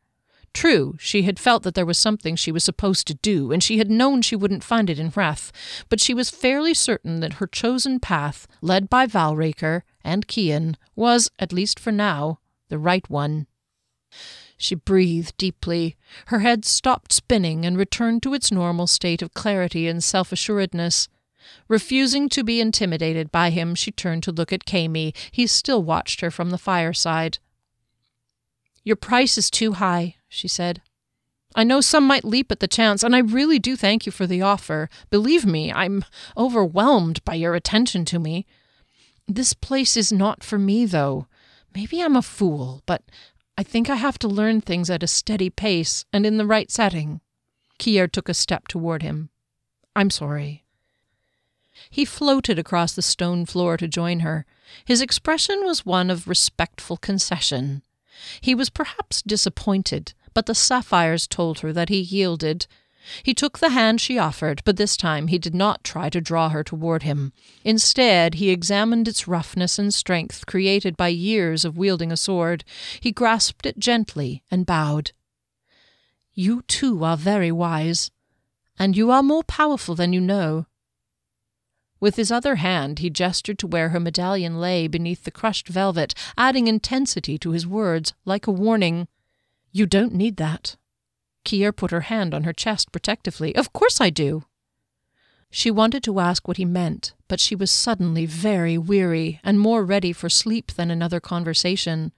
True, 0.53 0.95
she 0.97 1.23
had 1.23 1.39
felt 1.39 1.63
that 1.63 1.75
there 1.75 1.85
was 1.85 1.97
something 1.97 2.37
she 2.37 2.53
was 2.53 2.63
supposed 2.63 3.05
to 3.07 3.15
do, 3.15 3.51
and 3.51 3.61
she 3.61 3.79
had 3.79 3.91
known 3.91 4.21
she 4.21 4.37
wouldn't 4.37 4.63
find 4.63 4.89
it 4.89 4.97
in 4.97 5.11
Hrath, 5.11 5.51
but 5.89 5.99
she 5.99 6.13
was 6.13 6.29
fairly 6.29 6.73
certain 6.73 7.19
that 7.19 7.33
her 7.33 7.47
chosen 7.47 7.99
path, 7.99 8.47
led 8.61 8.89
by 8.89 9.05
Valraker 9.05 9.81
and 10.05 10.25
Kian, 10.25 10.75
was, 10.95 11.29
at 11.37 11.51
least 11.51 11.81
for 11.81 11.91
now, 11.91 12.39
the 12.69 12.79
right 12.79 13.07
one. 13.09 13.47
She 14.57 14.75
breathed 14.75 15.37
deeply. 15.37 15.95
Her 16.27 16.39
head 16.39 16.65
stopped 16.65 17.13
spinning 17.13 17.65
and 17.65 17.77
returned 17.77 18.23
to 18.23 18.33
its 18.33 18.51
normal 18.51 18.87
state 18.87 19.21
of 19.21 19.33
clarity 19.33 19.87
and 19.87 20.03
self 20.03 20.31
assuredness. 20.31 21.07
Refusing 21.67 22.29
to 22.29 22.43
be 22.43 22.59
intimidated 22.59 23.31
by 23.31 23.49
him, 23.49 23.73
she 23.75 23.91
turned 23.91 24.23
to 24.23 24.31
look 24.31 24.51
at 24.51 24.65
Kami. 24.65 25.13
He 25.31 25.47
still 25.47 25.81
watched 25.81 26.21
her 26.21 26.29
from 26.29 26.49
the 26.49 26.57
fireside. 26.57 27.39
Your 28.83 28.95
price 28.95 29.37
is 29.37 29.49
too 29.49 29.73
high, 29.73 30.15
she 30.27 30.47
said. 30.47 30.81
I 31.55 31.63
know 31.63 31.81
some 31.81 32.05
might 32.05 32.25
leap 32.25 32.51
at 32.51 32.59
the 32.59 32.67
chance, 32.67 33.03
and 33.03 33.15
I 33.15 33.19
really 33.19 33.59
do 33.59 33.75
thank 33.75 34.05
you 34.05 34.11
for 34.11 34.27
the 34.27 34.41
offer. 34.41 34.89
Believe 35.09 35.45
me, 35.45 35.71
I'm 35.71 36.05
overwhelmed 36.37 37.23
by 37.23 37.35
your 37.35 37.55
attention 37.55 38.05
to 38.05 38.19
me. 38.19 38.45
This 39.27 39.53
place 39.53 39.97
is 39.97 40.11
not 40.11 40.43
for 40.43 40.59
me, 40.59 40.85
though. 40.85 41.27
Maybe 41.75 42.01
I'm 42.01 42.15
a 42.15 42.21
fool, 42.21 42.81
but 42.85 43.03
I 43.57 43.63
think 43.63 43.89
I 43.89 43.95
have 43.95 44.17
to 44.19 44.27
learn 44.27 44.61
things 44.61 44.89
at 44.89 45.03
a 45.03 45.07
steady 45.07 45.49
pace 45.49 46.05
and 46.11 46.25
in 46.25 46.37
the 46.37 46.45
right 46.45 46.71
setting. 46.71 47.21
Kier 47.77 48.11
took 48.11 48.29
a 48.29 48.33
step 48.33 48.67
toward 48.67 49.01
him. 49.01 49.29
I'm 49.95 50.09
sorry. 50.09 50.63
He 51.89 52.05
floated 52.05 52.59
across 52.59 52.93
the 52.93 53.01
stone 53.01 53.45
floor 53.45 53.77
to 53.77 53.87
join 53.87 54.19
her. 54.21 54.45
His 54.85 55.01
expression 55.01 55.65
was 55.65 55.85
one 55.85 56.09
of 56.09 56.27
respectful 56.27 56.97
concession. 56.97 57.83
He 58.41 58.53
was 58.53 58.69
perhaps 58.69 59.21
disappointed, 59.21 60.13
but 60.33 60.45
the 60.45 60.55
sapphires 60.55 61.27
told 61.27 61.59
her 61.59 61.71
that 61.73 61.89
he 61.89 61.99
yielded, 61.99 62.67
he 63.23 63.33
took 63.33 63.59
the 63.59 63.69
hand 63.69 64.01
she 64.01 64.17
offered, 64.17 64.61
but 64.65 64.77
this 64.77 64.97
time 64.97 65.27
he 65.27 65.37
did 65.37 65.55
not 65.55 65.83
try 65.83 66.09
to 66.09 66.21
draw 66.21 66.49
her 66.49 66.63
toward 66.63 67.03
him. 67.03 67.33
Instead, 67.63 68.35
he 68.35 68.49
examined 68.49 69.07
its 69.07 69.27
roughness 69.27 69.79
and 69.79 69.93
strength 69.93 70.45
created 70.45 70.97
by 70.97 71.07
years 71.07 71.65
of 71.65 71.77
wielding 71.77 72.11
a 72.11 72.17
sword. 72.17 72.63
He 72.99 73.11
grasped 73.11 73.65
it 73.65 73.79
gently 73.79 74.43
and 74.51 74.65
bowed. 74.65 75.11
You 76.33 76.61
too 76.63 77.03
are 77.03 77.17
very 77.17 77.51
wise, 77.51 78.11
and 78.77 78.95
you 78.95 79.11
are 79.11 79.23
more 79.23 79.43
powerful 79.43 79.95
than 79.95 80.13
you 80.13 80.21
know. 80.21 80.65
With 81.99 82.15
his 82.15 82.31
other 82.31 82.55
hand, 82.55 82.99
he 82.99 83.09
gestured 83.09 83.59
to 83.59 83.67
where 83.67 83.89
her 83.89 83.99
medallion 83.99 84.61
lay 84.61 84.87
beneath 84.87 85.25
the 85.25 85.31
crushed 85.31 85.67
velvet, 85.67 86.13
adding 86.37 86.67
intensity 86.67 87.37
to 87.39 87.51
his 87.51 87.67
words, 87.67 88.13
like 88.23 88.47
a 88.47 88.51
warning. 88.51 89.07
You 89.71 89.85
don't 89.85 90.13
need 90.13 90.37
that. 90.37 90.77
Kier 91.45 91.75
put 91.75 91.91
her 91.91 92.01
hand 92.01 92.33
on 92.33 92.43
her 92.43 92.53
chest 92.53 92.91
protectively. 92.91 93.55
Of 93.55 93.73
course 93.73 93.99
I 93.99 94.09
do. 94.09 94.43
She 95.51 95.71
wanted 95.71 96.03
to 96.03 96.19
ask 96.19 96.47
what 96.47 96.57
he 96.57 96.65
meant, 96.65 97.13
but 97.27 97.39
she 97.39 97.55
was 97.55 97.71
suddenly 97.71 98.25
very 98.25 98.77
weary 98.77 99.39
and 99.43 99.59
more 99.59 99.83
ready 99.83 100.13
for 100.13 100.29
sleep 100.29 100.73
than 100.73 100.91
another 100.91 101.19
conversation. 101.19 102.11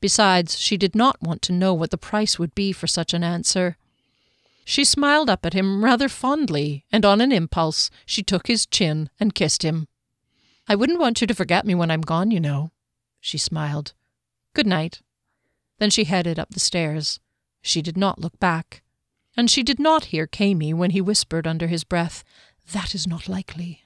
Besides, 0.00 0.58
she 0.58 0.76
did 0.76 0.94
not 0.94 1.20
want 1.20 1.42
to 1.42 1.52
know 1.52 1.74
what 1.74 1.90
the 1.90 1.98
price 1.98 2.38
would 2.38 2.54
be 2.54 2.72
for 2.72 2.86
such 2.86 3.12
an 3.12 3.22
answer. 3.22 3.76
She 4.64 4.84
smiled 4.84 5.28
up 5.28 5.44
at 5.44 5.52
him 5.52 5.84
rather 5.84 6.08
fondly, 6.08 6.84
and 6.90 7.04
on 7.04 7.20
an 7.20 7.32
impulse 7.32 7.90
she 8.06 8.22
took 8.22 8.46
his 8.46 8.66
chin 8.66 9.10
and 9.18 9.34
kissed 9.34 9.62
him. 9.62 9.88
I 10.68 10.74
wouldn't 10.74 11.00
want 11.00 11.20
you 11.20 11.26
to 11.26 11.34
forget 11.34 11.66
me 11.66 11.74
when 11.74 11.90
I'm 11.90 12.02
gone, 12.02 12.30
you 12.30 12.40
know, 12.40 12.70
she 13.20 13.36
smiled. 13.36 13.92
Good 14.54 14.66
night. 14.66 15.02
Then 15.78 15.90
she 15.90 16.04
headed 16.04 16.38
up 16.38 16.50
the 16.50 16.60
stairs. 16.60 17.20
She 17.62 17.82
did 17.82 17.96
not 17.96 18.18
look 18.18 18.38
back, 18.38 18.82
and 19.36 19.50
she 19.50 19.62
did 19.62 19.78
not 19.78 20.06
hear 20.06 20.26
Kami 20.26 20.72
when 20.74 20.90
he 20.90 21.00
whispered 21.00 21.46
under 21.46 21.66
his 21.66 21.84
breath, 21.84 22.24
That 22.72 22.94
is 22.94 23.06
not 23.06 23.28
likely. 23.28 23.82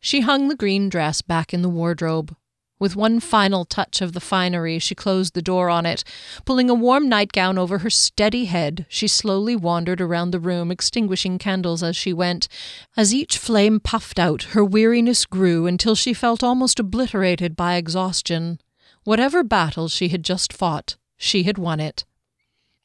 She 0.00 0.20
hung 0.20 0.48
the 0.48 0.56
green 0.56 0.88
dress 0.88 1.22
back 1.22 1.54
in 1.54 1.62
the 1.62 1.68
wardrobe. 1.68 2.36
With 2.78 2.96
one 2.96 3.20
final 3.20 3.64
touch 3.64 4.02
of 4.02 4.12
the 4.12 4.20
finery, 4.20 4.78
she 4.78 4.94
closed 4.94 5.32
the 5.32 5.40
door 5.40 5.70
on 5.70 5.86
it. 5.86 6.04
Pulling 6.44 6.68
a 6.68 6.74
warm 6.74 7.08
nightgown 7.08 7.56
over 7.56 7.78
her 7.78 7.88
steady 7.88 8.46
head, 8.46 8.84
she 8.88 9.08
slowly 9.08 9.54
wandered 9.56 10.00
around 10.00 10.32
the 10.32 10.40
room, 10.40 10.70
extinguishing 10.70 11.38
candles 11.38 11.82
as 11.82 11.96
she 11.96 12.12
went. 12.12 12.48
As 12.96 13.14
each 13.14 13.38
flame 13.38 13.80
puffed 13.80 14.18
out, 14.18 14.42
her 14.52 14.64
weariness 14.64 15.24
grew 15.24 15.66
until 15.66 15.94
she 15.94 16.12
felt 16.12 16.42
almost 16.42 16.80
obliterated 16.80 17.56
by 17.56 17.76
exhaustion. 17.76 18.60
Whatever 19.04 19.42
battle 19.44 19.88
she 19.88 20.08
had 20.08 20.24
just 20.24 20.52
fought, 20.52 20.96
she 21.16 21.44
had 21.44 21.58
won 21.58 21.80
it. 21.80 22.04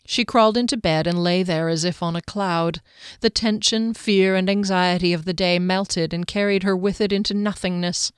She 0.06 0.26
crawled 0.26 0.58
into 0.58 0.76
bed 0.76 1.06
and 1.06 1.24
lay 1.24 1.44
there 1.44 1.70
as 1.70 1.84
if 1.84 2.02
on 2.02 2.16
a 2.16 2.22
cloud. 2.22 2.82
The 3.20 3.30
tension, 3.30 3.94
fear, 3.94 4.36
and 4.36 4.50
anxiety 4.50 5.14
of 5.14 5.26
the 5.26 5.34
day 5.34 5.60
melted 5.60 6.14
and 6.14 6.26
carried 6.26 6.64
her 6.64 6.76
with 6.76 7.00
it 7.00 7.12
into 7.12 7.36
nothingness. 7.36 8.12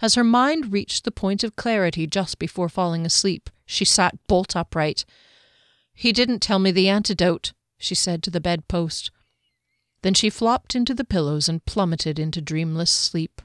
As 0.00 0.14
her 0.14 0.22
mind 0.22 0.72
reached 0.72 1.04
the 1.04 1.10
point 1.10 1.42
of 1.42 1.56
clarity 1.56 2.06
just 2.06 2.38
before 2.38 2.68
falling 2.68 3.04
asleep, 3.04 3.50
she 3.64 3.84
sat 3.84 4.14
bolt 4.28 4.54
upright. 4.54 5.04
He 5.92 6.12
didn't 6.12 6.40
tell 6.40 6.58
me 6.58 6.70
the 6.70 6.88
antidote, 6.88 7.52
she 7.78 7.94
said 7.94 8.22
to 8.22 8.30
the 8.30 8.40
bedpost. 8.40 9.10
Then 10.02 10.14
she 10.14 10.30
flopped 10.30 10.76
into 10.76 10.94
the 10.94 11.04
pillows 11.04 11.48
and 11.48 11.64
plummeted 11.64 12.18
into 12.18 12.40
dreamless 12.40 12.92
sleep. 12.92 13.42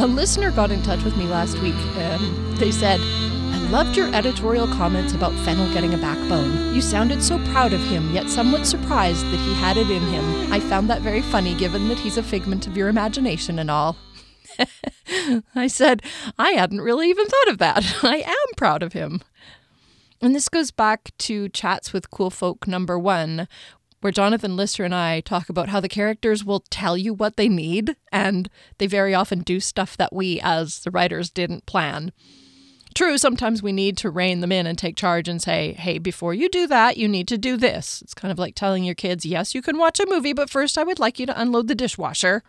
A 0.00 0.06
listener 0.06 0.50
got 0.50 0.70
in 0.70 0.82
touch 0.82 1.04
with 1.04 1.14
me 1.18 1.26
last 1.26 1.58
week. 1.58 1.74
Um, 1.74 2.56
they 2.56 2.70
said, 2.70 2.98
I 3.00 3.58
loved 3.70 3.98
your 3.98 4.10
editorial 4.14 4.66
comments 4.66 5.12
about 5.12 5.34
Fennel 5.44 5.70
getting 5.74 5.92
a 5.92 5.98
backbone. 5.98 6.74
You 6.74 6.80
sounded 6.80 7.22
so 7.22 7.38
proud 7.50 7.74
of 7.74 7.82
him, 7.82 8.10
yet 8.14 8.30
somewhat 8.30 8.64
surprised 8.64 9.26
that 9.26 9.40
he 9.40 9.52
had 9.52 9.76
it 9.76 9.90
in 9.90 10.00
him. 10.00 10.50
I 10.50 10.58
found 10.58 10.88
that 10.88 11.02
very 11.02 11.20
funny, 11.20 11.54
given 11.54 11.88
that 11.88 11.98
he's 11.98 12.16
a 12.16 12.22
figment 12.22 12.66
of 12.66 12.78
your 12.78 12.88
imagination 12.88 13.58
and 13.58 13.70
all. 13.70 13.98
I 15.54 15.66
said, 15.66 16.02
I 16.38 16.52
hadn't 16.52 16.80
really 16.80 17.10
even 17.10 17.26
thought 17.26 17.48
of 17.48 17.58
that. 17.58 17.98
I 18.02 18.20
am 18.26 18.54
proud 18.56 18.82
of 18.82 18.94
him. 18.94 19.20
And 20.22 20.34
this 20.34 20.48
goes 20.48 20.70
back 20.70 21.10
to 21.18 21.50
Chats 21.50 21.92
with 21.92 22.10
Cool 22.10 22.30
Folk 22.30 22.66
number 22.66 22.98
one, 22.98 23.48
where 24.00 24.12
Jonathan 24.12 24.56
Lister 24.56 24.84
and 24.84 24.94
I 24.94 25.20
talk 25.20 25.48
about 25.48 25.68
how 25.68 25.80
the 25.80 25.88
characters 25.88 26.44
will 26.44 26.64
tell 26.70 26.96
you 26.96 27.12
what 27.12 27.36
they 27.36 27.48
need, 27.48 27.96
and 28.10 28.48
they 28.78 28.86
very 28.86 29.14
often 29.14 29.40
do 29.40 29.60
stuff 29.60 29.96
that 29.96 30.12
we, 30.12 30.40
as 30.40 30.80
the 30.80 30.90
writers, 30.90 31.30
didn't 31.30 31.66
plan. 31.66 32.12
True, 32.94 33.18
sometimes 33.18 33.62
we 33.62 33.72
need 33.72 33.96
to 33.98 34.10
rein 34.10 34.40
them 34.40 34.50
in 34.50 34.66
and 34.66 34.76
take 34.76 34.96
charge 34.96 35.28
and 35.28 35.40
say, 35.40 35.74
hey, 35.74 35.98
before 35.98 36.34
you 36.34 36.48
do 36.48 36.66
that, 36.66 36.96
you 36.96 37.06
need 37.06 37.28
to 37.28 37.38
do 37.38 37.56
this. 37.56 38.02
It's 38.02 38.14
kind 38.14 38.32
of 38.32 38.38
like 38.38 38.54
telling 38.54 38.82
your 38.82 38.96
kids, 38.96 39.24
yes, 39.24 39.54
you 39.54 39.62
can 39.62 39.78
watch 39.78 40.00
a 40.00 40.06
movie, 40.08 40.32
but 40.32 40.50
first 40.50 40.76
I 40.76 40.82
would 40.82 40.98
like 40.98 41.20
you 41.20 41.26
to 41.26 41.40
unload 41.40 41.68
the 41.68 41.74
dishwasher. 41.76 42.42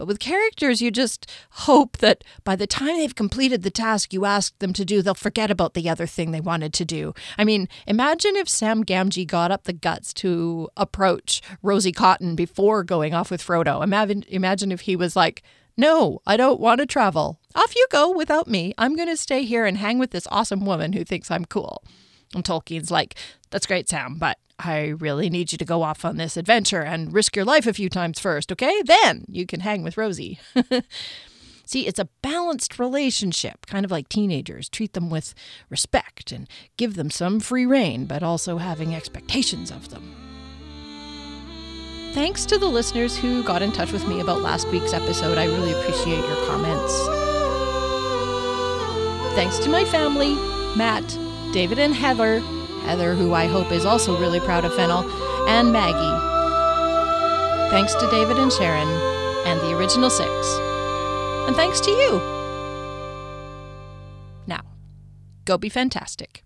But 0.00 0.06
with 0.06 0.18
characters, 0.18 0.80
you 0.80 0.90
just 0.90 1.30
hope 1.50 1.98
that 1.98 2.24
by 2.42 2.56
the 2.56 2.66
time 2.66 2.96
they've 2.96 3.14
completed 3.14 3.62
the 3.62 3.70
task 3.70 4.14
you 4.14 4.24
asked 4.24 4.58
them 4.58 4.72
to 4.72 4.82
do, 4.82 5.02
they'll 5.02 5.12
forget 5.12 5.50
about 5.50 5.74
the 5.74 5.90
other 5.90 6.06
thing 6.06 6.30
they 6.30 6.40
wanted 6.40 6.72
to 6.72 6.86
do. 6.86 7.12
I 7.36 7.44
mean, 7.44 7.68
imagine 7.86 8.34
if 8.34 8.48
Sam 8.48 8.82
Gamgee 8.82 9.26
got 9.26 9.50
up 9.50 9.64
the 9.64 9.74
guts 9.74 10.14
to 10.14 10.70
approach 10.74 11.42
Rosie 11.62 11.92
Cotton 11.92 12.34
before 12.34 12.82
going 12.82 13.12
off 13.12 13.30
with 13.30 13.46
Frodo. 13.46 13.84
Imagine, 13.84 14.24
imagine 14.28 14.72
if 14.72 14.80
he 14.80 14.96
was 14.96 15.16
like, 15.16 15.42
no, 15.76 16.22
I 16.26 16.38
don't 16.38 16.60
want 16.60 16.80
to 16.80 16.86
travel. 16.86 17.38
Off 17.54 17.76
you 17.76 17.86
go 17.90 18.10
without 18.10 18.48
me. 18.48 18.72
I'm 18.78 18.96
going 18.96 19.08
to 19.08 19.18
stay 19.18 19.44
here 19.44 19.66
and 19.66 19.76
hang 19.76 19.98
with 19.98 20.12
this 20.12 20.26
awesome 20.30 20.64
woman 20.64 20.94
who 20.94 21.04
thinks 21.04 21.30
I'm 21.30 21.44
cool. 21.44 21.84
And 22.34 22.42
Tolkien's 22.42 22.90
like, 22.90 23.16
that's 23.50 23.66
great, 23.66 23.86
Sam, 23.86 24.16
but 24.18 24.38
I 24.62 24.88
really 24.98 25.30
need 25.30 25.52
you 25.52 25.58
to 25.58 25.64
go 25.64 25.82
off 25.82 26.04
on 26.04 26.16
this 26.16 26.36
adventure 26.36 26.82
and 26.82 27.12
risk 27.12 27.34
your 27.34 27.44
life 27.44 27.66
a 27.66 27.72
few 27.72 27.88
times 27.88 28.20
first, 28.20 28.52
okay? 28.52 28.82
Then 28.82 29.24
you 29.28 29.46
can 29.46 29.60
hang 29.60 29.82
with 29.82 29.96
Rosie. 29.96 30.38
See, 31.64 31.86
it's 31.86 32.00
a 32.00 32.08
balanced 32.20 32.80
relationship, 32.80 33.64
kind 33.66 33.84
of 33.84 33.92
like 33.92 34.08
teenagers. 34.08 34.68
Treat 34.68 34.92
them 34.92 35.08
with 35.08 35.34
respect 35.68 36.32
and 36.32 36.48
give 36.76 36.94
them 36.94 37.10
some 37.10 37.38
free 37.38 37.64
rein, 37.64 38.06
but 38.06 38.24
also 38.24 38.58
having 38.58 38.94
expectations 38.94 39.70
of 39.70 39.90
them. 39.90 40.16
Thanks 42.12 42.44
to 42.46 42.58
the 42.58 42.66
listeners 42.66 43.16
who 43.16 43.44
got 43.44 43.62
in 43.62 43.70
touch 43.70 43.92
with 43.92 44.06
me 44.08 44.20
about 44.20 44.42
last 44.42 44.66
week's 44.68 44.92
episode. 44.92 45.38
I 45.38 45.44
really 45.44 45.70
appreciate 45.70 46.26
your 46.26 46.46
comments. 46.46 46.92
Thanks 49.36 49.60
to 49.60 49.68
my 49.70 49.84
family, 49.84 50.34
Matt, 50.76 51.06
David, 51.52 51.78
and 51.78 51.94
Heather, 51.94 52.42
Heather, 52.84 53.14
who 53.14 53.34
I 53.34 53.46
hope 53.46 53.70
is 53.72 53.84
also 53.84 54.18
really 54.20 54.40
proud 54.40 54.64
of 54.64 54.74
Fennel, 54.74 55.08
and 55.48 55.72
Maggie. 55.72 56.30
Thanks 57.70 57.94
to 57.94 58.10
David 58.10 58.38
and 58.38 58.52
Sharon, 58.52 58.88
and 59.46 59.60
the 59.60 59.76
original 59.76 60.10
six. 60.10 60.30
And 61.46 61.56
thanks 61.56 61.80
to 61.80 61.90
you. 61.90 62.20
Now, 64.46 64.62
go 65.44 65.56
be 65.56 65.68
fantastic. 65.68 66.44